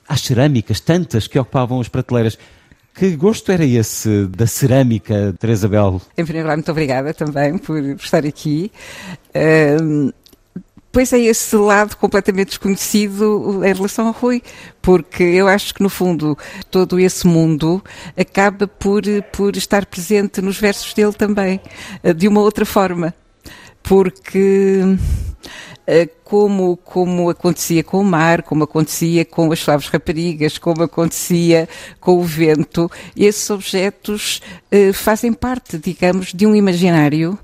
[0.07, 2.39] às cerâmicas, tantas que ocupavam as prateleiras.
[2.97, 6.01] Que gosto era esse da cerâmica, Teresa Belo?
[6.17, 8.73] Em primeiro lugar, muito obrigada também por estar aqui.
[9.83, 10.11] Um,
[10.91, 14.43] pois é esse lado completamente desconhecido em relação ao Rui,
[14.81, 16.39] porque eu acho que no fundo
[16.71, 17.85] todo esse mundo
[18.17, 21.61] acaba por, por estar presente nos versos dele também,
[22.17, 23.15] de uma outra forma.
[23.83, 24.81] Porque
[26.25, 31.69] como, como acontecia com o mar, como acontecia com as suaves raparigas, como acontecia
[32.01, 32.91] com o vento.
[33.17, 34.41] Esses objetos
[34.73, 37.39] uh, fazem parte, digamos, de um imaginário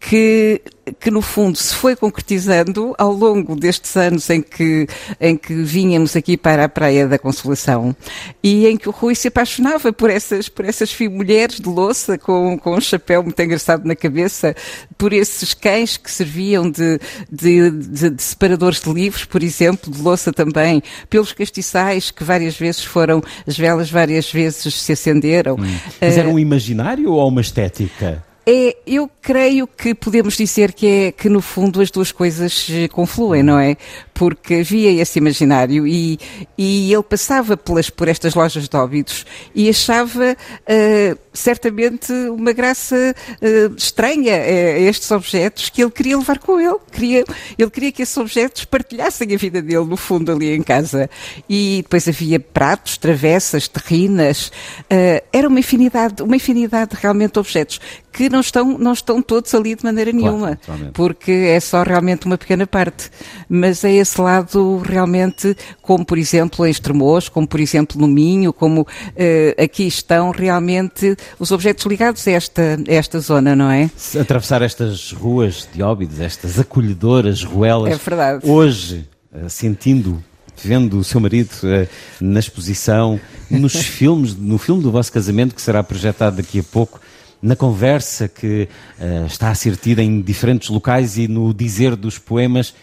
[0.00, 0.60] que,
[1.00, 4.86] que no fundo se foi concretizando ao longo destes anos em que,
[5.20, 7.94] em que vínhamos aqui para a Praia da Consolação
[8.42, 12.58] e em que o Rui se apaixonava por essas, por essas mulheres de louça com,
[12.58, 14.54] com um chapéu muito engraçado na cabeça,
[14.96, 17.00] por esses cães que serviam de,
[17.30, 22.56] de, de, de separadores de livros, por exemplo, de louça também, pelos castiçais que várias
[22.56, 25.54] vezes foram, as velas várias vezes se acenderam.
[25.54, 25.78] Hum.
[26.00, 28.22] Mas era um imaginário ou uma estética?
[28.48, 32.86] É, eu creio que podemos dizer que é que no fundo as duas coisas eh,
[32.86, 33.76] confluem, não é?
[34.14, 36.16] Porque havia esse imaginário e,
[36.56, 43.16] e ele passava pelas, por estas lojas de óbidos e achava uh, certamente uma graça
[43.42, 46.78] uh, estranha a estes objetos que ele queria levar com ele.
[46.92, 47.24] Queria,
[47.58, 51.10] ele queria que esses objetos partilhassem a vida dele, no fundo, ali em casa.
[51.48, 54.52] E depois havia pratos, travessas, terrinas.
[54.82, 57.80] Uh, era uma infinidade, uma infinidade realmente de objetos
[58.16, 60.58] que não estão, não estão todos ali de maneira nenhuma,
[60.94, 63.10] porque é só realmente uma pequena parte.
[63.46, 68.54] Mas é esse lado realmente, como por exemplo em Estremoz, como por exemplo no Minho,
[68.54, 73.90] como uh, aqui estão realmente os objetos ligados a esta, a esta zona, não é?
[73.94, 78.50] Se atravessar estas ruas de Óbidos, estas acolhedoras ruelas, é verdade.
[78.50, 80.24] hoje, uh, sentindo
[80.64, 81.86] vendo o seu marido uh,
[82.18, 83.20] na exposição,
[83.50, 86.98] nos filmes, no filme do vosso casamento que será projetado daqui a pouco,
[87.46, 88.68] na conversa que
[88.98, 92.74] uh, está a ser tida em diferentes locais e no dizer dos poemas.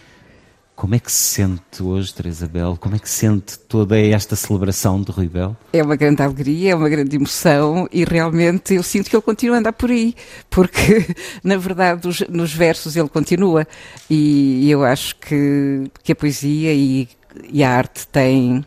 [0.73, 2.77] Como é que se sente hoje, Teresa Bel?
[2.80, 5.56] Como é que se sente toda esta celebração de Rui Bel?
[5.73, 9.57] É uma grande alegria, é uma grande emoção e realmente eu sinto que ele continua
[9.57, 10.15] a andar por aí,
[10.49, 11.07] porque
[11.44, 13.68] na verdade nos, nos versos ele continua
[14.10, 17.10] e eu acho que, que a poesia e,
[17.52, 18.65] e a arte têm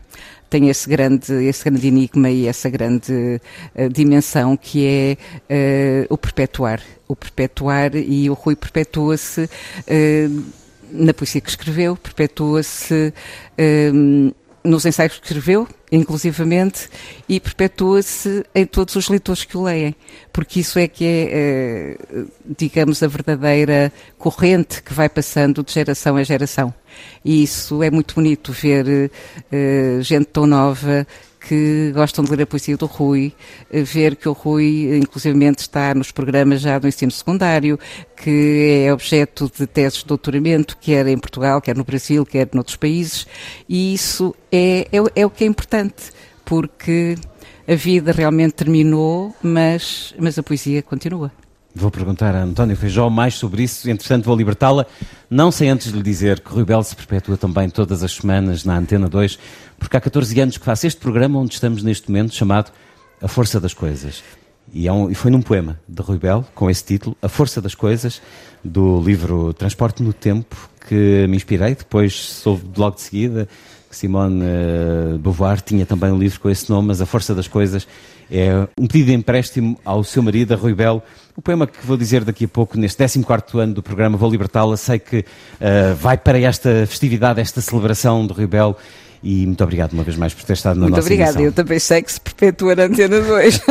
[0.49, 3.41] tem esse grande, esse grande enigma e essa grande
[3.75, 6.81] uh, dimensão que é uh, o perpetuar.
[7.07, 10.43] O perpetuar e o Rui perpetua-se uh,
[10.91, 13.13] na poesia que escreveu, perpetua-se
[14.63, 16.89] nos ensaios que escreveu, inclusivamente,
[17.27, 19.95] e perpetua-se em todos os leitores que o leem,
[20.33, 21.97] porque isso é que é,
[22.57, 26.73] digamos, a verdadeira corrente que vai passando de geração a geração.
[27.23, 29.11] E isso é muito bonito ver
[29.51, 31.07] uh, gente tão nova
[31.47, 33.33] que gostam de ler a poesia do Rui,
[33.71, 37.79] eh, ver que o Rui, inclusivamente, está nos programas já do ensino secundário,
[38.21, 42.75] que é objeto de teses de doutoramento, quer em Portugal, quer no Brasil, quer noutros
[42.75, 43.25] países,
[43.67, 46.11] e isso é, é, é o que é importante,
[46.43, 47.15] porque
[47.65, 51.31] a vida realmente terminou, mas, mas a poesia continua.
[51.77, 54.83] Vou perguntar a António Feijó mais sobre isso, entretanto vou libertá-la.
[55.29, 58.75] Não sei antes lhe dizer que Rui Belo se perpetua também todas as semanas na
[58.75, 59.37] Antena 2,
[59.77, 62.71] porque há 14 anos que faço este programa onde estamos neste momento, chamado
[63.21, 64.23] A Força das Coisas.
[64.73, 67.61] E, é um, e foi num poema de Rui Belo, com esse título, A Força
[67.61, 68.21] das Coisas,
[68.63, 70.55] do livro Transporte no Tempo,
[70.87, 71.75] que me inspirei.
[71.75, 73.47] Depois soube logo de seguida
[73.89, 77.47] que Simone uh, Beauvoir tinha também um livro com esse nome, mas A Força das
[77.47, 77.87] Coisas
[78.29, 81.01] é um pedido de empréstimo ao seu marido, a Rui Belo.
[81.35, 84.75] O poema que vou dizer daqui a pouco, neste 14 ano do programa Vou Libertá-la,
[84.75, 88.75] sei que uh, vai para esta festividade, esta celebração do Rui Belo.
[89.23, 91.31] E muito obrigado uma vez mais por ter estado na muito nossa obrigada.
[91.31, 91.45] Edição.
[91.45, 93.61] Eu também sei que se perpetua na Antena 2.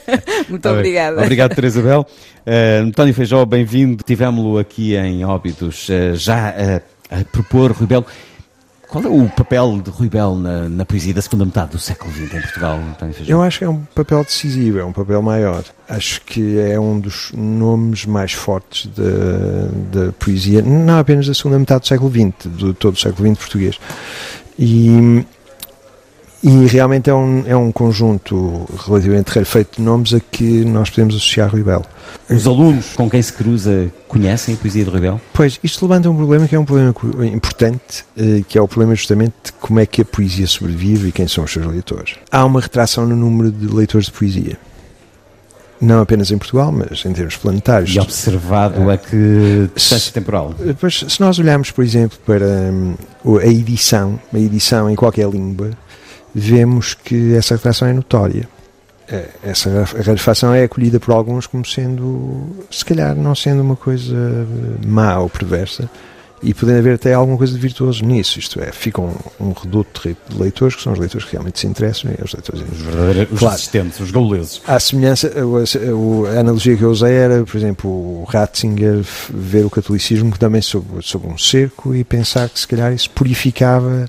[0.48, 1.20] muito obrigada.
[1.20, 2.06] Obrigado, Teresa Bel.
[2.46, 4.02] Uh, António Feijó, bem-vindo.
[4.04, 8.06] Tivemos-lo aqui em Óbidos, uh, já uh, a propor, Rui Belo.
[8.94, 12.12] Qual é o papel de Rui Belo na, na, poesia da segunda metade do século
[12.12, 12.78] XX em Portugal?
[13.26, 15.64] Eu acho que é um papel decisivo, é um papel maior.
[15.88, 21.80] Acho que é um dos nomes mais fortes da poesia, não apenas da segunda metade
[21.80, 23.80] do século XX, de todo o século XX português.
[24.58, 25.24] E,
[26.42, 31.16] e realmente é um, é um conjunto relativamente rarefeito de nomes a que nós podemos
[31.16, 31.84] associar Rui Belo.
[32.28, 35.20] Os alunos com quem se cruza conhecem a poesia de Rui Belo?
[35.32, 36.94] Pois, isto levanta um problema que é um problema
[37.24, 41.12] importante, eh, que é o problema justamente de como é que a poesia sobrevive e
[41.12, 42.16] quem são os seus leitores.
[42.30, 44.58] Há uma retração no número de leitores de poesia.
[45.84, 47.94] Não apenas em Portugal, mas em termos planetários.
[47.94, 50.54] E observado a que distância temporal?
[50.80, 52.94] Pois, se nós olharmos, por exemplo, para hum,
[53.40, 55.70] a edição, a edição em qualquer língua,
[56.34, 58.48] vemos que essa retração é notória.
[59.06, 64.16] É, essa rarefação é acolhida por alguns como sendo, se calhar, não sendo uma coisa
[64.86, 65.90] má ou perversa,
[66.44, 70.02] e podendo haver até alguma coisa de virtuoso nisso, isto é, fica um, um reduto
[70.28, 72.62] de leitores, que são os leitores que realmente se interessam, e os leitores...
[73.32, 74.60] Os, claro, resistentes, os gauleses.
[74.66, 79.00] A semelhança, a, a, analogia que eu usei era, por exemplo, o Ratzinger
[79.30, 84.08] ver o catolicismo também sob, sob um cerco e pensar que se calhar isso purificava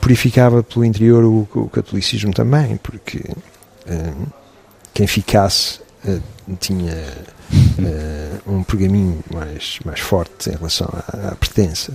[0.00, 3.22] purificava pelo interior o, o catolicismo também, porque
[3.86, 4.26] um,
[4.92, 6.20] quem ficasse uh,
[6.58, 6.96] tinha
[8.46, 11.92] um pergaminho mais, mais forte em relação à, à pertença.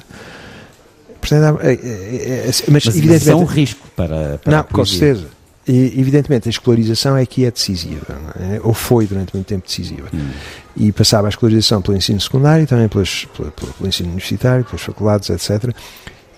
[1.20, 5.28] Portanto, é, é, é, mas, mas evidentemente é um risco para, para Não, com certeza.
[5.68, 8.60] E, evidentemente, a escolarização é que é decisiva, é?
[8.64, 10.10] ou foi durante muito tempo decisiva.
[10.12, 10.30] Hum.
[10.76, 15.30] E passava a escolarização pelo ensino secundário, também pelas, pelo, pelo, ensino universitário, pelas faculdades,
[15.30, 15.72] etc.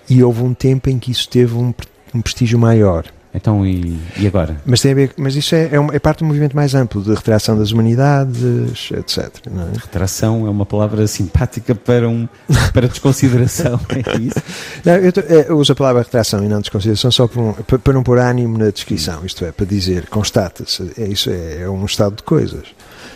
[0.10, 1.74] E houve um tempo em que isso teve um,
[2.14, 3.06] um prestígio maior.
[3.34, 4.62] Então, e, e, agora?
[4.66, 7.14] Mas, tem ver, mas isso é, é, uma, é, parte um movimento mais amplo de
[7.14, 9.20] retração das humanidades, etc.
[9.48, 9.80] É?
[9.80, 12.28] Retração é uma palavra simpática para, um,
[12.74, 14.42] para desconsideração, é isso?
[14.84, 15.14] Não, eu,
[15.48, 18.20] eu, uso a palavra retração e não desconsideração só para, um, para, para, não pôr
[18.20, 22.24] ânimo na descrição, isto é, para dizer, constata-se, é, isso é, é, um estado de
[22.24, 22.68] coisas.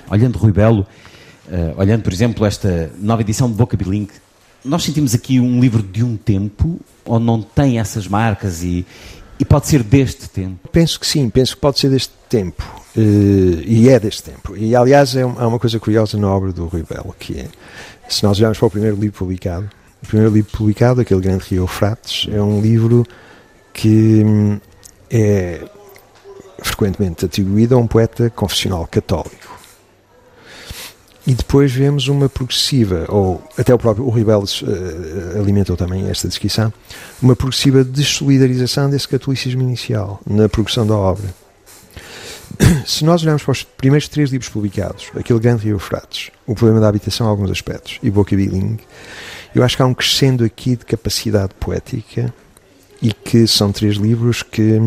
[0.09, 0.87] Olhando Rui Belo,
[1.47, 4.13] uh, olhando, por exemplo, esta nova edição de Boca Bilink,
[4.63, 8.85] nós sentimos aqui um livro de um tempo onde não tem essas marcas e,
[9.39, 10.67] e pode ser deste tempo?
[10.69, 12.63] Penso que sim, penso que pode ser deste tempo.
[12.95, 14.55] Uh, e é deste tempo.
[14.55, 17.47] E aliás, é, uma coisa curiosa na obra do Rui Belo, que é,
[18.07, 19.69] se nós olharmos para o primeiro livro publicado,
[20.01, 23.05] o primeiro livro publicado, aquele grande Rio Eufrates, é um livro
[23.73, 24.59] que hum,
[25.09, 25.61] é
[26.59, 29.54] frequentemente atribuído a um poeta confessional católico.
[31.27, 36.27] E depois vemos uma progressiva, ou até o próprio o Ribeles uh, alimentou também esta
[36.27, 36.71] descrição,
[37.19, 41.33] uma progressiva dessolidarização desse catolicismo inicial na progressão da obra.
[42.85, 46.79] Se nós olharmos para os primeiros três livros publicados, aquele grande Rio Fratos, o problema
[46.79, 48.77] da habitação, alguns aspectos, e Boca Biling,
[49.55, 52.31] eu acho que há um crescendo aqui de capacidade poética
[53.01, 54.79] e que são três livros que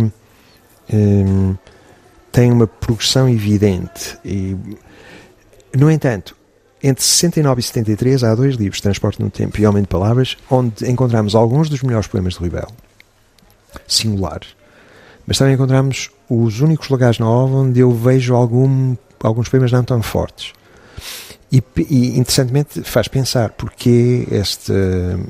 [0.93, 1.57] um,
[2.31, 4.57] têm uma progressão evidente e
[5.77, 6.37] no entanto,
[6.83, 10.89] entre 69 e 73 há dois livros, Transporte no Tempo e Homem de Palavras, onde
[10.89, 12.51] encontramos alguns dos melhores poemas de Rui
[13.87, 14.49] singulares,
[15.27, 19.85] mas também encontramos os únicos lugares na obra onde eu vejo algum, alguns poemas não
[19.85, 20.53] tão fortes.
[21.51, 24.73] E, e, interessantemente faz pensar porque este,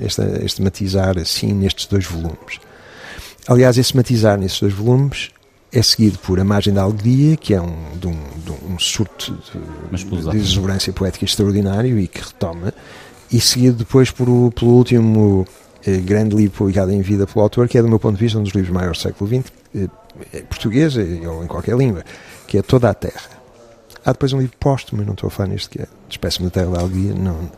[0.00, 2.60] este, este matizar assim nestes dois volumes.
[3.46, 5.30] Aliás, esse matizar nestes dois volumes
[5.72, 9.36] é seguido por A Margem da Alegria, que é um, de, um, de um surto
[9.92, 12.72] de, de exuberância poética extraordinário e que retoma,
[13.30, 15.46] e seguido depois por o, pelo último
[15.84, 18.38] eh, grande livro publicado em vida pelo autor, que é, do meu ponto de vista,
[18.38, 19.88] um dos livros maiores do século XX, eh,
[20.32, 22.04] é português eh, ou em qualquer língua,
[22.46, 23.38] que é Toda a Terra.
[24.04, 26.70] Há depois um livro póstumo, não estou a falar neste, que é Despeço-me da Terra
[26.70, 27.12] da Alegria.
[27.14, 27.50] Não.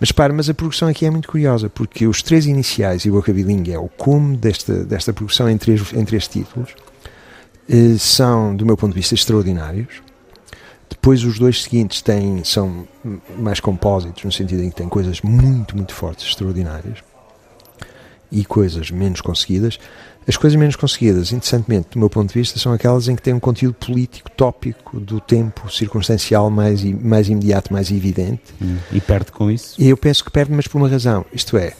[0.00, 3.12] Mas para, mas a produção aqui é muito curiosa, porque os três iniciais e o
[3.12, 6.91] Boca é o cume desta, desta produção em três, em três títulos, eh,
[7.98, 10.02] são, do meu ponto de vista, extraordinários.
[10.88, 12.86] Depois os dois seguintes têm, são
[13.38, 16.98] mais compósitos, no sentido em que têm coisas muito, muito fortes, extraordinárias,
[18.30, 19.78] e coisas menos conseguidas.
[20.28, 23.34] As coisas menos conseguidas, interessantemente, do meu ponto de vista, são aquelas em que têm
[23.34, 28.42] um conteúdo político, tópico, do tempo circunstancial mais, mais imediato, mais evidente.
[28.60, 29.74] Hum, e perde com isso?
[29.80, 31.24] E eu penso que perde, mas por uma razão.
[31.32, 31.72] Isto é,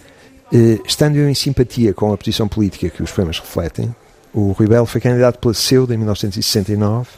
[0.53, 3.95] eh, estando eu em simpatia com a posição política que os poemas refletem,
[4.33, 7.09] o Rui Belo foi candidato pela CEUD em 1969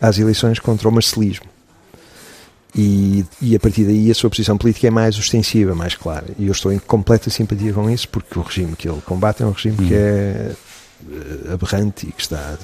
[0.00, 1.46] às eleições contra o marcelismo.
[2.74, 6.26] E, e, a partir daí a sua posição política é mais ostensiva, mais clara.
[6.38, 9.46] E eu estou em completa simpatia com isso, porque o regime que ele combate é
[9.46, 10.52] um regime que é
[11.08, 12.58] uh, aberrante e que está,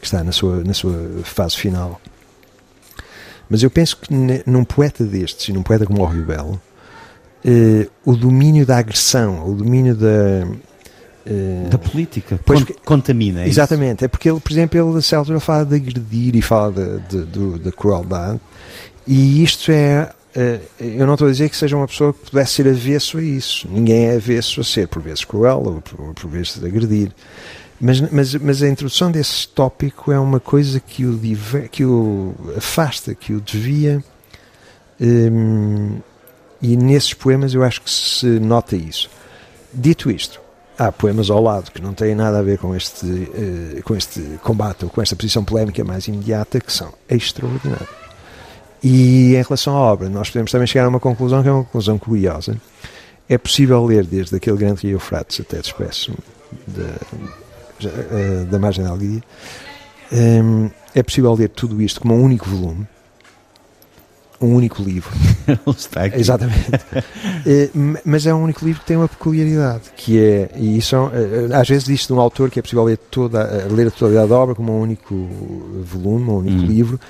[0.00, 2.00] que está na, sua, na sua fase final.
[3.50, 4.14] Mas eu penso que
[4.46, 6.60] num poeta destes, e num poeta como o Rui Belo,
[7.44, 10.46] uh, o domínio da agressão, o domínio da,
[11.26, 13.42] eh, da política, pois, contamina.
[13.42, 14.04] É exatamente, isso?
[14.04, 18.40] é porque ele, por exemplo, ele, a altura fala de agredir e fala da crueldade,
[19.06, 20.10] e isto é.
[20.34, 23.22] Eh, eu não estou a dizer que seja uma pessoa que pudesse ser avesso a
[23.22, 23.68] isso.
[23.68, 27.10] Ninguém é avesso a ser, por vezes, cruel ou por, por vezes agredir.
[27.80, 31.18] Mas, mas, mas a introdução desse tópico é uma coisa que o,
[31.70, 34.04] que o afasta, que o desvia.
[35.00, 35.98] Hum,
[36.60, 39.08] e nesses poemas eu acho que se nota isso.
[39.72, 40.40] Dito isto,
[40.80, 44.20] há poemas ao lado que não têm nada a ver com este, uh, com este
[44.42, 48.00] combate ou com esta posição polémica mais imediata que são extraordinários.
[48.82, 51.64] E em relação à obra, nós podemos também chegar a uma conclusão que é uma
[51.64, 52.56] conclusão curiosa.
[53.28, 56.14] É possível ler desde aquele grande rio Eufrates até Despeço
[56.66, 56.94] da,
[57.84, 59.22] eh, da margem da Alguia.
[60.10, 62.88] Um, é possível ler tudo isto como um único volume
[64.40, 65.10] um único livro.
[65.76, 66.18] Está aqui.
[66.18, 66.70] Exatamente.
[67.46, 67.70] é,
[68.04, 71.68] mas é um único livro que tem uma peculiaridade, que é, e isso é, às
[71.68, 74.54] vezes diz de um autor que é possível ler, toda, ler a totalidade da obra
[74.54, 75.14] como um único
[75.82, 76.66] volume, um único hum.
[76.66, 77.00] livro,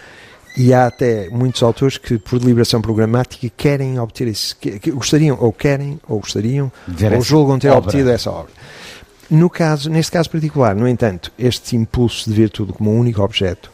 [0.56, 5.52] e há até muitos autores que, por deliberação programática, querem obter esse, que, gostariam, ou
[5.52, 6.72] querem, ou gostariam,
[7.14, 7.88] ou julgam ter obra.
[7.88, 8.52] obtido essa obra.
[9.30, 13.22] No caso, neste caso particular, no entanto, este impulso de ver tudo como um único
[13.22, 13.70] objeto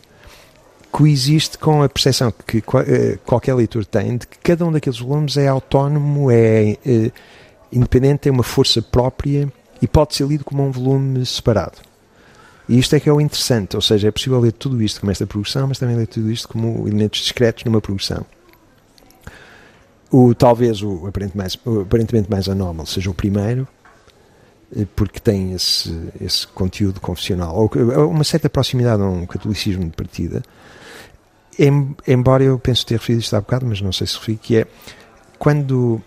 [0.97, 2.57] coexiste com a percepção que
[2.87, 7.13] eh, qualquer leitor tem de que cada um daqueles volumes é autónomo, é, é
[7.71, 9.53] independente, tem uma força própria
[9.83, 11.77] e pode ser lido como um volume separado.
[12.67, 15.13] E isto é que é o interessante, ou seja, é possível ler tudo isto como
[15.13, 18.25] esta progressão, mas também ler tudo isto como elementos discretos numa progressão.
[20.11, 23.69] O, talvez o aparentemente mais, o aparentemente mais anómalo seja o primeiro,
[24.75, 29.91] eh, porque tem esse, esse conteúdo confessional, ou uma certa proximidade a um catolicismo de
[29.91, 30.43] partida,
[32.07, 34.67] embora eu penso ter referido isto há bocado, mas não sei se referi, que é
[35.39, 36.01] quando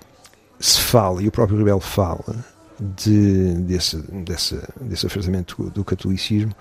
[0.60, 2.36] se fala, e o próprio Rebelo fala,
[2.80, 6.56] de, desse, desse, desse afastamento do, do catolicismo,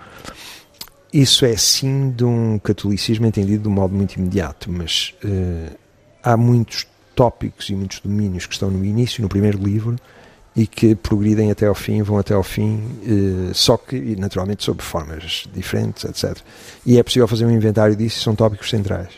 [1.11, 5.75] isso é sim de um catolicismo entendido de um modo muito imediato, mas uh,
[6.21, 6.85] há muitos
[7.15, 9.95] tópicos e muitos domínios que estão no início, no primeiro livro,
[10.55, 14.81] e que progridem até ao fim, vão até ao fim, uh, só que naturalmente sob
[14.81, 16.37] formas diferentes, etc.
[16.85, 19.09] E é possível fazer um inventário disso, são tópicos centrais.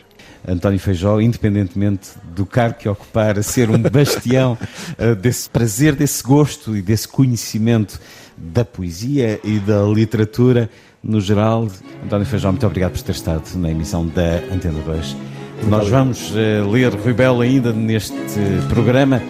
[0.48, 4.58] António Feijó, independentemente do cargo que ocupar, a ser um bastião
[5.00, 8.00] uh, desse prazer, desse gosto e desse conhecimento
[8.38, 10.70] da poesia e da literatura
[11.04, 11.68] no geral.
[12.04, 15.14] António Feijó, muito obrigado por ter estado na emissão da Antena 2.
[15.62, 18.16] Muito Nós vamos uh, ler Rui Belo ainda neste
[18.68, 19.22] programa.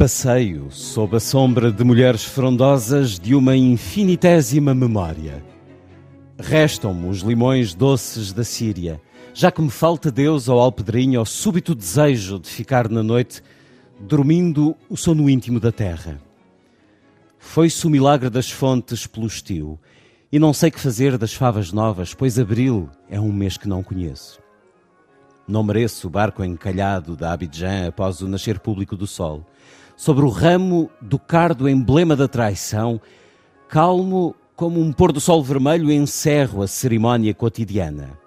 [0.00, 5.44] Passeio sob a sombra de mulheres frondosas de uma infinitésima memória.
[6.38, 8.98] Restam-me os limões doces da Síria,
[9.34, 13.42] já que me falta Deus ao alpedrinho ao súbito desejo de ficar na noite
[14.00, 16.18] dormindo o sono íntimo da terra.
[17.38, 19.78] Foi-se o milagre das fontes pelo estio,
[20.32, 23.82] e não sei que fazer das favas novas, pois abril é um mês que não
[23.82, 24.40] conheço.
[25.46, 29.44] Não mereço o barco encalhado da Abidjan após o nascer público do sol
[30.00, 32.98] sobre o ramo do cardo emblema da traição,
[33.68, 38.18] calmo como um pôr do sol vermelho encerro a cerimónia cotidiana.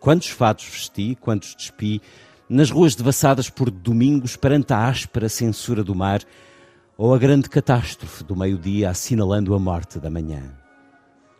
[0.00, 2.00] Quantos fatos vesti, quantos despi,
[2.48, 6.22] nas ruas devassadas por domingos perante a áspera censura do mar
[6.96, 10.54] ou a grande catástrofe do meio-dia assinalando a morte da manhã.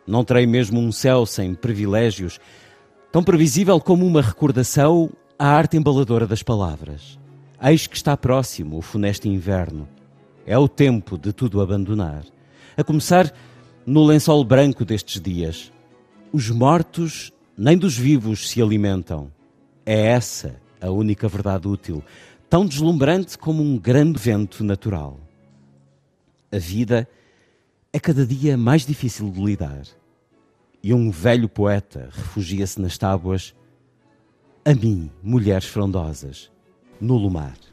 [0.05, 2.39] Não terei mesmo um céu sem privilégios,
[3.11, 5.09] tão previsível como uma recordação
[5.39, 7.18] à arte embaladora das palavras.
[7.61, 9.85] Eis que está próximo o funesto inverno.
[10.45, 12.23] É o tempo de tudo abandonar.
[12.77, 13.33] A começar
[13.85, 15.69] no lençol branco destes dias.
[16.31, 19.29] Os mortos nem dos vivos se alimentam.
[19.85, 22.01] É essa a única verdade útil,
[22.49, 25.19] tão deslumbrante como um grande vento natural.
[26.49, 27.09] A vida
[27.91, 29.83] é cada dia mais difícil de lidar.
[30.81, 33.53] E um velho poeta refugia-se nas tábuas.
[34.63, 36.49] A mim, mulheres frondosas
[37.01, 37.68] no Lumar.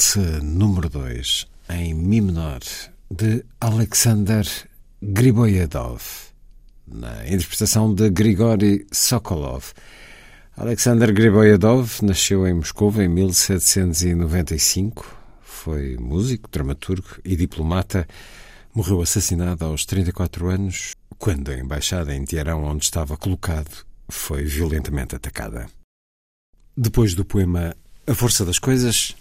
[0.00, 2.60] Valsa número 2, em Mi menor,
[3.10, 4.46] de Alexander
[5.02, 6.00] Griboyedov,
[6.88, 9.74] na interpretação de Grigory Sokolov.
[10.56, 15.04] Alexander Griboyedov nasceu em Moscou em 1795,
[15.42, 18.08] foi músico, dramaturgo e diplomata.
[18.74, 25.14] Morreu assassinado aos 34 anos, quando a embaixada em Teherão, onde estava colocado, foi violentamente
[25.14, 25.66] atacada.
[26.74, 29.14] Depois do poema A Força das Coisas,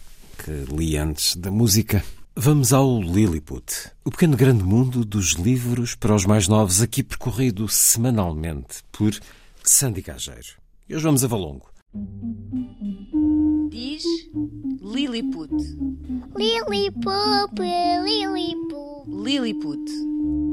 [0.43, 2.03] que li antes da música,
[2.33, 7.67] vamos ao Lilliput, o pequeno grande mundo dos livros para os mais novos, aqui percorrido
[7.67, 9.11] semanalmente por
[9.63, 10.55] Sandy Gageiro.
[10.87, 11.69] E hoje vamos a Valongo.
[13.69, 14.03] Diz
[14.81, 15.51] Lilliput.
[16.37, 17.59] Lilliput,
[18.05, 19.07] Lilliput.
[19.07, 20.48] Lilliput.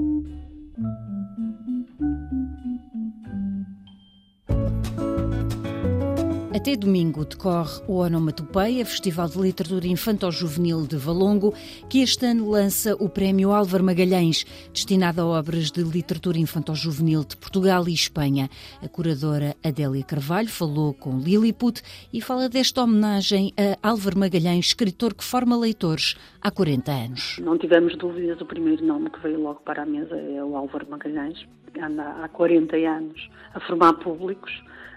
[6.56, 11.52] Até domingo decorre o Onomatopeia, Festival de Literatura Infanto-Juvenil de Valongo,
[11.86, 17.36] que este ano lança o Prémio Álvaro Magalhães, destinado a obras de literatura infanto-juvenil de
[17.36, 18.48] Portugal e Espanha.
[18.82, 23.52] A curadora Adélia Carvalho falou com Lilliput e fala desta homenagem
[23.82, 27.38] a Álvaro Magalhães, escritor que forma leitores há 40 anos.
[27.38, 30.88] Não tivemos dúvidas, o primeiro nome que veio logo para a mesa é o Álvaro
[30.88, 31.46] Magalhães,
[31.78, 34.50] anda há 40 anos a formar públicos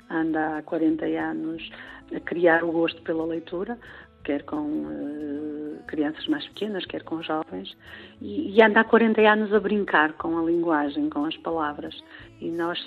[0.10, 1.70] anda há 40 anos
[2.16, 3.78] a criar o gosto pela leitura,
[4.24, 7.76] quer com uh, crianças mais pequenas, quer com jovens,
[8.22, 11.96] e, e, anda há 40 anos a brincar com a linguagem, com as palavras.
[12.42, 12.80] E nós,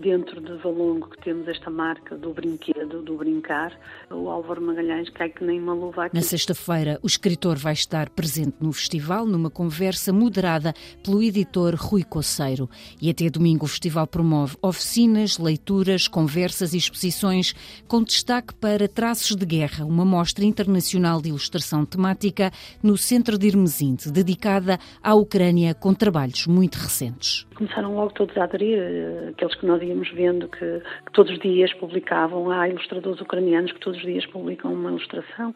[0.00, 3.78] dentro de Valongo, que temos esta marca do brinquedo, do brincar,
[4.10, 6.16] o Álvaro Magalhães cai que nem uma luva aqui.
[6.16, 10.72] Na sexta-feira, o escritor vai estar presente no festival, numa conversa moderada
[11.02, 12.66] pelo editor Rui Coceiro.
[13.00, 17.54] E até domingo o festival promove oficinas, leituras, conversas e exposições,
[17.86, 22.50] com destaque para Traços de Guerra, uma mostra internacional de ilustração temática
[22.82, 27.46] no centro de Irmesinde, dedicada à Ucrânia, com trabalhos muito recentes.
[27.54, 28.93] Começaram logo todos a aderir
[29.30, 33.80] aqueles que nós íamos vendo que, que todos os dias publicavam, há ilustradores ucranianos que
[33.80, 35.54] todos os dias publicam uma ilustração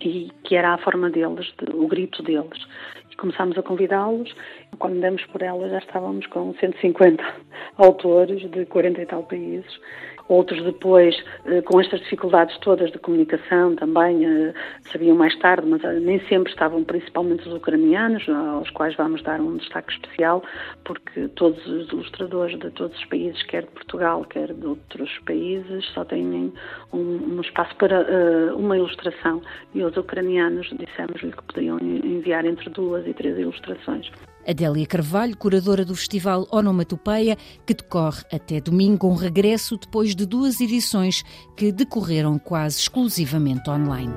[0.00, 2.66] e que era a forma deles, de, o grito deles.
[3.10, 4.34] E começámos a convidá-los.
[4.78, 7.22] Quando demos por elas já estávamos com 150
[7.78, 9.80] autores de 40 e tal países
[10.28, 11.14] Outros depois,
[11.44, 14.54] eh, com estas dificuldades todas de comunicação também, eh,
[14.90, 19.38] sabiam mais tarde, mas eh, nem sempre estavam, principalmente os ucranianos, aos quais vamos dar
[19.38, 20.42] um destaque especial,
[20.82, 25.84] porque todos os ilustradores de todos os países, quer de Portugal, quer de outros países,
[25.92, 26.52] só têm
[26.92, 29.42] um, um espaço para uma ilustração.
[29.74, 34.10] E os ucranianos dissemos-lhe que podiam enviar entre duas e três ilustrações.
[34.46, 40.60] Adélia Carvalho, curadora do Festival Onomatopeia, que decorre até domingo, um regresso depois de duas
[40.60, 41.22] edições
[41.56, 44.14] que decorreram quase exclusivamente online.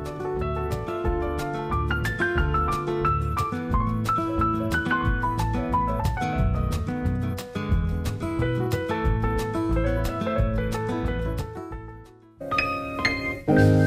[13.48, 13.87] thank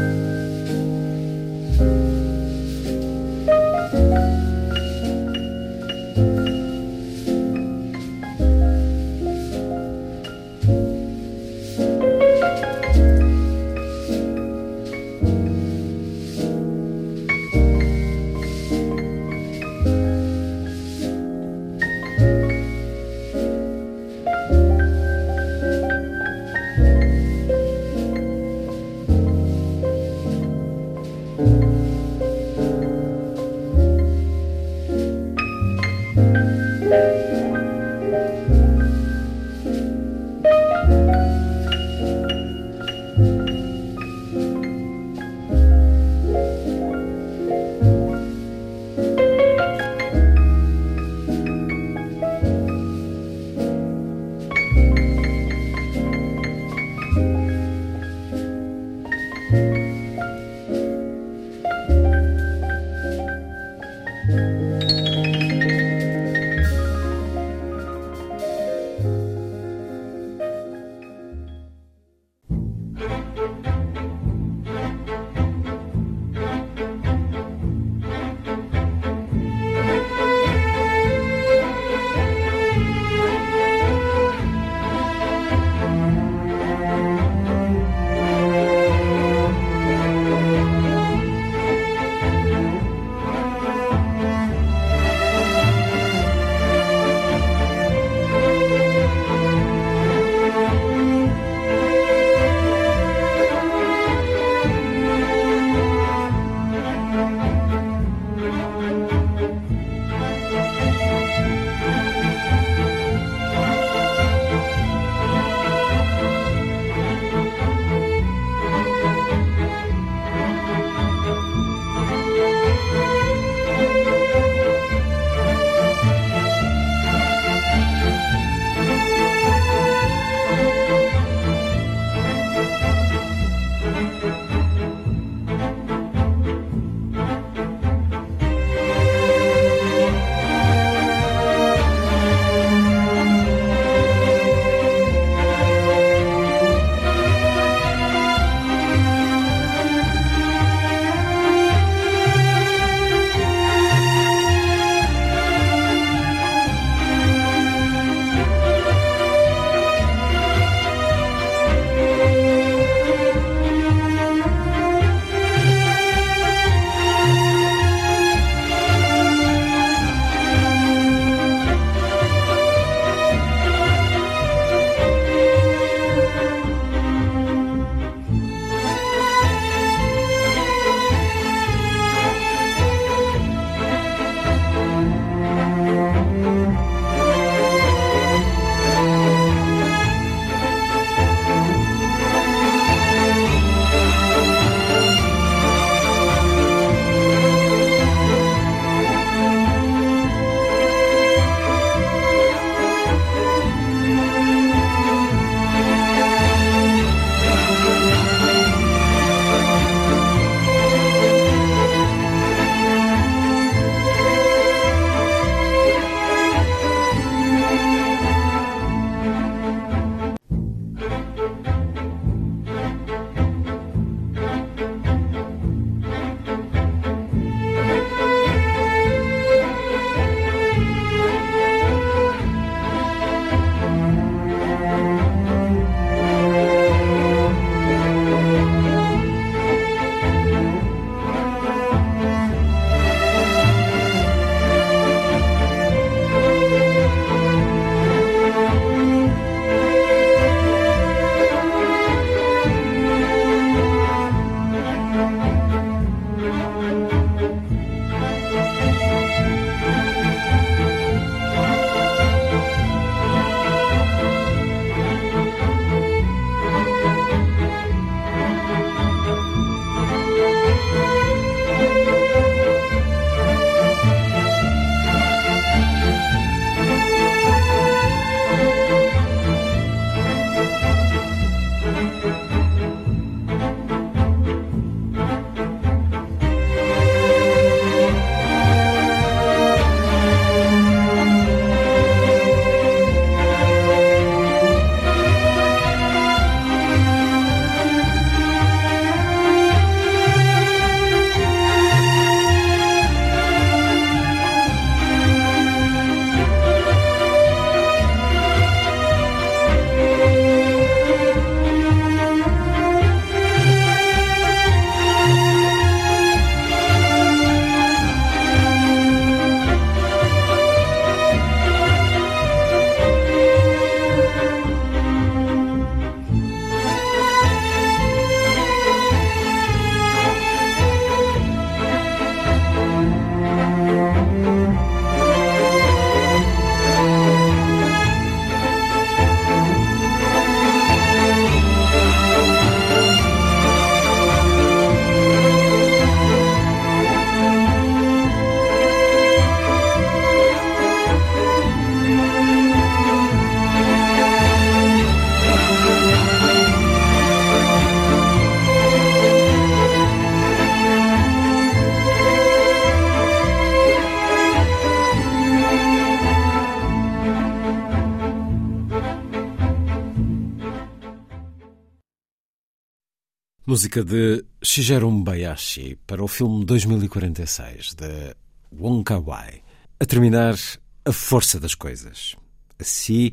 [373.81, 378.37] Música de Shigeru Bayashi para o filme 2046 de
[378.71, 379.63] Wong Kar-wai.
[379.99, 380.55] A terminar,
[381.03, 382.37] a força das coisas.
[382.79, 383.33] Assim,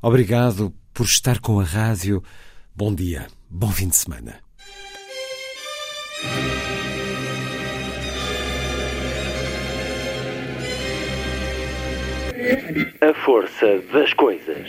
[0.00, 2.22] obrigado por estar com a rádio.
[2.72, 4.38] Bom dia, bom fim de semana.
[13.00, 14.68] A força das coisas.